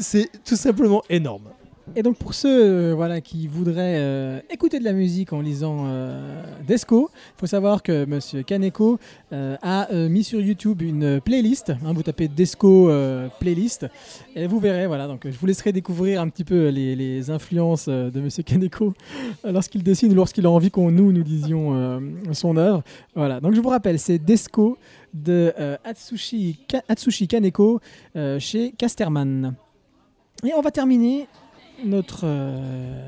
[0.00, 1.48] c'est tout simplement énorme.
[1.94, 5.84] Et donc pour ceux euh, voilà, qui voudraient euh, écouter de la musique en lisant
[5.86, 8.98] euh, Desco, il faut savoir que Monsieur Kaneko
[9.30, 11.70] a mis sur YouTube une playlist.
[11.70, 12.90] hein, vous tapez Desco
[13.40, 13.86] playlist
[14.34, 14.86] et vous verrez.
[14.86, 18.94] Voilà, donc je vous laisserai découvrir un petit peu les, influences de Monsieur Kaneko
[19.44, 22.00] lorsqu'il dessine ou lorsqu'il a envie qu'on nous nous disions
[22.32, 22.82] son œuvre.
[23.14, 23.40] Voilà.
[23.40, 24.78] Donc je vous rappelle, c'est Desco
[25.14, 25.52] de
[25.84, 26.58] Atsushi,
[26.88, 27.80] Atsushi Kaneko
[28.38, 29.54] chez Casterman.
[30.44, 31.28] Et on va terminer
[31.84, 33.00] notre, euh,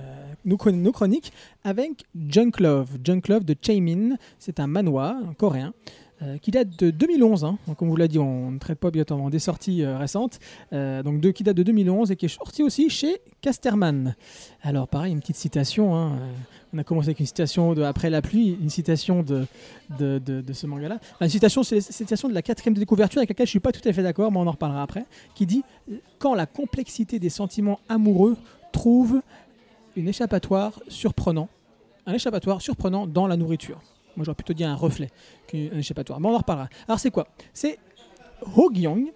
[0.45, 1.33] nos, chron- nos chroniques
[1.65, 2.91] avec Junk Love.
[3.03, 5.73] Junk Love de Chaemin, c'est un manhwa un coréen
[6.23, 7.45] euh, qui date de 2011.
[7.45, 7.59] hein.
[7.67, 10.39] Donc, comme vous l'a dit, on ne traite pas obligatoirement des sorties euh, récentes.
[10.73, 14.15] Donc de, qui date de 2011 et qui est sorti aussi chez Casterman.
[14.63, 15.95] Alors pareil, une petite citation.
[15.97, 16.19] hein.
[16.73, 19.47] On a commencé avec une citation de Après la pluie, une citation de,
[20.01, 20.99] de, de- ce manga-là.
[21.21, 23.87] Une citation, c'est citation de la quatrième de couverture avec laquelle je suis pas tout
[23.89, 25.05] à fait d'accord, mais on en reparlera après,
[25.37, 25.63] qui dit
[26.19, 28.37] Quand la complexité des sentiments amoureux
[28.75, 29.23] trouve
[29.97, 31.49] une échappatoire surprenant,
[32.07, 33.81] un échappatoire surprenant dans la nourriture.
[34.17, 35.11] Moi, j'aurais plutôt dit un reflet
[35.47, 36.21] qu'un échappatoire.
[36.21, 36.69] Mais on en reparlera.
[36.87, 37.27] Alors, c'est quoi?
[37.53, 37.79] C'est
[38.57, 39.13] Ho Gyong.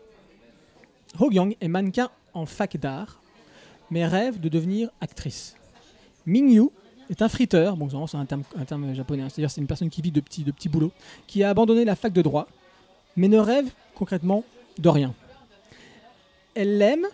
[1.20, 3.20] Ho Gyong est mannequin en fac d'art,
[3.90, 5.56] mais rêve de devenir actrice.
[6.26, 6.68] Ming Yu
[7.10, 9.90] est un friteur, bon, c'est un terme, un terme japonais, hein, c'est-à-dire c'est une personne
[9.90, 10.92] qui vit de petits, de petits boulots,
[11.26, 12.46] qui a abandonné la fac de droit,
[13.16, 14.44] mais ne rêve concrètement
[14.78, 15.14] de rien.
[16.54, 17.06] Elle l'aime,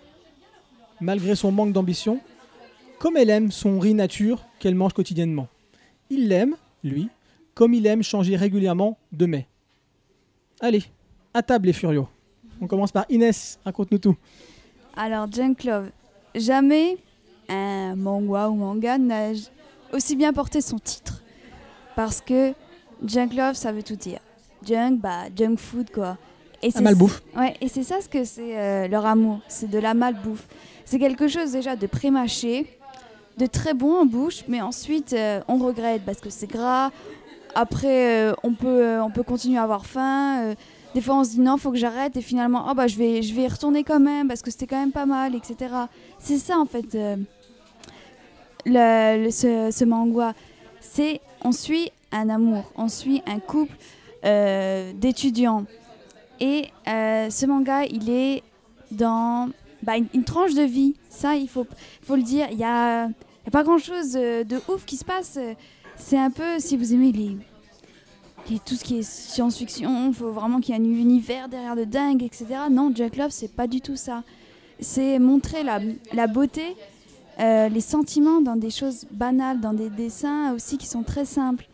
[1.01, 2.21] malgré son manque d'ambition,
[3.05, 5.47] comme elle aime son riz nature qu'elle mange quotidiennement.
[6.09, 7.11] Il l'aime, lui,
[7.53, 9.47] comme il aime changer régulièrement de mets.
[10.59, 10.85] Allez,
[11.35, 12.09] à table les furios.
[12.63, 14.17] On commence par Inès, raconte-nous tout.
[14.97, 15.91] Alors, Junk Love,
[16.35, 16.97] jamais
[17.51, 19.33] un manga ou manga n'a
[19.93, 21.23] aussi bien porté son titre.
[21.97, 22.55] Parce que
[23.05, 24.21] Junk Love, ça veut tout dire.
[24.67, 26.17] Junk, bah, junk food, quoi.
[26.63, 27.23] Et La malbouffe.
[27.37, 29.41] Ouais, et c'est ça ce que c'est euh, leur amour.
[29.49, 30.49] C'est de la malbouffe.
[30.87, 32.79] C'est quelque chose déjà de pré-mâché,
[33.39, 36.91] de très bon en bouche, mais ensuite euh, on regrette parce que c'est gras.
[37.55, 40.55] Après, euh, on, peut, euh, on peut continuer à avoir faim.
[40.95, 42.17] des fois, on se dit non, faut que j'arrête.
[42.17, 44.67] Et finalement, oh, bah, je, vais, je vais y retourner quand même parce que c'était
[44.67, 45.73] quand même pas mal, etc.
[46.19, 46.97] C'est ça, en fait,
[48.67, 50.35] le, ce, manga.
[50.81, 53.77] C'est, on suit un amour, on suit un couple
[54.23, 55.65] d'étudiants.
[56.41, 58.43] Et ce manga, il est
[58.91, 59.49] dans
[59.85, 60.95] bah, une, une tranche de vie.
[61.09, 61.67] Ça, il faut,
[62.05, 62.47] faut le dire.
[62.51, 65.39] Il n'y a, il pas grand-chose de, de ouf qui se passe.
[65.97, 67.13] C'est un peu, si vous aimez
[68.65, 71.85] tout ce qui est science-fiction, il faut vraiment qu'il y ait un univers derrière de
[71.85, 72.47] dingue, etc.
[72.71, 74.23] Non, Jack Love, c'est pas du tout ça.
[74.81, 76.77] C'est montrer la, beauté,
[77.41, 81.67] euh, les sentiments dans des choses banales, dans des dessins aussi qui sont très simples.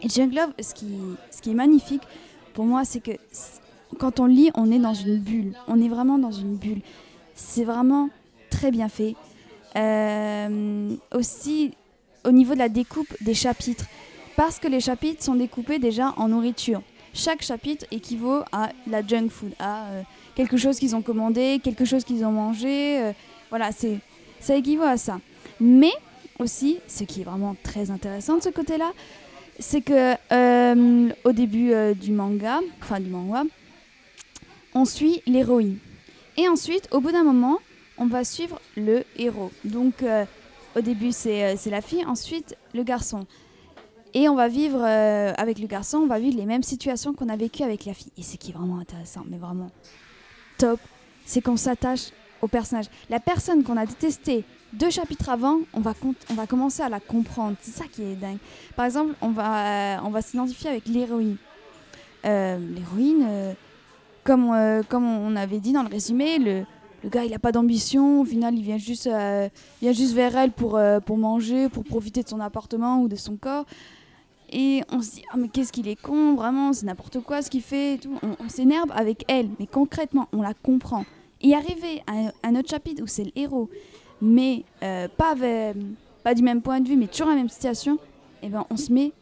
[0.00, 2.02] Et Jack Love, ce qui, est magnifique
[2.54, 3.12] pour moi, c'est que
[3.98, 5.54] quand on lit, on est dans une bulle.
[5.68, 6.80] On est vraiment dans une bulle.
[7.34, 8.08] C'est vraiment
[8.50, 9.16] très bien fait.
[9.76, 11.72] Euh, aussi,
[12.24, 13.86] au niveau de la découpe des chapitres,
[14.36, 16.82] parce que les chapitres sont découpés déjà en nourriture.
[17.12, 20.02] Chaque chapitre équivaut à la junk food, à euh,
[20.34, 23.00] quelque chose qu'ils ont commandé, quelque chose qu'ils ont mangé.
[23.00, 23.12] euh,
[23.50, 23.98] voilà, c'est
[24.40, 25.20] ça équivaut à ça.
[25.60, 25.92] Mais
[26.38, 28.92] aussi, ce qui est vraiment très intéressant de ce côté-là,
[29.60, 30.14] c'est que
[31.24, 33.44] au début du manga, enfin du manga,
[34.74, 35.78] on suit l'héroïne.
[36.36, 37.60] Et ensuite, au bout d'un moment,
[37.98, 39.50] on va suivre le héros.
[39.64, 40.24] Donc euh,
[40.76, 43.26] au début, c'est euh, c'est la fille, ensuite le garçon.
[44.14, 47.28] Et on va vivre euh, avec le garçon, on va vivre les mêmes situations qu'on
[47.28, 48.12] a vécues avec la fille.
[48.16, 49.70] Et ce qui est vraiment intéressant, mais vraiment
[50.56, 50.78] top,
[51.26, 52.10] c'est qu'on s'attache
[52.40, 52.86] au personnage.
[53.10, 55.94] La personne qu'on a détestée deux chapitres avant, on va,
[56.30, 57.56] on va commencer à la comprendre.
[57.60, 58.38] C'est ça qui est dingue.
[58.76, 61.36] Par exemple, on va, va s'identifier avec l'héroïne.
[62.24, 63.54] L'héroïne,
[64.22, 66.64] comme, comme on avait dit dans le résumé, le,
[67.04, 68.22] le gars, il n'a pas d'ambition.
[68.22, 69.48] Au final, il vient juste, euh,
[69.80, 73.16] vient juste vers elle pour, euh, pour manger, pour profiter de son appartement ou de
[73.16, 73.66] son corps.
[74.50, 77.50] Et on se dit, ah mais qu'est-ce qu'il est con, vraiment, c'est n'importe quoi ce
[77.50, 78.00] qu'il fait.
[78.22, 81.04] On, s'énerve avec elle, mais concrètement, on la comprend.
[81.42, 83.68] Et arriver à un, autre chapitre où c'est le héros,
[84.22, 85.34] mais euh, pas,
[86.22, 87.98] pas du même point de vue, mais toujours la même situation,
[88.42, 89.12] et ben on se met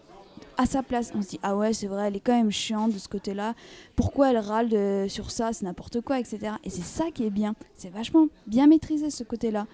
[0.57, 1.13] à sa place.
[1.15, 3.55] On se dit, ah ouais, c'est vrai, elle est quand même chiante de ce côté-là.
[3.97, 6.55] Pourquoi elle râle sur ça, c'est n'importe quoi, etc.
[6.65, 7.55] Et c'est ça qui est bien.
[7.75, 9.67] C'est vachement bien maîtrisé ce côté-là.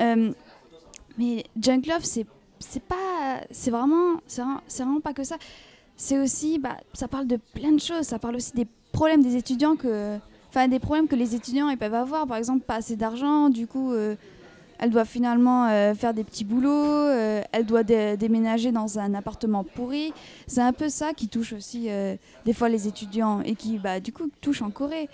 [0.00, 0.32] Euh,
[1.18, 2.26] mais Junk Love, c'est
[2.80, 5.36] pas c'est vraiment vraiment, vraiment pas que ça
[5.96, 9.36] c'est aussi bah, ça parle de plein de choses ça parle aussi des problèmes des
[9.36, 10.18] étudiants que
[10.48, 13.92] enfin des problèmes que les étudiants peuvent avoir par exemple pas assez d'argent du coup
[13.92, 14.16] euh,
[14.78, 19.14] elle doit finalement euh, faire des petits boulots euh, elle doit dé- déménager dans un
[19.14, 20.12] appartement pourri.
[20.46, 24.00] C'est un peu ça qui touche aussi euh, des fois les étudiants et qui bah,
[24.00, 25.08] du coup touche en Corée.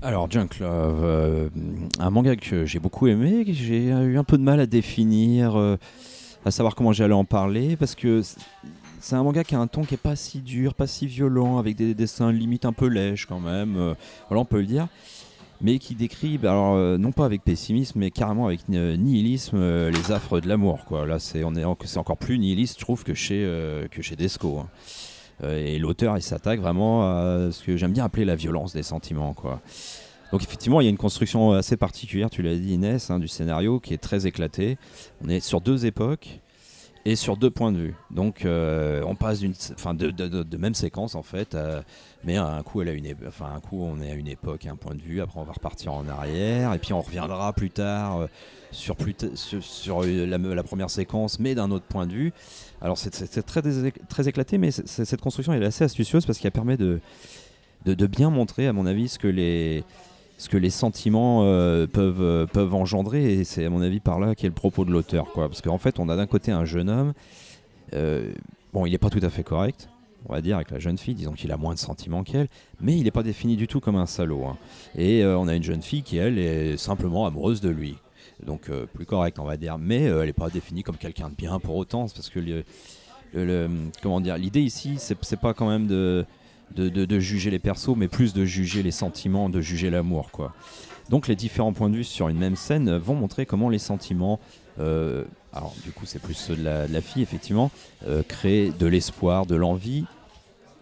[0.00, 1.50] Alors, Junk Love,
[1.98, 5.56] un manga que j'ai beaucoup aimé, que j'ai eu un peu de mal à définir,
[6.44, 8.22] à savoir comment j'allais en parler, parce que
[9.00, 11.58] c'est un manga qui a un ton qui est pas si dur, pas si violent,
[11.58, 13.94] avec des dessins limite un peu lèches quand même,
[14.28, 14.86] voilà, on peut le dire,
[15.60, 19.90] mais qui décrit, alors, euh, non pas avec pessimisme, mais carrément avec euh, nihilisme, euh,
[19.90, 20.84] les affres de l'amour.
[20.84, 21.06] Quoi.
[21.06, 23.44] Là, c'est, on est, c'est encore plus nihiliste, je trouve, que chez,
[23.90, 24.58] que chez Desco.
[24.58, 24.68] hein.
[25.44, 29.34] Et l'auteur, il s'attaque vraiment à ce que j'aime bien appeler la violence des sentiments.
[29.34, 29.60] Quoi.
[30.32, 33.28] Donc effectivement, il y a une construction assez particulière, tu l'as dit Inès, hein, du
[33.28, 34.78] scénario qui est très éclaté.
[35.24, 36.40] On est sur deux époques
[37.08, 37.94] et sur deux points de vue.
[38.10, 41.80] Donc euh, on passe d'une, enfin de, même séquence en fait, euh,
[42.22, 44.76] mais un coup elle a une, enfin un coup on est à une époque, un
[44.76, 45.22] point de vue.
[45.22, 48.26] Après on va repartir en arrière et puis on reviendra plus tard euh,
[48.72, 52.32] sur plus sur, la, la première séquence, mais d'un autre point de vue.
[52.82, 53.10] Alors c'est,
[53.42, 57.00] très très éclaté, mais cette construction elle est assez astucieuse parce qu'elle permet de
[58.06, 59.82] bien montrer, à mon avis, ce que les
[60.38, 64.18] ce que les sentiments euh, peuvent, euh, peuvent engendrer, et c'est à mon avis par
[64.20, 65.26] là qu'est le propos de l'auteur.
[65.32, 65.48] quoi.
[65.48, 67.12] Parce qu'en fait, on a d'un côté un jeune homme,
[67.94, 68.32] euh,
[68.72, 69.88] bon, il n'est pas tout à fait correct,
[70.28, 72.48] on va dire, avec la jeune fille, disons qu'il a moins de sentiments qu'elle,
[72.80, 74.44] mais il n'est pas défini du tout comme un salaud.
[74.44, 74.56] hein.
[74.96, 77.96] Et on a une jeune fille qui, elle, est simplement amoureuse de lui.
[78.46, 81.58] Donc plus correct, on va dire, mais elle n'est pas définie comme quelqu'un de bien
[81.58, 82.64] pour autant, parce que le-
[84.02, 86.24] comment dire, l'idée ici, c'est c'est pas quand même de,
[86.74, 90.54] de, de- juger les persos, mais plus de juger les sentiments, de juger l'amour, quoi.
[91.08, 94.38] Donc les différents points de vue sur une même scène vont montrer comment les sentiments,
[94.78, 95.24] euh,
[95.54, 97.70] alors du coup c'est plus ceux de la, fille effectivement,
[98.06, 100.04] euh, créent de l'espoir, de l'envie,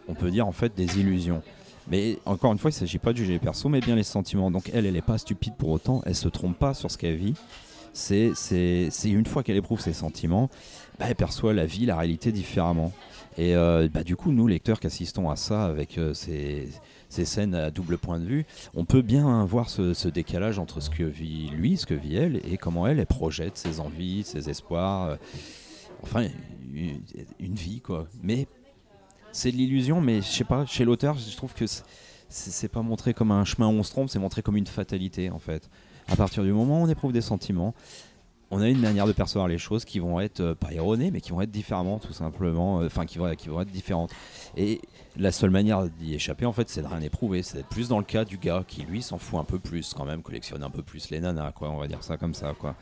[0.09, 1.43] on peut dire en fait des illusions.
[1.89, 4.03] Mais encore une fois, il ne s'agit pas de juger les persos, mais bien les
[4.03, 4.51] sentiments.
[4.51, 7.15] Donc elle, elle n'est pas stupide pour autant, elle se trompe pas sur ce qu'elle
[7.15, 7.35] vit.
[7.93, 8.35] C'est
[9.05, 10.51] une fois qu'elle éprouve ses sentiments,
[10.99, 12.93] bah, elle perçoit la vie, la réalité différemment.
[13.39, 16.69] Et euh, bah, du coup, nous, lecteurs qui assistons à ça avec euh, ces,
[17.09, 20.89] ces scènes à double point de vue, on peut bien voir ce, décalage entre ce
[20.89, 24.49] que vit lui, ce que vit elle, et comment elle, elle projette ses envies, ses
[24.49, 25.11] espoirs.
[25.11, 25.17] euh,
[26.03, 26.27] enfin,
[26.73, 27.01] une,
[27.39, 28.07] une vie, quoi.
[28.23, 28.47] Mais
[29.33, 31.67] c'est de l'illusion, mais je sais pas, chez l'auteur, je trouve que
[32.29, 35.31] c'est pas montré comme un chemin où on se trompe, c'est montré comme une fatalité,
[35.31, 35.69] en fait.
[36.09, 37.75] À partir du moment où on éprouve des sentiments,
[38.51, 41.21] on a une manière de percevoir les choses qui vont être euh, pas erronées, mais
[41.21, 42.81] qui vont être différemment, tout simplement.
[42.81, 44.13] euh, Enfin, qui, vont, être différentes.
[44.57, 44.81] Et
[45.17, 47.43] la seule manière d'y échapper, en fait, c'est de rien éprouver.
[47.43, 49.95] C'est d'être plus dans le cas du gars qui, lui, s'en fout un peu plus,
[49.95, 51.71] quand même, collectionne un peu plus les nanas, quoi.
[51.71, 52.77] On va dire ça comme ça, quoi.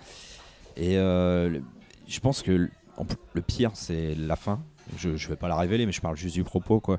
[0.76, 1.60] Et euh,
[2.06, 4.62] je pense que le- pire, c'est la fin.
[4.98, 6.98] Je ne vais pas la révéler, mais je parle juste du propos, quoi.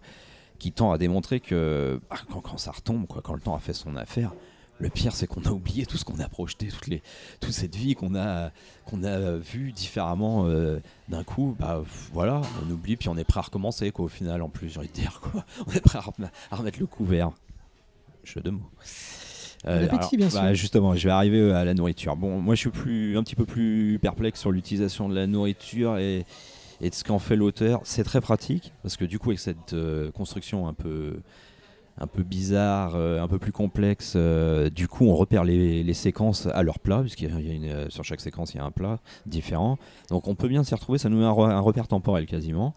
[0.57, 3.59] Qui tend à démontrer que ah, quand, quand ça retombe, quoi, quand le temps a
[3.59, 4.31] fait son affaire,
[4.79, 7.01] le pire, c'est qu'on a oublié tout ce qu'on a projeté, toutes les,
[7.39, 8.51] toute cette vie qu'on a,
[8.85, 11.55] qu'on a vue différemment euh, d'un coup.
[11.57, 11.81] Bah
[12.13, 14.79] voilà, on oublie, puis on est prêt à recommencer, quoi, au final, en plus, j'ai
[14.79, 15.45] envie de dire, quoi.
[15.67, 17.31] On est prêt à, rem- à remettre le couvert.
[18.25, 18.69] Jeu de mots.
[19.67, 19.87] Euh,
[20.17, 20.41] bien sûr.
[20.41, 22.15] bah, justement, je vais arriver à la nourriture.
[22.15, 25.97] Bon, moi, je suis plus, un petit peu plus perplexe sur l'utilisation de la nourriture
[25.97, 26.25] et,
[26.81, 27.79] et de ce qu'en fait l'auteur.
[27.83, 31.19] C'est très pratique parce que du coup, avec cette euh, construction un peu,
[31.97, 34.13] un peu bizarre, euh, un peu plus complexe.
[34.17, 37.65] euh, du coup, on repère les, les séquences à leur plat, puisqu'il y a une,
[37.65, 39.77] euh, sur chaque séquence, il y a un plat différent.
[40.09, 42.73] Donc on peut bien s'y retrouver, ça nous met un, re- un repère temporel quasiment.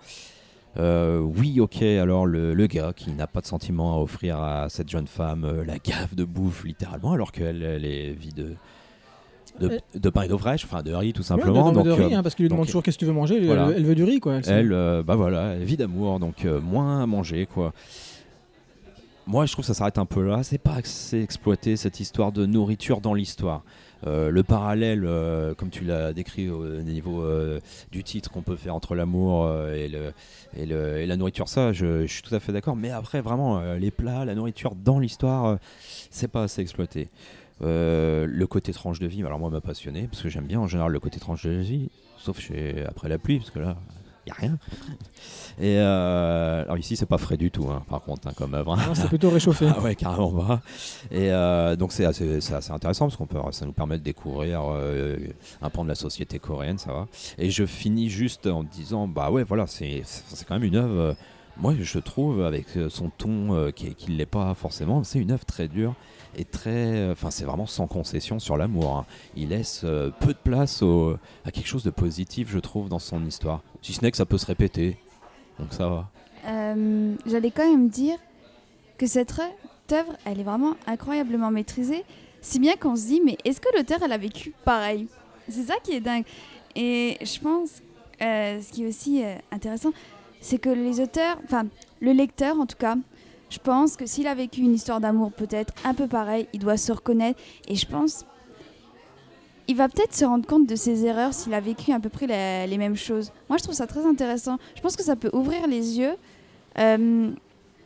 [0.78, 4.68] Euh, oui, ok, alors le, le gars qui n'a pas de sentiments à offrir à
[4.68, 8.54] cette jeune femme, euh, la gaffe de bouffe littéralement, alors qu'elle elle est vide
[9.60, 11.70] de, pain et d'eau fraîche, enfin de riz tout Ouais, simplement.
[11.70, 13.12] de, donc, de riz, hein, parce qu'il lui demande donc, toujours qu'est-ce que tu veux
[13.12, 13.38] manger.
[13.38, 13.70] elle- voilà.
[13.74, 14.36] Elle, veut du riz, quoi.
[14.46, 17.72] elle, euh, bah voilà, vie d'amour, donc euh, moins à manger, quoi.
[19.28, 20.42] Moi, je trouve que ça s'arrête un peu là.
[20.42, 23.62] C'est pas assez exploité cette histoire de nourriture dans l'histoire.
[24.06, 27.60] Euh, le parallèle, euh, comme tu l'as décrit au niveau euh,
[27.92, 29.90] du titre qu'on peut faire entre l'amour et,
[30.56, 32.74] la nourriture, ça, je, suis tout à fait d'accord.
[32.74, 35.58] Mais après, vraiment, les plats, la nourriture dans l'histoire,
[36.10, 37.10] c'est pas assez exploité.
[37.60, 40.90] Le côté tranche de vie, alors moi, m'a passionné parce que j'aime bien en général
[40.90, 42.50] le côté tranche de vie, sauf
[42.86, 43.76] après la pluie, parce que là,
[44.28, 44.58] y a rien.
[45.60, 48.74] Et euh, alors ici, c'est pas frais du tout, hein, par contre, hein, comme œuvre.
[48.74, 48.94] hein.
[48.94, 49.66] C'est plutôt réchauffé.
[49.76, 50.60] Ah ouais, carrément.
[51.10, 52.38] Et euh, donc c'est assez,
[52.70, 55.16] intéressant parce qu'on peut, ça nous permet de découvrir euh,
[55.60, 57.06] un pan de la société coréenne, ça va.
[57.38, 60.02] Et je finis juste en disant, bah ouais, voilà, c'est
[60.46, 61.00] quand même une œuvre.
[61.00, 61.14] euh,
[61.56, 65.66] moi, je trouve avec son ton qui, qui l'est pas forcément, c'est une œuvre très
[65.66, 65.94] dure
[66.36, 68.96] et très, enfin, c'est vraiment sans concession sur l'amour.
[68.96, 69.06] hein.
[69.36, 70.82] Il laisse euh, peu de place
[71.44, 73.62] à quelque chose de positif, je trouve, dans son histoire.
[73.82, 74.96] Si ce n'est que ça peut se répéter,
[75.58, 76.10] donc ça va.
[76.46, 78.16] Euh, J'allais quand même dire
[78.98, 79.42] que cette re-
[79.92, 82.04] œuvre, elle est vraiment incroyablement maîtrisée,
[82.40, 85.08] si bien qu'on se dit, mais est-ce que l'auteur, elle a vécu pareil?
[85.48, 86.24] C'est ça qui est dingue.
[86.76, 87.82] Et je pense,
[88.22, 89.90] euh, ce qui est aussi euh, intéressant,
[90.40, 91.66] c'est que les auteurs, enfin,
[92.00, 92.96] le lecteur en tout cas,
[93.50, 96.76] je pense que s'il a vécu une histoire d'amour peut-être un peu pareil, il doit
[96.76, 97.40] se reconnaître.
[97.66, 98.24] Et je pense,
[99.68, 102.66] il va peut-être se rendre compte de ses erreurs s'il a vécu à peu près
[102.66, 103.32] les mêmes choses.
[103.48, 104.58] Moi, je trouve ça très intéressant.
[104.74, 106.14] Je pense que ça peut ouvrir les yeux.
[106.78, 107.30] Euh,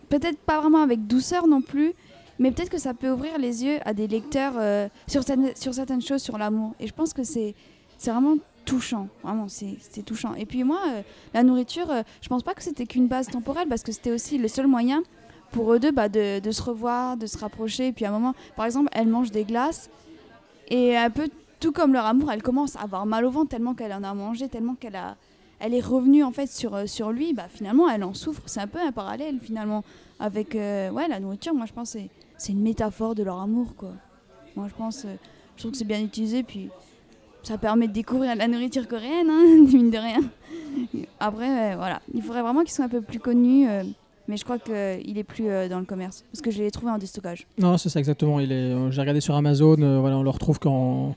[0.08, 1.94] peut-être pas vraiment avec douceur non plus,
[2.38, 6.22] mais peut-être que ça peut ouvrir les yeux à des lecteurs euh, sur, certaines, choses,
[6.22, 6.74] sur l'amour.
[6.80, 7.54] Et je pense que c'est
[8.04, 9.08] vraiment touchant.
[9.22, 10.34] Vraiment, c'est touchant.
[10.34, 11.02] Et puis moi, euh,
[11.34, 14.38] la nourriture, euh, je pense pas que c'était qu'une base temporelle, parce que c'était aussi
[14.38, 15.02] le seul moyen
[15.52, 17.88] pour eux deux bah, de, de se revoir, de se rapprocher.
[17.88, 19.90] Et puis à un moment, par exemple, elle mange des glaces,
[20.68, 21.28] et un peu
[21.60, 24.14] tout comme leur amour, elle commence à avoir mal au ventre tellement qu'elle en a
[24.14, 25.16] mangé, tellement qu'elle a
[25.64, 28.42] elle est revenue en fait sur, euh, sur lui, bah, finalement elle en souffre.
[28.46, 29.84] C'est un peu un parallèle finalement
[30.18, 31.54] avec euh, ouais, la nourriture.
[31.54, 32.00] Moi je pense que
[32.36, 33.76] c'est- une métaphore de leur amour.
[33.76, 33.92] quoi.
[34.56, 35.14] Moi je pense, euh,
[35.54, 36.42] je trouve que c'est bien utilisé.
[36.42, 36.68] Puis
[37.44, 40.20] ça permet de découvrir la nourriture coréenne, hein, mine de rien.
[41.20, 43.68] Après, voilà, il faudrait vraiment qu'ils soient un peu plus connus.
[44.22, 46.70] Euh, mais je crois qu'il est plus euh, dans le commerce parce que je l'ai
[46.70, 48.40] trouvé en déstockage, Non, c'est ça exactement.
[48.40, 48.54] Il est.
[48.72, 49.80] euh, J'ai regardé sur Amazon.
[49.82, 51.16] euh, voilà, on le retrouve qu'en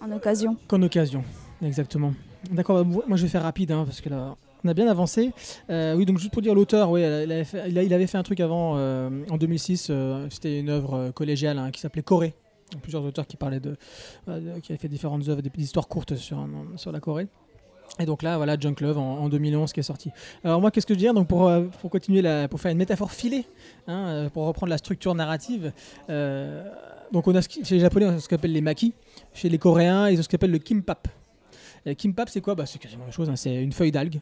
[0.00, 0.56] en occasion.
[0.68, 1.24] qu'en occasion.
[1.62, 2.12] Exactement.
[2.52, 2.84] D'accord.
[2.84, 5.32] bah, moi, je vais faire rapide hein, parce que là, on a bien avancé.
[5.70, 8.40] Euh, oui, donc juste pour dire l'auteur, oui, avait fait- il, avait fait un truc
[8.40, 9.88] avant euh, en 2006.
[9.90, 12.34] euh, C'était une œuvre euh, collégiale hein, qui s'appelait Corée.
[12.82, 13.76] Plusieurs auteurs qui parlaient de,
[14.28, 16.46] euh, qui avaient fait différentes œuvres, des histoires courtes sur,
[16.76, 17.28] sur la Corée.
[17.98, 20.10] Et donc là, voilà, Junk Love en, en 2011 qui est sorti.
[20.44, 22.78] Alors moi, qu'est-ce que je veux dire Donc pour, euh, pour continuer, pour faire une
[22.78, 23.46] métaphore filée,
[23.88, 25.72] hein, euh, pour reprendre la structure narrative,
[26.10, 26.62] euh,
[27.12, 28.92] donc on a chez les Japonais, on a ce qu'on appelle les makis.
[29.32, 31.08] Chez les Coréens, ils ont ce qu'on appelle le kimbap.
[31.96, 32.54] Kimbap, c'est quoi?
[32.56, 33.30] Bah, C'est quasiment la même chose.
[33.30, 34.20] hein, c'est une feuille d'algue,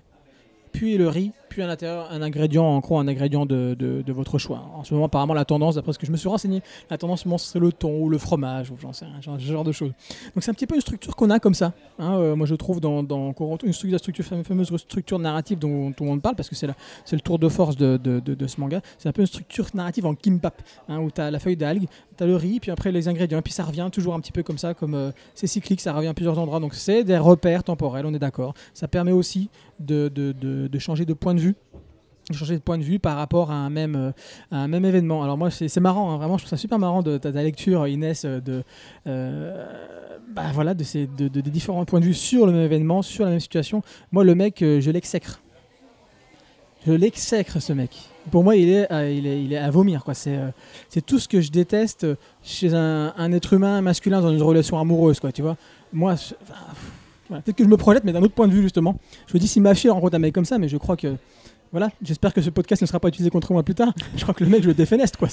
[0.74, 4.38] puis le riz, puis à l'intérieur un ingrédient, en gros un ingrédient de, de- votre
[4.38, 4.60] choix.
[4.74, 7.24] En ce moment, apparemment, la tendance, d'après ce que je me suis renseigné, la tendance,
[7.38, 9.92] c'est le thon ou le fromage, j'en sais rien, ce genre de choses.
[10.34, 11.72] Donc c'est un petit peu une structure qu'on a comme ça.
[12.00, 13.32] hein, euh, moi, je trouve dans, dans
[13.62, 17.38] une structure, fameuse structure narrative dont tout le monde parle, parce que c'est le tour
[17.38, 18.80] de force de, de- ce manga.
[18.98, 21.86] C'est un peu une structure narrative en kimbap, hein, où tu as la feuille d'algue,
[22.16, 24.42] tu as le riz, puis après les ingrédients, puis ça revient toujours un petit peu
[24.42, 26.58] comme ça, comme euh, c'est cyclique, ça revient à plusieurs endroits.
[26.60, 28.54] Donc c'est des repères temporels, on est d'accord.
[28.74, 29.48] Ça permet aussi
[29.80, 31.54] de, de- de- changer de point de vue
[32.32, 34.10] changer de point de vue par rapport à un même, euh,
[34.50, 35.22] un même événement.
[35.22, 38.24] Alors moi, c'est marrant, hein, vraiment, je trouve ça super marrant de ta, lecture, Inès,
[38.24, 38.62] euh, de,
[39.06, 39.66] euh,
[40.34, 43.02] bah, voilà, de ces de, de- des différents points de vue sur le même événement,
[43.02, 43.82] sur la même situation.
[44.10, 45.42] Moi, le mec, je l'exècre.
[46.86, 47.90] Je l'exècre, ce mec.
[48.30, 48.86] Pour moi, il est,
[49.16, 50.02] il est, il est à vomir.
[50.14, 52.06] C'est tout ce que je déteste
[52.42, 55.20] chez un, un être humain masculin dans une relation amoureuse.
[55.20, 55.56] Quoi, tu vois
[55.92, 56.34] moi, je-
[57.34, 57.42] voilà.
[57.42, 58.96] peut-être que je me projette, mais d'un autre point de vue, justement.
[59.26, 61.14] Je me dis, si ma fille rencontre un mec comme ça, mais je crois que
[61.72, 63.92] voilà, j'espère que ce podcast ne sera pas utilisé contre moi plus tard.
[64.16, 65.26] Je crois que le mec, je le défeneste, quoi.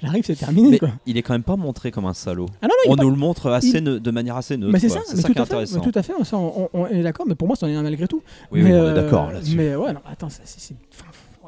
[0.00, 0.90] J'arrive, c'est terminé, Mais quoi.
[1.06, 2.46] il est quand même pas montré comme un salaud.
[2.62, 4.72] Ah non, non, On pas- nous le montre assez ne- de manière assez neutre.
[4.72, 5.80] mais c'est ça, c'est mais ça tout qui est fait, intéressant.
[5.80, 6.12] tout à fait.
[6.32, 8.22] On, on- on est d'accord, mais pour moi, c'en est un malgré tout.
[8.52, 9.56] Oui, mais, oui, on est euh, d'accord là-dessus.
[9.56, 10.76] Mais ouais, non, attends, c'est, c'est-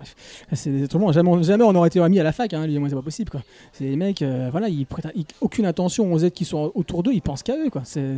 [0.05, 2.79] c'est- ouais, c'est autrement, jamais, jamais on aurait été amis à la fac, hein, lui
[2.89, 3.31] c'est pas possible.
[3.31, 3.43] Quoi.
[3.73, 7.03] C'est des mecs, euh, voilà, ils prêtent ils- aucune attention aux aides qui sont autour
[7.03, 7.71] d'eux, ils pensent qu'à eux.
[7.71, 7.83] Quoi.
[7.85, 8.17] C'est,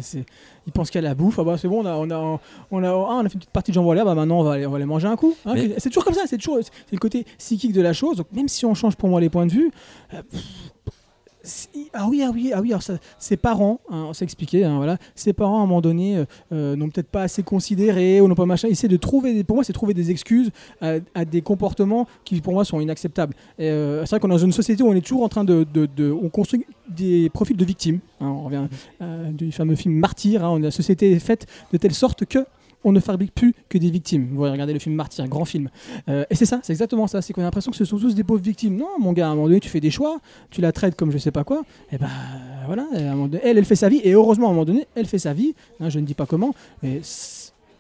[0.67, 2.41] ils pensent qu'à la bouffe, ah bah, c'est bon, on a, on, a,
[2.71, 4.41] on, a, ah, on a fait une petite partie de jambon à l'air, bah maintenant
[4.41, 5.35] on va, aller, on va aller manger un coup.
[5.47, 5.53] hein.
[5.55, 8.17] Mais- C'est toujours comme ça, c'est toujours c'est le côté psychique de la chose.
[8.17, 9.71] Donc même si on change pour moi les points de vue,
[10.15, 10.43] euh, pff,
[11.95, 14.77] ah oui, ah oui, ah oui, alors ça, ses parents, hein, on s'est expliqué, hein,
[14.77, 18.29] voilà, ses parents à un moment donné euh, euh, n'ont peut-être pas assez considéré ou
[18.29, 20.51] n'ont pas machin, essaient de trouver, des- pour moi c'est trouver des excuses
[20.81, 23.35] à, à des comportements qui pour moi sont inacceptables.
[23.61, 25.65] Euh, c'est vrai qu'on est dans une société où on est toujours en train de,
[25.73, 27.99] de- de- on construit des profils de victimes.
[28.21, 28.67] hein, on revient
[29.03, 30.43] euh, du fameux film Martyr.
[30.43, 32.45] on- la société est faite de telle sorte que
[32.85, 34.29] on ne fabrique plus que des victimes.
[34.33, 35.71] Vous regardez le film Martyr, grand film.
[36.09, 37.23] Euh, et c'est ça, c'est exactement ça.
[37.23, 38.77] C'est qu'on a l'impression que ce sont tous des pauvres victimes.
[38.77, 40.21] Non, mon gars, à un moment donné, tu fais des choix,
[40.51, 41.63] tu la traites comme je sais pas quoi.
[41.91, 42.09] Et ben
[42.67, 44.01] voilà, et à un moment donné, elle, elle fait sa vie.
[44.05, 45.55] Et heureusement, à un moment donné, elle fait sa vie.
[45.81, 47.01] hein, je ne dis pas comment, mais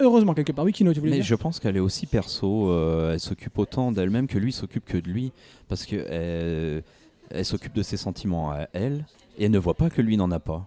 [0.00, 0.64] heureusement quelque part.
[0.64, 3.58] Oui, Kino, tu voulais Mais dire je pense qu'elle est aussi perso, euh, elle s'occupe
[3.58, 5.32] autant d'elle-même que lui s'occupe que de lui,
[5.68, 6.82] parce que elle,
[7.30, 9.04] elle s'occupe de ses sentiments à elle,
[9.38, 10.66] et elle ne voit pas que lui n'en a pas.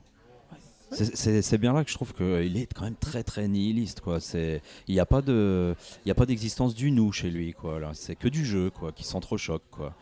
[0.92, 4.20] C'est- bien là que je trouve qu'il est quand même très très nihiliste quoi.
[4.20, 5.76] C'est il n'y a pas de
[6.06, 7.80] il a pas d'existence du nous chez lui quoi.
[7.94, 9.94] C'est que du jeu quoi qui s'entrechoque quoi.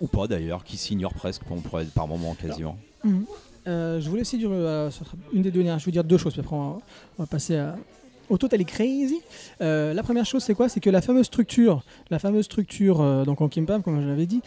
[0.00, 1.42] Ou, pas d'ailleurs, qui s'ignore presque
[1.94, 2.76] par moment quasiment.
[3.04, 3.24] Mhm.
[3.68, 4.90] Euh, je voulais aussi dire euh,
[5.32, 5.78] une des deux dernières.
[5.78, 6.80] Je vais dire deux choses, après on
[7.18, 7.76] va, passer à,
[8.28, 9.20] au total est crazy.
[9.60, 10.68] Euh, la première chose, c'est quoi?
[10.68, 14.26] C'est que la fameuse structure, la fameuse structure euh, donc en Kimpam, comme je l'avais
[14.26, 14.40] dit,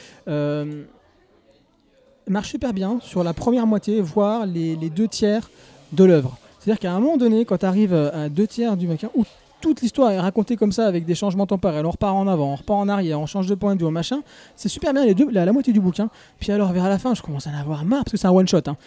[2.29, 5.49] marche super bien sur la première moitié, voire les, deux tiers
[5.93, 6.37] de l'œuvre.
[6.59, 9.25] C'est-à-dire qu'à un moment donné, quand tu arrives à deux tiers du bouquin, où
[9.61, 12.55] toute l'histoire est racontée comme ça, avec des changements temporels, on repart en avant, on
[12.55, 14.21] repart en arrière, on change de point de vue, machin,
[14.55, 16.09] c'est super bien les deux, la, moitié du bouquin.
[16.39, 18.31] Puis alors, vers la fin, je commence à en avoir marre, parce que c'est un
[18.31, 18.77] one-shot, hein.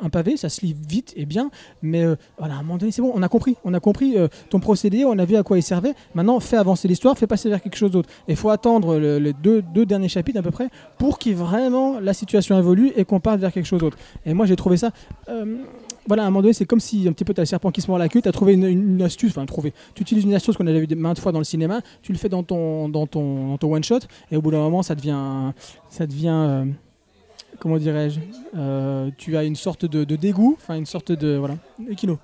[0.00, 1.50] un, pavé, ça se lit vite et bien,
[1.82, 4.16] mais euh, voilà, à un moment donné, c'est bon, on a compris, on a compris
[4.16, 7.26] euh, ton procédé, on a vu à quoi il servait, maintenant, fais avancer l'histoire, fais
[7.26, 8.08] passer vers quelque chose d'autre.
[8.28, 10.68] Et il faut attendre le- les deux, derniers chapitres à peu près,
[10.98, 13.98] pour qu'il vraiment la situation évolue et qu'on parte vers quelque chose d'autre.
[14.24, 14.90] Et moi, j'ai trouvé ça...
[15.28, 15.56] euh,
[16.06, 17.80] voilà, à un moment donné, c'est comme si un petit peu t'as le serpent qui
[17.80, 19.72] se mord la queue, t'as trouvé une, astuce, enfin trouvé.
[20.06, 22.28] Utilises une astuce qu'on a déjà vu maintes fois dans le cinéma, tu le fais
[22.28, 24.00] dans ton, dans ton, dans ton one shot,
[24.30, 25.52] et au bout d'un moment, ça devient,
[25.90, 26.64] ça devient, euh,
[27.58, 28.20] comment dirais-je,
[28.56, 31.56] euh, tu as une sorte de, de dégoût, enfin une sorte de, voilà,
[31.96, 32.18] Kino.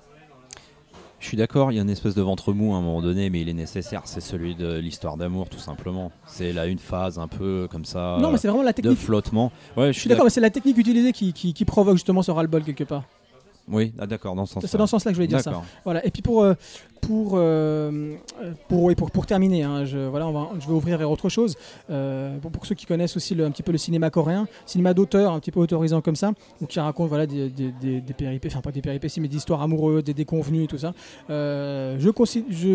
[1.19, 3.29] Je suis d'accord, il y a une espèce de ventre mou à un moment donné,
[3.29, 4.01] mais il est nécessaire.
[4.03, 6.11] C'est celui de l'histoire d'amour, tout simplement.
[6.27, 8.97] C'est là une phase un peu comme ça non, mais c'est vraiment la de technique.
[8.99, 9.49] flottement.
[9.77, 12.31] Ouais, Je suis d'accord, mais c'est la technique utilisée qui, qui, qui provoque justement ce
[12.31, 13.05] ras-le-bol quelque part.
[13.69, 14.65] Oui, ah, d'accord, dans ce sens.
[14.67, 15.51] C'est dans ce sens-là que je voulais dire ça.
[15.85, 16.05] Voilà.
[16.05, 16.53] Et puis pour euh,
[17.01, 18.15] pour euh,
[18.67, 21.29] pour, oui, pour pour terminer, hein, je voilà, on va, je vais ouvrir vers autre
[21.29, 21.55] chose.
[21.89, 24.93] Euh, pour, pour ceux qui connaissent aussi le- un petit peu le cinéma coréen, cinéma
[24.93, 28.13] d'auteur, un petit peu autorisant comme ça, donc qui raconte voilà des, des, des, des
[28.13, 30.93] péripéties, enfin pas des péripéties, mais des histoires amoureuses, des déconvenues et tout ça.
[31.29, 32.07] Euh, je,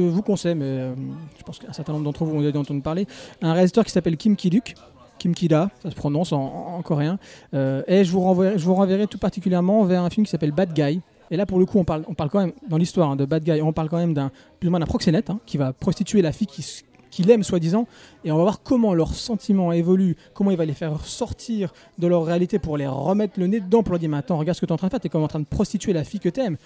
[0.08, 0.94] vous conseille, mais euh,
[1.38, 3.06] je pense qu'un certain nombre d'entre vous ont déjà entendu parler,
[3.42, 4.74] un réalisateur qui s'appelle Kim Ki-duk.
[5.18, 6.40] Kim Kida, ça se prononce en,
[6.76, 7.18] en coréen.
[7.54, 10.52] Euh, et je vous, renverrai, je vous renverrai tout particulièrement vers un film qui s'appelle
[10.52, 11.00] Bad Guy.
[11.30, 13.24] Et là, pour le coup, on parle, on parle quand même, dans l'histoire hein, de
[13.26, 14.30] Bad Guy, on parle quand même d'un
[14.60, 16.64] plus ou moins d'un proxénète hein, qui va prostituer la fille qui
[17.10, 17.86] qu'il aime, soi-disant.
[18.22, 22.06] Et on va voir comment leurs sentiments évoluent, comment il va les faire sortir de
[22.06, 24.66] leur réalité pour les remettre le nez dedans, pour leur dire attends, regarde ce que
[24.66, 26.20] tu es en train de faire, tu es comme en train de prostituer la fille
[26.20, 26.58] que tu aimes.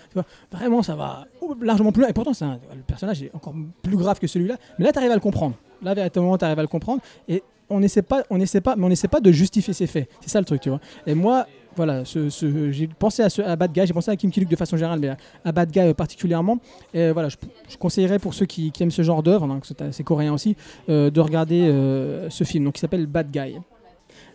[0.51, 1.27] Vraiment, ça va
[1.61, 2.11] largement plus loin.
[2.11, 4.57] Et pourtant, un- le personnage est encore plus grave que celui-là.
[4.81, 5.55] Mais là, tu arrives à le comprendre.
[5.81, 7.01] Là, véritablement, tu arrives à le comprendre.
[7.29, 10.09] Et on n'essaie pas, on essaie pas, mais on pas de justifier ses faits.
[10.21, 10.81] C'est ça le truc, tu vois.
[11.07, 14.77] Et moi, voilà, j'ai pensé à, Bad Guy, j'ai pensé à Kim Ki-duk de façon
[14.77, 15.11] générale, mais
[15.45, 16.59] à, Bad Guy euh, particulièrement.
[16.93, 19.49] Et voilà, je, conseillerais pour ceux qui, aiment ce genre d'œuvre,
[19.91, 20.57] c'est coréen aussi,
[20.89, 23.57] euh, de regarder euh, ce film, donc qui s'appelle Bad Guy.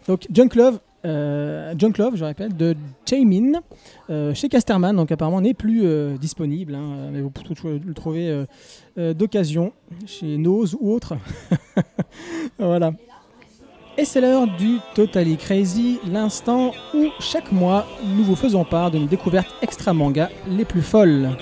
[0.08, 3.62] Donc Junk Love, euh, Junk Love, je répète, de Jaemin,
[4.10, 8.30] euh, chez Casterman, donc apparemment n'est plus euh, disponible, hein, mais vous pouvez le trouver
[8.30, 8.46] euh,
[8.98, 9.74] euh, d'occasion
[10.06, 11.16] chez Nose ou autre.
[12.60, 12.94] voilà.
[14.00, 19.00] Et c'est l'heure du Totally Crazy, l'instant où chaque mois nous vous faisons part de
[19.00, 21.36] nos découvertes extra manga les plus folles.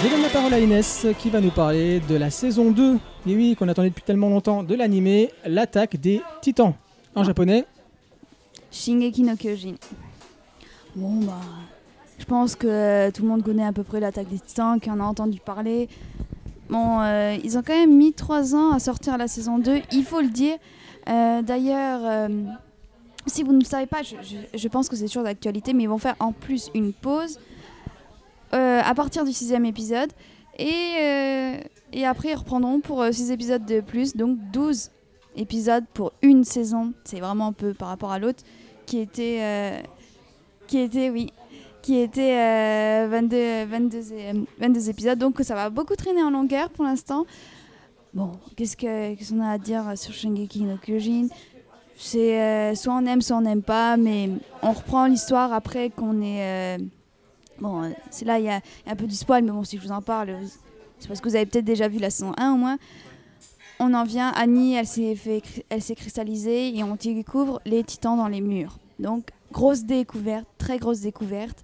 [0.00, 3.34] Je donne la parole à Inès qui va nous parler de la saison 2, et
[3.34, 6.74] oui, qu'on attendait depuis tellement longtemps, de l'animé L'attaque des titans.
[7.16, 7.64] En japonais,
[8.70, 9.74] Shingeki no Kyojin.
[10.98, 11.40] Bon, bah.
[12.18, 14.98] Je pense que tout le monde connaît à peu près l'attaque des titans, qui en
[14.98, 15.88] a entendu parler.
[16.68, 20.04] Bon, euh, ils ont quand même mis trois ans à sortir la saison 2, il
[20.04, 20.56] faut le dire.
[21.08, 22.28] Euh, D'ailleurs, euh,
[23.26, 26.16] si vous ne savez pas, je, pense que c'est toujours d'actualité, mais ils vont faire
[26.18, 27.38] en plus une pause
[28.50, 30.10] à partir du sixième épisode.
[30.58, 31.60] Et,
[31.92, 34.90] et après, ils reprendront pour six épisodes de plus, donc 12
[35.36, 36.92] épisodes pour une saison.
[37.04, 38.42] C'est vraiment peu par rapport à l'autre
[38.86, 39.82] qui était,
[40.68, 41.32] qui était, oui,
[41.82, 45.18] qui était euh, 22, 22, euh, 22 épisodes.
[45.18, 47.24] Donc ça va beaucoup traîner en longueur pour l'instant.
[48.14, 51.28] Bon, qu'est-ce que- qu'est-ce qu'on a à dire sur Shingeki no Kyojin?
[51.96, 54.30] C'est euh, soit on aime, soit on n'aime pas, mais
[54.62, 56.76] on reprend l'histoire après qu'on est.
[56.78, 56.78] euh,
[57.60, 57.88] bon, euh,
[58.24, 60.36] là, il y, a un peu du spoil, mais bon, si je vous en parle,
[61.00, 62.78] c'est parce que vous avez peut-être déjà vu la saison 1 au moins.
[63.80, 68.78] On en vient, Annie, elle s'est cristallisée et on découvre les titans dans les murs.
[68.98, 71.62] Donc, grosse découverte, très grosse découverte,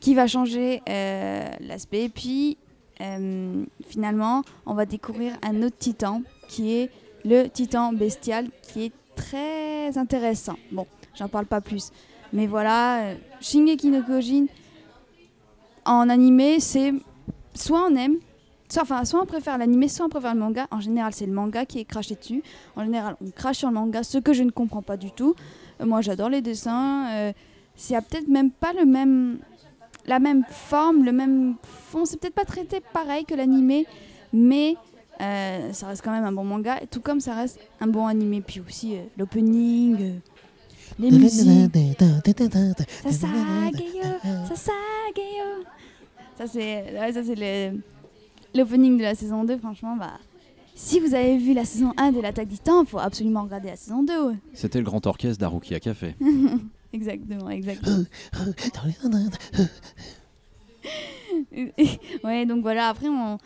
[0.00, 2.08] qui va changer euh, l'aspect.
[2.08, 2.58] Puis,
[3.00, 6.90] euh, finalement, on va découvrir un autre titan, qui est
[7.24, 10.56] le titan bestial, qui est très intéressant.
[10.72, 11.90] Bon, j'en parle pas plus.
[12.32, 14.46] Mais voilà, euh, Shingeki no Kyojin,
[15.84, 16.92] en animé, c'est
[17.54, 18.16] soit on aime,
[18.68, 20.66] soit, enfin, soit on préfère l'animé, soit on préfère le manga.
[20.70, 22.42] En général, c'est le manga qui est craché dessus.
[22.74, 25.34] En général, on crache sur le manga, ce que je ne comprends pas du tout.
[25.84, 27.08] Moi, j'adore les dessins.
[27.10, 27.32] Euh,
[27.74, 29.38] c'est peut-être même pas le même,
[30.06, 32.04] la même forme, le même fond.
[32.04, 33.86] C'est peut-être pas traité pareil que l'animé,
[34.32, 34.76] mais
[35.20, 38.40] euh, ça reste quand même un bon manga, tout comme ça reste un bon animé.
[38.40, 40.18] Puis aussi euh, l'opening, euh,
[40.98, 41.46] les musiques.
[46.36, 47.72] Ça c'est ouais,
[48.54, 50.18] l'opening de la saison 2 franchement bah
[50.76, 53.76] si vous avez vu la saison 1 de l'attaque des Titans, faut absolument regarder la
[53.76, 54.26] saison 2.
[54.28, 54.34] ouais.
[54.52, 56.14] C'était le grand orchestre d'Haruki à café.
[56.92, 58.04] Exactement, exactement.
[62.24, 63.38] ouais, donc voilà, après on,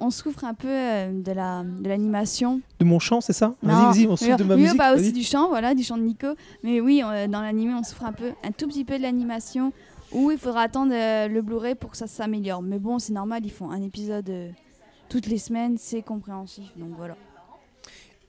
[0.00, 2.60] on souffre un peu euh, de la de l'animation.
[2.80, 3.54] De mon chant, c'est ça?
[3.62, 4.76] Non, Vas-y, vas-y, on souffle de ma oui, musique.
[4.76, 6.26] bah aussi du chant, voilà, du chant de Nico.
[6.62, 9.72] Mais oui, euh, dans l'animé, on souffre un peu, un tout petit peu de l'animation,
[10.12, 12.62] où il faudra attendre euh, le Blu-ray pour que ça s'améliore.
[12.62, 14.50] Mais bon, c'est normal, ils font un épisode euh,
[15.08, 16.66] toutes les semaines, c'est compréhensif.
[16.76, 17.16] Donc voilà.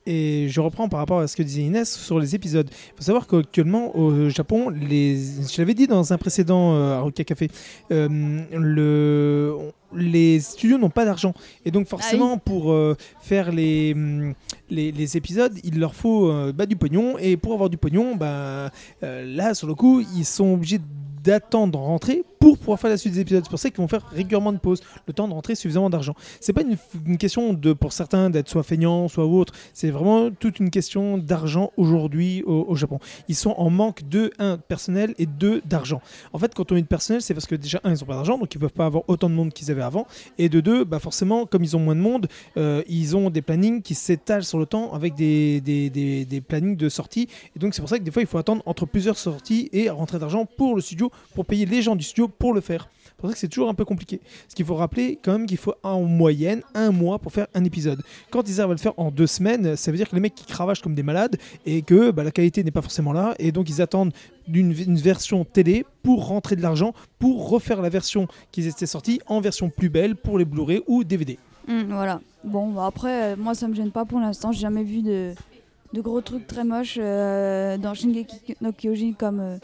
[0.06, 2.68] Et je reprends par rapport à ce que disait Inès sur les épisodes.
[2.72, 5.18] Il faut savoir qu'actuellement au Japon, les...
[5.18, 7.50] je l'avais dit dans un précédent euh, Haruka Café,
[7.92, 8.08] euh,
[8.52, 9.56] le...
[9.94, 11.34] les studios n'ont pas d'argent.
[11.64, 14.34] Et donc forcément, pour euh, faire les, hum,
[14.72, 17.20] les, les épisodes, il leur faut euh, bah, du pognon.
[17.20, 20.80] Et pour avoir du pognon, bah, là, sur le coup, ils sont obligés
[21.24, 22.24] d'attendre rentrer
[22.56, 23.44] pour pouvoir faire la suite des épisodes.
[23.44, 26.16] C'est pour ça qu'ils vont faire régulièrement de pause, le temps de rentrer suffisamment d'argent.
[26.40, 29.54] C'est pas une, question de pour certains d'être soit feignant, soit autre.
[29.74, 33.00] C'est vraiment toute une question d'argent aujourd'hui au, au Japon.
[33.28, 36.02] Ils sont en manque de un personnel et deux d'argent.
[36.34, 38.16] En fait, quand on est de personnel, c'est parce que déjà un ils ont pas
[38.16, 40.08] d'argent, donc ils peuvent pas avoir autant de monde qu'ils avaient avant.
[40.38, 42.28] Et de deux, bah forcément, comme ils ont moins de monde,
[42.58, 46.42] euh, ils ont des plannings qui s'étalent sur le temps avec des, des, des, des
[46.42, 47.28] plannings de sortie.
[47.56, 49.90] Et donc c'est pour ça que des fois il faut attendre entre plusieurs sorties et
[49.90, 52.90] rentrer d'argent pour le studio, pour payer les gens du studio pour le faire.
[53.06, 54.22] C'est pour ça que c'est toujours un peu compliqué.
[54.48, 57.66] Ce qu'il faut rappeler quand même qu'il faut en moyenne un mois pour faire un
[57.66, 58.02] épisode.
[58.32, 60.36] Quand ils arrivent à le faire en deux semaines, ça veut dire que les mecs
[60.36, 61.36] qui cravachent comme des malades
[61.66, 64.14] et que bah, la qualité n'est pas forcément là et donc ils attendent
[64.48, 69.20] d'une une version télé pour rentrer de l'argent pour refaire la version qui était sortie
[69.28, 71.38] en version plus belle pour les Blu-ray ou DVD.
[71.68, 72.22] Hum, voilà.
[72.46, 74.54] Bon, bah après, euh, moi ça me gêne pas pour l'instant.
[74.54, 75.34] J'ai jamais vu de,
[75.94, 79.40] de gros trucs très moches euh, dans Shingeki no Kyojin comme.
[79.42, 79.58] euh,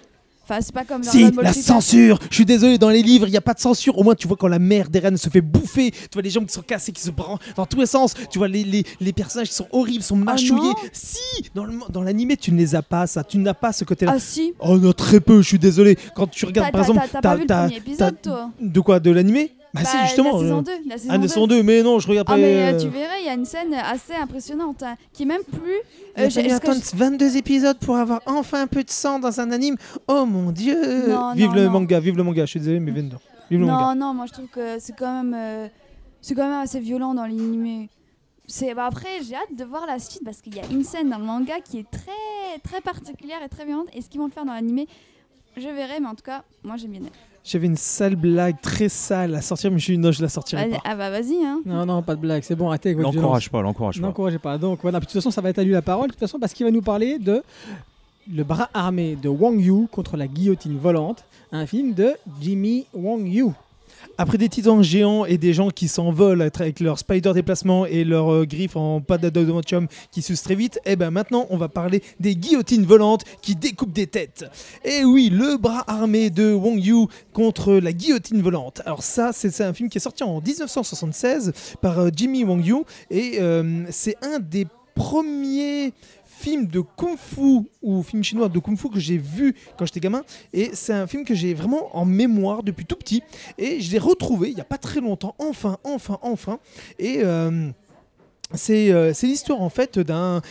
[0.48, 3.32] Enfin, c'est pas comme dans Si, la censure Je suis désolé, dans les livres, il
[3.32, 3.98] n'y a pas de censure.
[3.98, 6.44] Au moins, tu vois quand la mère d'Eren se fait bouffer, tu vois les gens
[6.46, 9.14] qui sont cassés, qui se branlent dans tous les sens, tu vois les, les, les
[9.14, 10.62] personnages qui sont horribles, sont mâchouillés.
[10.70, 11.18] non si
[11.56, 13.24] Dans le- dans l'animé, tu ne les as pas, ça.
[13.24, 14.14] Tu n'as pas ce côté-là.
[14.16, 15.98] Ah si Oh non, très peu, je suis désolé.
[16.16, 17.08] Quand tu T'as regardes, par t'as- exemple.
[17.12, 18.52] t'as- t'as pas vu le t'as- premier épisode, t'as- toi?
[18.62, 19.52] De quoi De l'animé?
[19.76, 20.32] Bah, si, Bah, justement.
[20.34, 20.72] La saison euh, 2.
[20.90, 21.28] La saison Ah, la 2.
[21.28, 22.34] saison 2, mais non, je regarde pas.
[22.34, 25.24] Ah mais euh, euh, tu verrais, il y a une scène assez impressionnante hein, qui
[25.24, 25.80] est même plus.
[26.18, 29.76] Euh, j'ai- attendre 22 épisodes pour avoir enfin un peu de sang dans un anime.
[30.08, 30.76] Oh mon dieu
[31.10, 31.72] Non, Vive non, le non.
[31.72, 32.92] manga, vive le manga, je suis désolé, mais.
[32.92, 33.12] Vive
[33.52, 33.94] le manga.
[33.94, 35.68] Non, non, moi je trouve que c'est quand même, euh,
[36.22, 37.90] c'est quand même assez violent dans l'animé.
[38.48, 41.10] C'est bah après j'ai hâte de voir la suite parce qu'il y a une scène
[41.10, 44.28] dans le manga qui est très très particulière et très violente et ce qu'ils vont
[44.28, 44.88] le faire dans l'animé,
[45.58, 47.02] je verrai mais en tout cas moi j'aime bien.
[47.46, 50.64] J'avais une sale blague très sale à sortir, mais je suis non, je la sortirai
[50.68, 50.82] Vas-y, pas.
[50.84, 51.62] ah bah vas-y hein.
[51.66, 53.16] Non, non, pas de blague, c'est bon, arrêtez avec votre.
[53.16, 54.08] L'encourage pas, l'encourage pas.
[54.08, 54.58] N'encouragez pas.
[54.58, 56.40] Donc voilà, de toute façon, ça va être à lui la parole, de toute façon,
[56.40, 57.44] parce qu'il va nous parler de
[58.34, 63.28] Le bras armé de Wang Yu contre la guillotine volante, un film de Jimmy Wang
[63.28, 63.50] Yu.
[64.18, 68.32] Après des titans géants et des gens qui s'envolent avec- leur spider déplacement et leurs
[68.32, 72.02] euh, griffes en pas d'adamantium qui s'usent très vite, et ben maintenant on va parler
[72.20, 74.46] des guillotines volantes qui découpent des têtes.
[74.86, 78.82] Et oui, le bras armé de Wong Yu contre la guillotine volante.
[78.86, 81.52] Alors ça, c'est c'est un film qui est sorti en 1976
[81.82, 82.76] par euh, Jimmy Wong Yu
[83.10, 84.66] et euh, c'est un des
[84.96, 85.92] premiers
[86.38, 90.24] films de kung-fu ou film chinois de kung-fu que j'ai vu quand j'étais gamin.
[90.54, 93.24] Et c'est un film que j'ai vraiment en mémoire depuis tout petit.
[93.58, 95.36] Et je l'ai retrouvé il n'y a pas très longtemps.
[95.40, 96.60] Enfin enfin enfin.
[97.00, 97.70] Et euh,
[98.54, 100.42] c'est euh, c'est l'histoire en fait d'un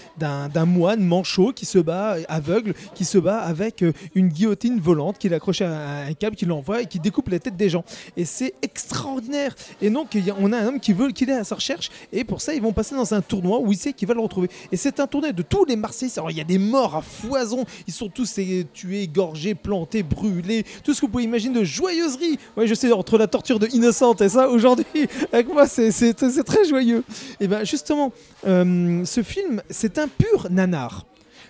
[0.66, 5.32] moine manchot qui se bat aveugle, qui se bat avec euh, une guillotine volante qu'il
[5.32, 7.84] accroche à un câble, qui l'envoie et qui découpe la tête des gens.
[8.16, 9.54] Et c'est extraordinaire.
[9.80, 12.24] Et donc y on a un homme qui veut qu'il est à sa recherche et
[12.24, 14.48] pour ça ils vont passer dans un tournoi où il sait qu'il va le retrouver.
[14.72, 16.12] Et c'est un tournoi de tous les Marseillais.
[16.16, 17.64] Alors il y a des morts à foison.
[17.86, 21.64] Ils sont tous euh, tués, égorgés, plantés, brûlés, tout ce que vous pouvez imaginer de
[21.64, 22.38] joyeuserie.
[22.56, 24.84] Ouais, je sais entre la torture de Innocente et ça aujourd'hui
[25.32, 26.14] avec moi c'est
[26.44, 27.04] très joyeux.
[27.38, 28.12] Et ben justement,
[28.46, 31.04] euh, ce film, c'est un pur nanar.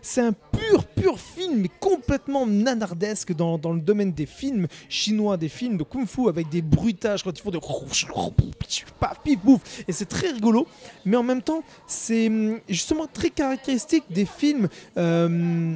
[0.07, 5.39] C'est un pur, pur film, mais complètement nanardesque dans, dans le domaine des films chinois,
[5.39, 7.59] des films de kung-fu avec des bruitages quand ils font de
[9.01, 9.63] paf, pif, bouf.
[9.89, 10.67] Et c'est très rigolo,
[11.07, 14.69] mais en même temps, c'est hum, justement très caractéristique des films
[14.99, 15.75] euh,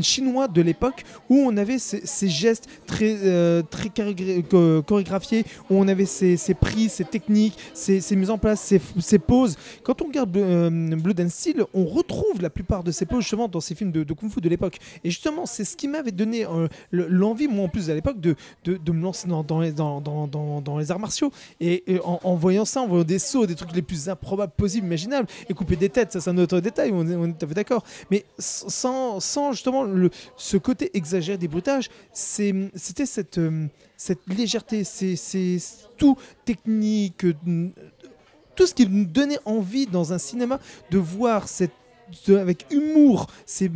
[0.00, 5.76] chinois de l'époque où on avait ces, gestes très, euh, très chorégra- cho- chorégraphiés, où
[5.76, 9.56] on avait ces, ces prises, ces techniques, ces, ces mises en place, ces, ces poses.
[9.82, 13.48] Quand on regarde euh, Blood and Steel, on retrouve la plupart de ces poses justement
[13.56, 14.78] dans ces films de, kung-fu de l'époque.
[15.04, 18.20] Et justement, c'est ce qui m'avait donné euh, le- l'envie, moi en plus à l'époque,
[18.20, 21.30] de, de, me lancer dans, dans les, dans, dans, les arts martiaux.
[21.60, 25.28] Et, en, voyant ça, en voyant des sauts, des trucs les plus improbables possibles, imaginables,
[25.48, 27.84] et couper des têtes, ça c'est un autre détail, on est, d'accord.
[28.10, 29.86] Mais sans, sans justement
[30.36, 33.66] ce côté exagéré des bruitages, c'était cette, euh,
[33.96, 35.58] cette légèreté, c'est
[35.96, 37.70] tout technique, euh,
[38.54, 40.58] tout ce qui nous donnait envie dans un cinéma
[40.90, 41.72] de voir cette
[42.28, 43.68] avec humour ces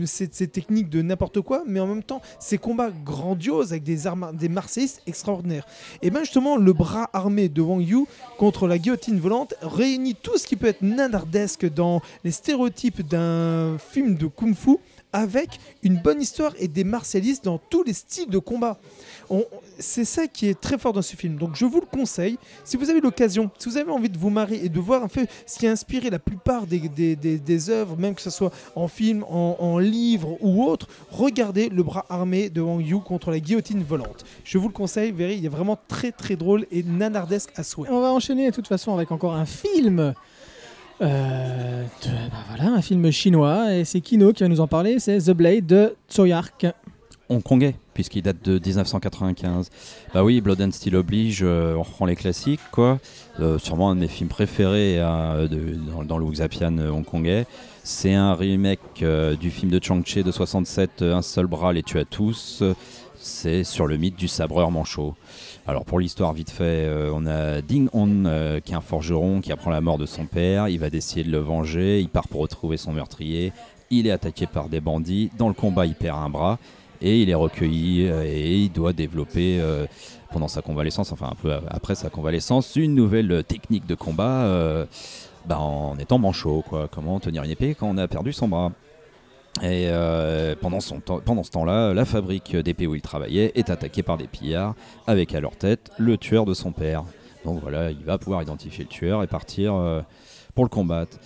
[0.48, 4.48] techniques de n'importe quoi, mais en même temps ces combats grandioses avec des, armes, des
[4.48, 5.66] marseillistes extraordinaires.
[6.02, 8.05] Et bien justement, le bras armé de Wang Yu
[8.39, 13.78] contre la guillotine volante réunit tout ce qui peut être nanardesque dans les stéréotypes d'un
[13.78, 14.78] film de kung-fu
[15.12, 18.78] avec une bonne histoire et des martialistes dans tous les styles de combat.
[19.78, 21.37] C'est ça qui est très fort dans ce film.
[21.37, 22.37] Donc je vous le conseille.
[22.65, 25.09] Si vous avez l'occasion, si vous avez envie de vous marier et de voir un
[25.09, 29.24] peu ce qui a inspiré la plupart des, œuvres, même que ce soit en film,
[29.28, 34.24] en, livre ou autre, regardez le bras armé de Wang Yu contre la guillotine volante.
[34.45, 37.89] Je vous le conseille, verrez, il est vraiment très très drôle et nanardesque à souhait.
[37.91, 40.15] On va enchaîner de toute façon avec encore un film.
[41.02, 44.98] Euh, bah voilà, un film chinois et c'est Kino qui va nous en parler.
[44.98, 46.66] C'est The Blade de Tsoyark.
[47.28, 49.70] hongkongais, puisqu'il date de 1995.
[50.12, 52.98] Bah oui, Blood and Steel oblige, euh, on reprend les classiques, quoi.
[53.39, 56.24] Euh, sûrement un de mes films préférés de- dans, dans le
[56.90, 57.47] hongkongais.
[57.85, 59.02] C'est un remake
[59.40, 62.62] du film de Chang Che de 67, euh, Un seul bras les tue à tous.
[63.22, 65.14] C'est sur le mythe du sabreur manchot.
[65.71, 69.41] Alors pour l'histoire vite fait, euh, on a Ding Hon euh, qui est un forgeron
[69.41, 70.67] qui apprend la mort de son père.
[70.67, 72.01] Il va essayer de le venger.
[72.01, 73.53] Il part pour retrouver son meurtrier.
[73.89, 75.31] Il est attaqué par des bandits.
[75.39, 76.59] Dans le combat, il perd un bras
[77.01, 79.61] et il est recueilli euh, et il doit développer
[80.33, 84.87] pendant sa convalescence, enfin un peu après sa convalescence, une nouvelle technique de combat
[85.47, 86.89] bah, en étant manchot, quoi.
[86.91, 88.73] Comment tenir une épée quand on a perdu son bras.
[89.59, 94.27] Et euh, pendant, ce temps-là, la fabrique d'épées où il travaillait est attaquée par des
[94.27, 94.74] pillards,
[95.06, 97.05] avec à leur tête le tueur de son père.
[97.44, 100.01] Donc voilà, il va pouvoir identifier le tueur et partir euh,
[100.55, 101.18] pour le combattre.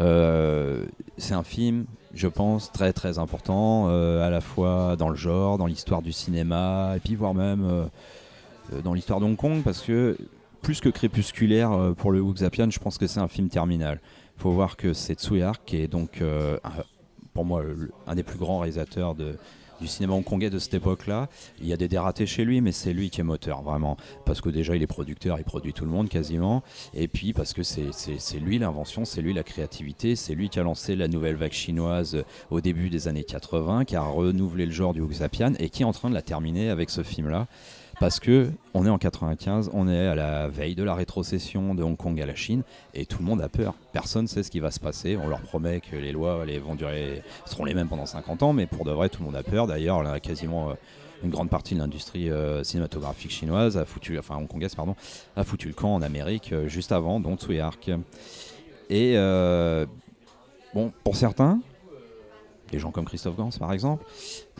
[0.00, 0.86] Euh,
[1.18, 1.84] c'est un film,
[2.14, 6.94] je pense, très très important, à la fois dans le genre, dans l'histoire du cinéma,
[6.96, 7.88] et puis voire même
[8.84, 10.16] dans l'histoire d'Hong Kong, parce que
[10.62, 14.00] plus que crépusculaire pour le Wuxapian, je pense que c'est un film terminal.
[14.38, 16.22] Il faut voir que c'est Tsuyark, qui est donc,
[17.34, 17.62] pour moi,
[18.06, 21.28] un des plus grands réalisateurs du cinéma hongkongais de cette époque-là.
[21.60, 23.96] Il y a des dératés chez lui, mais c'est lui qui est moteur, vraiment.
[24.24, 26.62] Parce que déjà, il est producteur, il produit tout le monde quasiment.
[26.94, 27.90] Et puis parce que c'est-
[28.38, 32.22] lui l'invention, c'est lui la créativité, c'est lui qui a lancé la nouvelle vague chinoise
[32.50, 35.86] au début des années 80, qui a renouvelé le genre du Wuxapian et qui est
[35.86, 37.48] en train de la terminer avec ce film-là.
[38.02, 41.84] Parce que on est en 95, on est à la veille de la rétrocession de
[41.84, 42.64] Hong Kong à la Chine
[42.94, 43.76] et tout le monde a peur.
[43.92, 45.16] Personne ne sait ce qui va se passer.
[45.16, 48.66] On leur promet que les lois vont durer, seront les mêmes pendant 50 ans, mais
[48.66, 49.68] pour de vrai, tout le monde a peur.
[49.68, 50.74] D'ailleurs, quasiment euh,
[51.22, 54.44] une grande partie de l'industrie euh, cinématographique chinoise a foutu, enfin
[54.76, 54.96] pardon,
[55.36, 57.88] a foutu le camp en Amérique euh, juste avant, dont Tsuyark.
[58.90, 59.86] Et euh,
[60.74, 61.60] bon, pour certains,
[62.72, 64.04] des gens comme Christophe Gans par exemple,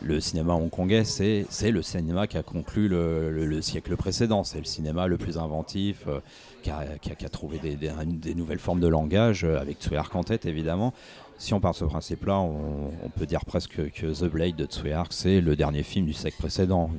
[0.01, 4.43] le cinéma hongkongais, c'est c'est le cinéma qui a conclu le, le- le siècle précédent.
[4.43, 6.19] C'est le cinéma le plus inventif, euh,
[6.61, 10.93] qui, a, trouvé des, nouvelles formes de langage, euh, avec Tsuyark en tête évidemment.
[11.37, 15.11] Si on part de ce principe-là, on, peut dire presque que The Blade de Tsuyark,
[15.11, 16.91] c'est le dernier film du siècle précédent.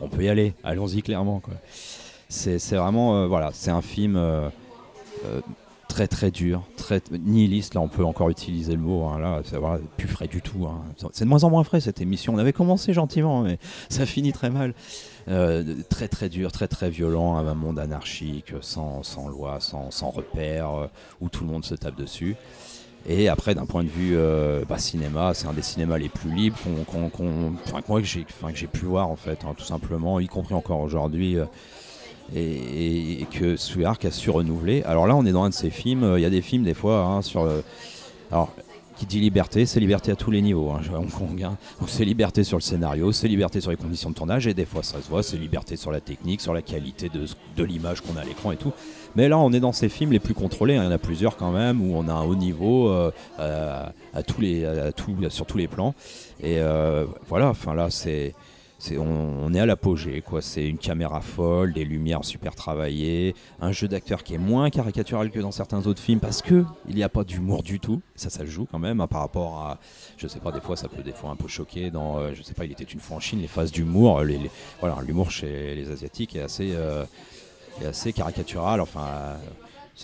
[0.00, 1.40] On peut y aller, allons-y clairement.
[2.28, 4.48] C'est c'est vraiment, euh, voilà, c'est un film euh,
[5.90, 7.74] très très dur, très nihiliste.
[7.74, 9.04] Là, on peut encore utiliser le mot.
[9.04, 10.66] hein, là, c'est voilà, plus frais du tout.
[10.66, 10.82] hein.
[11.12, 12.34] C'est de moins en moins frais cette émission.
[12.34, 13.58] On avait commencé gentiment, mais
[13.90, 14.72] ça finit très mal.
[15.28, 20.70] Euh, très très dur, très très violent, un monde anarchique, sans, loi, sans, sans repères,
[20.74, 20.86] euh,
[21.20, 22.36] où tout le monde se tape dessus.
[23.08, 26.30] Et après, d'un point de vue euh, bah, cinéma, c'est un des cinémas les plus
[26.34, 29.54] libres qu'on, qu'on- qu'on- que moi, que j'ai, que j'ai pu voir en fait, hein,
[29.56, 31.36] tout simplement, y compris encore aujourd'hui.
[32.34, 34.82] Et, et- que Sweark a su renouveler.
[34.84, 36.04] Alors là, on est dans un de ces films.
[36.04, 37.48] euh, Il y a des films des fois hein, sur.
[38.30, 38.52] alors,
[39.00, 40.74] qui dit liberté, c'est liberté à tous les niveaux.
[41.16, 41.56] Kong, hein.
[41.86, 44.82] C'est liberté sur le scénario, c'est liberté sur les conditions de tournage, et des fois
[44.82, 48.20] ça se voit, c'est liberté sur la technique, sur la qualité de, l'image qu'on a
[48.20, 48.72] à l'écran et tout.
[49.16, 50.76] Mais là, on est dans ces films les plus contrôlés.
[50.76, 50.82] hein.
[50.82, 54.22] Il y en a plusieurs quand même où on a un haut niveau euh, à,
[54.22, 54.68] tous les,
[55.30, 55.94] sur tous les plans.
[56.42, 57.48] Et euh, voilà.
[57.48, 58.34] Enfin là, c'est
[58.98, 60.40] on, est à l'apogée, quoi.
[60.40, 65.30] C'est une caméra folle, des lumières super travaillées, un jeu d'acteur qui est moins caricatural
[65.30, 68.00] que dans certains autres films parce que il n'y a pas d'humour du tout.
[68.16, 69.78] Ça, ça joue quand même hein, par rapport à,
[70.16, 71.90] je sais pas, des fois ça peut des fois un peu choquer.
[71.90, 74.22] Dans, euh, je sais pas, il était une fois en Chine, les phases d'humour,
[74.80, 77.04] voilà, l'humour chez les asiatiques est assez, euh,
[77.82, 78.80] est assez caricatural.
[78.80, 79.36] Enfin, euh,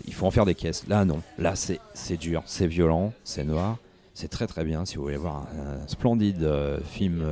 [0.07, 0.87] il faut en faire des caisses.
[0.87, 1.23] Là, non.
[1.39, 3.79] Là, c'est dur, c'est violent, c'est noir.
[4.13, 7.23] C'est très très bien si vous voulez voir un, un splendide euh, film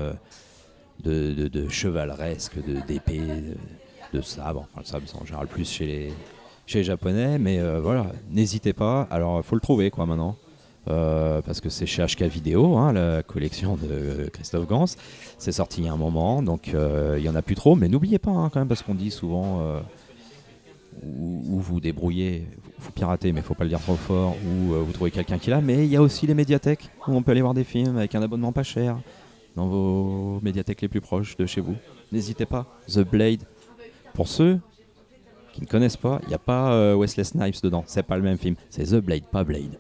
[1.03, 2.57] de, de, de chevaleresque,
[2.87, 3.21] d'épée,
[4.13, 4.67] de, sabre.
[4.73, 6.13] Enfin, le sabre, c'est en général plus chez les,
[6.67, 7.39] chez les japonais.
[7.39, 9.09] Mais euh, voilà, n'hésitez pas.
[9.11, 10.37] Alors, il faut le trouver quoi maintenant.
[10.87, 14.85] Euh, parce que c'est chez HK Vidéo, hein, la collection de Christophe Gans.
[15.39, 17.75] C'est sorti il y a un moment, donc euh, il y en a plus trop.
[17.75, 19.81] Mais n'oubliez pas hein, quand même, parce qu'on dit souvent euh,
[21.03, 22.47] ou, ou vous débrouillez,
[22.79, 25.51] vous piratez, mais faut pas le dire trop fort, ou euh, vous trouvez quelqu'un qui
[25.51, 25.61] l'a.
[25.61, 28.15] Mais il y a aussi les médiathèques où on peut aller voir des films avec
[28.15, 28.99] un abonnement pas cher
[29.57, 31.77] dans vos médiathèques les plus proches de chez vous.
[32.13, 32.67] N'hésitez pas.
[32.89, 33.43] The Blade.
[34.13, 34.59] Pour ceux
[35.53, 37.85] qui ne connaissent pas, il n'y a pas euh, Wesley Snipes dedans.
[37.87, 38.57] C'est pas le même film.
[38.71, 39.79] C'est The Blade, pas Blade.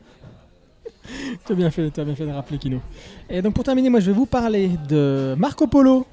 [1.46, 2.80] Tu as bien fait, de rappeler Kino.
[3.28, 6.06] Et donc pour terminer, moi je vais vous parler de Marco Polo.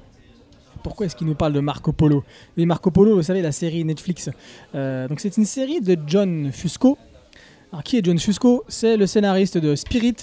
[0.82, 2.24] Pourquoi est-ce qu'il nous parle de Marco Polo?
[2.56, 4.28] Et Marco Polo, vous savez, la série Netflix.
[4.74, 6.98] Euh, donc c'est une série de John Fusco.
[7.72, 8.64] Alors qui est John Fusco?
[8.68, 10.16] C'est le scénariste de Spirit.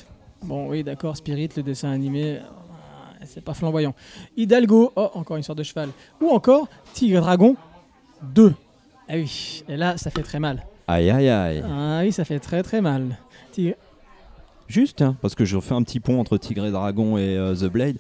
[0.44, 2.40] Bon oui d'accord, Spirit, le dessin animé,
[3.26, 3.94] c'est pas flamboyant.
[4.38, 5.90] Hidalgo, oh encore une sorte de cheval.
[6.22, 7.56] Ou encore Tigre Dragon
[8.24, 8.54] 2.
[9.08, 10.66] Ah oui, et là ça fait très mal.
[10.88, 11.64] Aïe aïe aïe.
[11.68, 13.18] Ah oui, ça fait très très mal.
[13.52, 13.76] Tigre-
[14.68, 17.56] Juste, hein, parce que je fais un petit pont entre Tigre et Dragon et euh,
[17.56, 17.98] The Blade.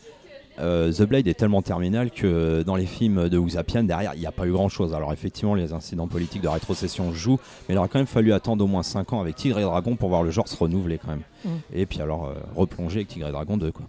[0.60, 4.26] Euh, The Blade est tellement terminal que dans les films de Ouzapian, derrière, il n'y
[4.26, 4.94] a pas eu grand chose.
[4.94, 8.64] Alors, effectivement, les incidents politiques de rétrocession jouent, mais il aurait quand même fallu attendre
[8.64, 11.10] au moins 5 ans avec Tigre et Dragon pour voir le genre se renouveler quand
[11.10, 11.24] même.
[11.46, 11.50] Mm.
[11.74, 13.86] Et puis, alors, euh, replonger avec Tigre et Dragon 2, quoi.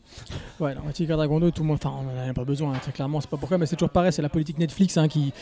[0.61, 2.79] Ouais, alors Tigre Dragon 2, tout le monde, enfin, on n'en a pas besoin, hein,
[2.81, 5.33] très clairement, c'est pas pourquoi, mais c'est toujours pareil, c'est la politique Netflix hein, qui,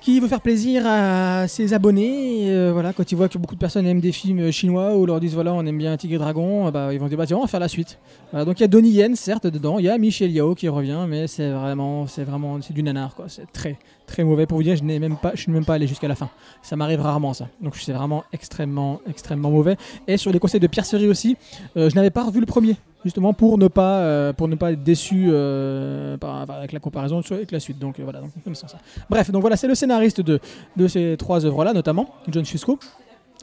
[0.00, 2.50] qui veut faire plaisir à ses abonnés.
[2.50, 5.20] euh, voilà, quand ils voient que beaucoup de personnes aiment des films chinois ou leur
[5.20, 7.36] disent voilà, on aime bien Tigre et Dragon, euh, bah, ils vont dire bah, tiens,
[7.36, 7.98] on va faire la suite.
[8.32, 11.04] Donc il y a Donnie Yen, certes, dedans, il y a Michel Yao qui revient,
[11.08, 13.26] mais c'est vraiment, c'est vraiment, c'est du nanar, quoi.
[13.28, 13.76] C'est très,
[14.10, 16.08] très mauvais pour vous dire, je n'ai même pas, je suis même pas allé jusqu'à
[16.08, 16.28] la fin.
[16.62, 17.48] Ça m'arrive rarement, ça.
[17.60, 19.76] Donc c'est vraiment extrêmement, extrêmement mauvais.
[20.06, 21.36] Et sur les conseils de Pierre aussi,
[21.76, 24.72] euh, je n'avais pas revu le premier justement pour ne pas euh, pour ne pas
[24.72, 28.66] être déçu euh, par- avec la comparaison avec la suite donc voilà donc comme ça,
[29.08, 30.38] bref donc voilà c'est le scénariste de,
[30.76, 32.78] de ces trois œuvres là notamment John Fusco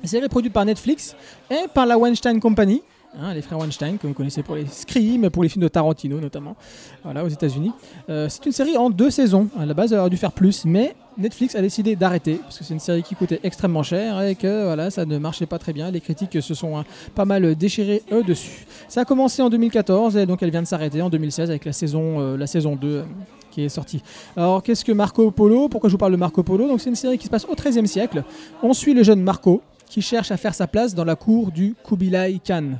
[0.04, 1.16] série produite par Netflix
[1.50, 2.84] et par la Weinstein Company
[3.22, 6.20] hein, les frères Weinstein que vous connaissez pour les Scream pour les films de Tarantino
[6.20, 6.56] notamment
[7.04, 7.72] voilà aux États-Unis
[8.10, 10.66] Euh, c'est une série en deux saisons à la base elle aurait dû faire plus
[10.66, 14.36] mais Netflix a décidé d'arrêter parce que c'est une série qui coûtait extrêmement cher et
[14.36, 16.86] que voilà ça ne marchait pas très bien les critiques se sont hein,
[17.16, 20.68] pas mal déchirées eux dessus ça a commencé en 2014 et donc elle vient de
[20.68, 23.04] s'arrêter en 2016 avec la saison, euh, la saison 2 euh,
[23.52, 24.02] qui est sortie.
[24.36, 25.68] Alors qu'est-ce que Marco Polo?
[25.70, 26.68] Pourquoi je vous parle de Marco Polo?
[26.68, 28.24] Donc c'est une série qui se passe au XIIIe siècle.
[28.64, 31.76] On suit le jeune Marco qui cherche à faire sa place dans la cour du
[31.84, 32.74] Kubilai Khan.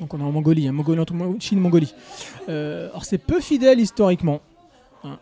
[0.00, 1.02] Donc on est en Mongolie, hein, Mongolie
[1.40, 1.92] Chine, Mongolie.
[2.48, 4.40] Euh, alors c'est peu fidèle historiquement.
[5.04, 5.18] hein.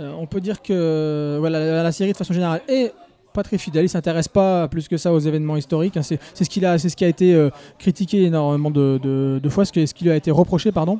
[0.00, 2.92] Euh, on peut dire que la, la série de façon générale est
[3.32, 5.96] pas très fidèle, il s'intéresse pas plus que ça aux événements historiques.
[5.96, 6.02] hein.
[6.02, 10.10] C'est ce, ce qui a été euh, critiqué énormément de, fois, ce, ce qui lui
[10.10, 10.98] a été reproché, pardon.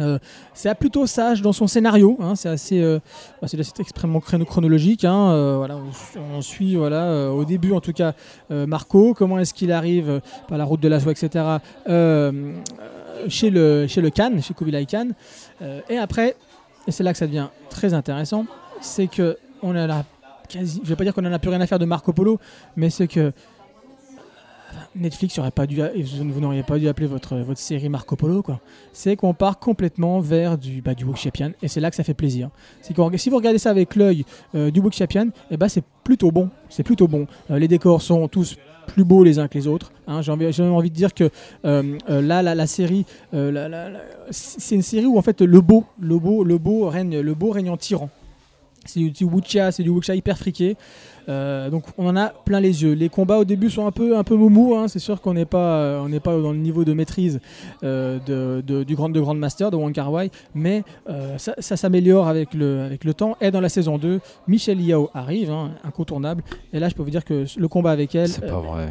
[0.00, 0.18] Euh,
[0.54, 3.00] c'est plutôt sage dans son scénario, hein, c'est assez, euh,
[3.42, 5.04] bah, c'est extrêmement chrono- chronologique.
[5.04, 5.76] hein, euh, voilà,
[6.36, 8.14] on, suit voilà, euh, au début en tout cas
[8.50, 11.44] Marco, comment est-ce qu'il arrive par la route de la soie, etc.
[13.28, 14.10] chez le chez le
[14.40, 15.08] chez Kubilai Khan.
[15.88, 16.36] Et après,
[16.86, 18.46] et c'est là que ça devient très intéressant,
[18.80, 20.04] c'est que on a la
[20.48, 22.38] quasi, je vais pas dire qu'on en a plus rien à faire de Marco Polo,
[22.76, 23.32] mais c'est que
[24.96, 28.42] Netflix aurait pas dû, vous, n'auriez pas dû appeler votre, série Marco Polo.
[28.92, 31.06] C'est qu'on part complètement vers du, bah, du
[31.62, 32.50] et c'est là que ça fait plaisir.
[32.82, 32.92] Si
[33.30, 34.24] vous regardez ça avec l'œil
[34.54, 36.50] euh, du Wuxia Pian, et bah, c'est plutôt bon.
[36.68, 37.26] C'est plutôt bon.
[37.50, 39.92] Euh, les décors sont tous plus beaux les uns que les autres.
[40.06, 40.22] hein.
[40.22, 41.30] J'ai envie, envie de dire que
[41.64, 43.04] euh, là, la, série,
[44.30, 47.50] c'est une série où en fait le beau, le beau, le beau règne, le beau
[47.50, 48.08] règne en tyran.
[48.86, 50.76] C'est du, du wuxia, c'est du wuxia hyper friqué.
[51.28, 52.92] Euh, donc on en a plein les yeux.
[52.92, 54.74] Les combats au début sont un peu un peu moumou.
[54.76, 54.88] hein.
[54.88, 57.40] C'est sûr qu'on n'est pas euh, on n'est pas dans le niveau de maîtrise
[57.84, 61.54] euh, de, de- du grand de Grand Master de Wong Kar Wai, mais euh, ça,
[61.58, 63.36] ça s'améliore avec le avec le temps.
[63.40, 66.42] Et dans la saison 2, Michelle Yao arrive, hein, incontournable.
[66.72, 68.88] Et là, je peux vous dire que le combat avec elle, C'est pas vrai.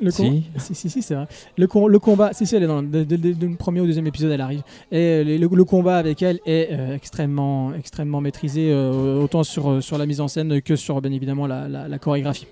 [0.00, 0.44] Le Si.
[0.58, 1.26] si, si, si, c'est vrai.
[1.56, 4.06] Le, com- le combat, si, si, elle est dans le, dès le premier ou deuxième
[4.06, 4.62] épisode, elle arrive.
[4.92, 9.80] Et le, le- combat avec elle est euh, extrêmement, extrêmement maîtrisé, euh, autant sur, euh,
[9.80, 12.46] sur la mise en scène que sur, bien évidemment, la, la- la chorégraphie.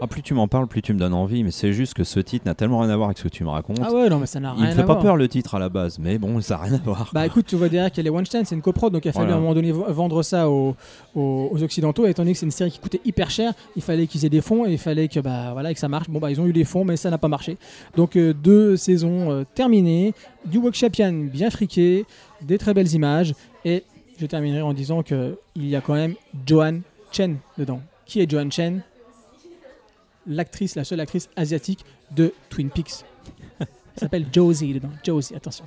[0.00, 2.20] Ah, plus tu m'en parles, plus tu me donnes envie, mais c'est juste que ce
[2.20, 3.78] titre n'a tellement rien à voir avec ce que tu me racontes.
[3.82, 5.58] Ah ouais, non, mais ça n'a Il rien me fait pas peur le titre à
[5.58, 7.10] la base, mais bon, ça n'a rien à voir.
[7.12, 9.26] Bah écoute, tu vois derrière qu'elle est Weinstein, c'est une coprod, donc il a fallu
[9.26, 9.34] Voilà.
[9.34, 10.76] à un moment donné vendre ça aux,
[11.14, 13.82] aux- aux Occidentaux, et étant donné que c'est une série qui coûtait hyper cher, il
[13.82, 16.08] fallait qu'ils aient des fonds, et il fallait que, bah, voilà, que ça marche.
[16.08, 17.56] Bon bah ils ont eu des fonds, mais ça n'a pas marché.
[17.96, 20.14] Donc euh, deux saisons euh, terminées,
[20.44, 22.04] du workshopian bien friqué,
[22.40, 23.34] des très belles images,
[23.64, 23.82] et
[24.20, 26.14] je terminerai en disant que il y a quand même
[26.46, 27.80] Joan Chen dedans.
[28.06, 28.82] Qui est Joan Chen?
[30.26, 31.84] L'actrice, la seule actrice asiatique
[32.14, 33.04] de Twin Peaks.
[33.60, 33.66] Elle
[33.96, 34.88] s'appelle Josie dedans.
[35.04, 35.64] Josie, attention.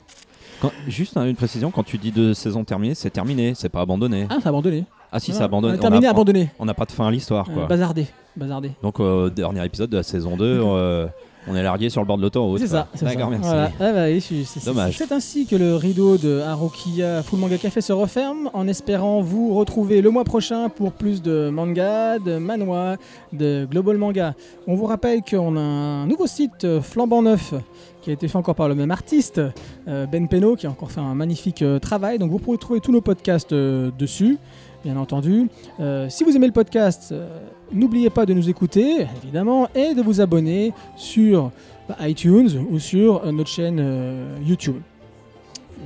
[0.62, 3.82] Quand- juste hein, une précision, quand tu dis deux saisons terminées, c'est terminé, c'est pas
[3.82, 4.28] abandonné.
[4.30, 4.86] Ah, c'est abandonné.
[5.12, 5.74] Ah si, Ah, c'est abandonné.
[5.76, 6.50] on a terminé, on a- abandonné.
[6.60, 7.66] On n'a pas de fin à l'histoire, Euh, quoi.
[7.68, 8.08] bazardé.
[8.36, 8.72] Bazardé.
[8.82, 11.08] Donc, au dernier épisode de la saison 2, euh,
[11.48, 12.60] on est largué sur le bord de l'autoroute.
[12.60, 12.88] C'est ça.
[12.94, 13.06] c'est ça.
[13.14, 13.48] D'accord, merci.
[13.48, 13.72] Voilà.
[13.80, 14.98] Ah bah c'est- Dommage.
[14.98, 19.54] C'est ainsi que le rideau de Harukiya Full Manga Café se referme en espérant vous
[19.56, 22.98] retrouver le mois prochain pour plus de manga, de manhwa,
[23.34, 24.34] de global manga.
[24.68, 27.54] On vous rappelle qu'on a un nouveau site euh, flambant neuf
[28.02, 29.42] qui a été fait encore par le même artiste,
[29.88, 32.20] euh, Ben Peno, qui a encore fait un magnifique euh, travail.
[32.20, 34.38] Donc vous pourrez trouver tous nos podcasts dessus,
[34.84, 35.48] bien entendu.
[35.80, 37.28] Euh, si vous aimez le podcast, euh,
[37.72, 41.52] n'oubliez pas de nous écouter, évidemment, et de vous abonner sur
[41.88, 44.78] bah, iTunes ou sur euh, notre chaîne euh, YouTube.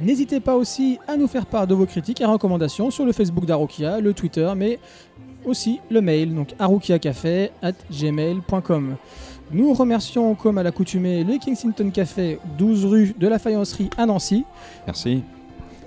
[0.02, 3.46] N'hésitez pas aussi à nous faire part de vos critiques et recommandations sur le Facebook
[3.46, 4.80] d'Arukia, le Twitter, mais
[5.46, 6.54] aussi le mail, donc
[7.92, 8.96] gmail.com.
[9.52, 14.46] Nous remercions comme à l'accoutumée le Kensington Café, 12 rue de la Faïencerie à Nancy,
[14.86, 15.24] Merci.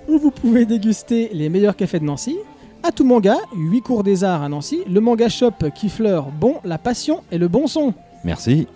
[0.09, 2.37] où vous pouvez déguster les meilleurs cafés de Nancy.
[2.85, 6.57] À tout manga, 8 cours des arts à Nancy, le manga shop qui fleure bon,
[6.65, 7.95] la passion et le bon son.
[8.25, 8.67] Merci.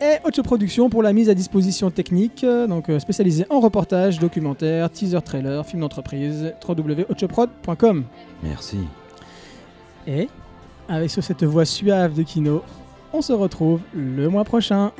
[0.00, 4.18] Et Ocho Productions pour la mise à disposition technique, euh, donc euh, spécialisée en reportage,
[4.18, 8.04] documentaire, teaser trailer, film d'entreprise, www.ochoprod.com.
[8.42, 8.78] Merci.
[10.06, 10.28] Et
[10.88, 12.62] avec sur cette voix suave de Kino,
[13.12, 14.92] on se retrouve le mois prochain.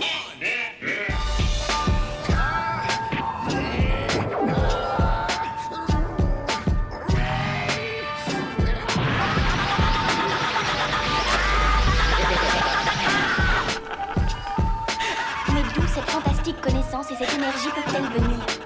[17.06, 18.65] Connaissance et cette énergie peuvent-elles venir?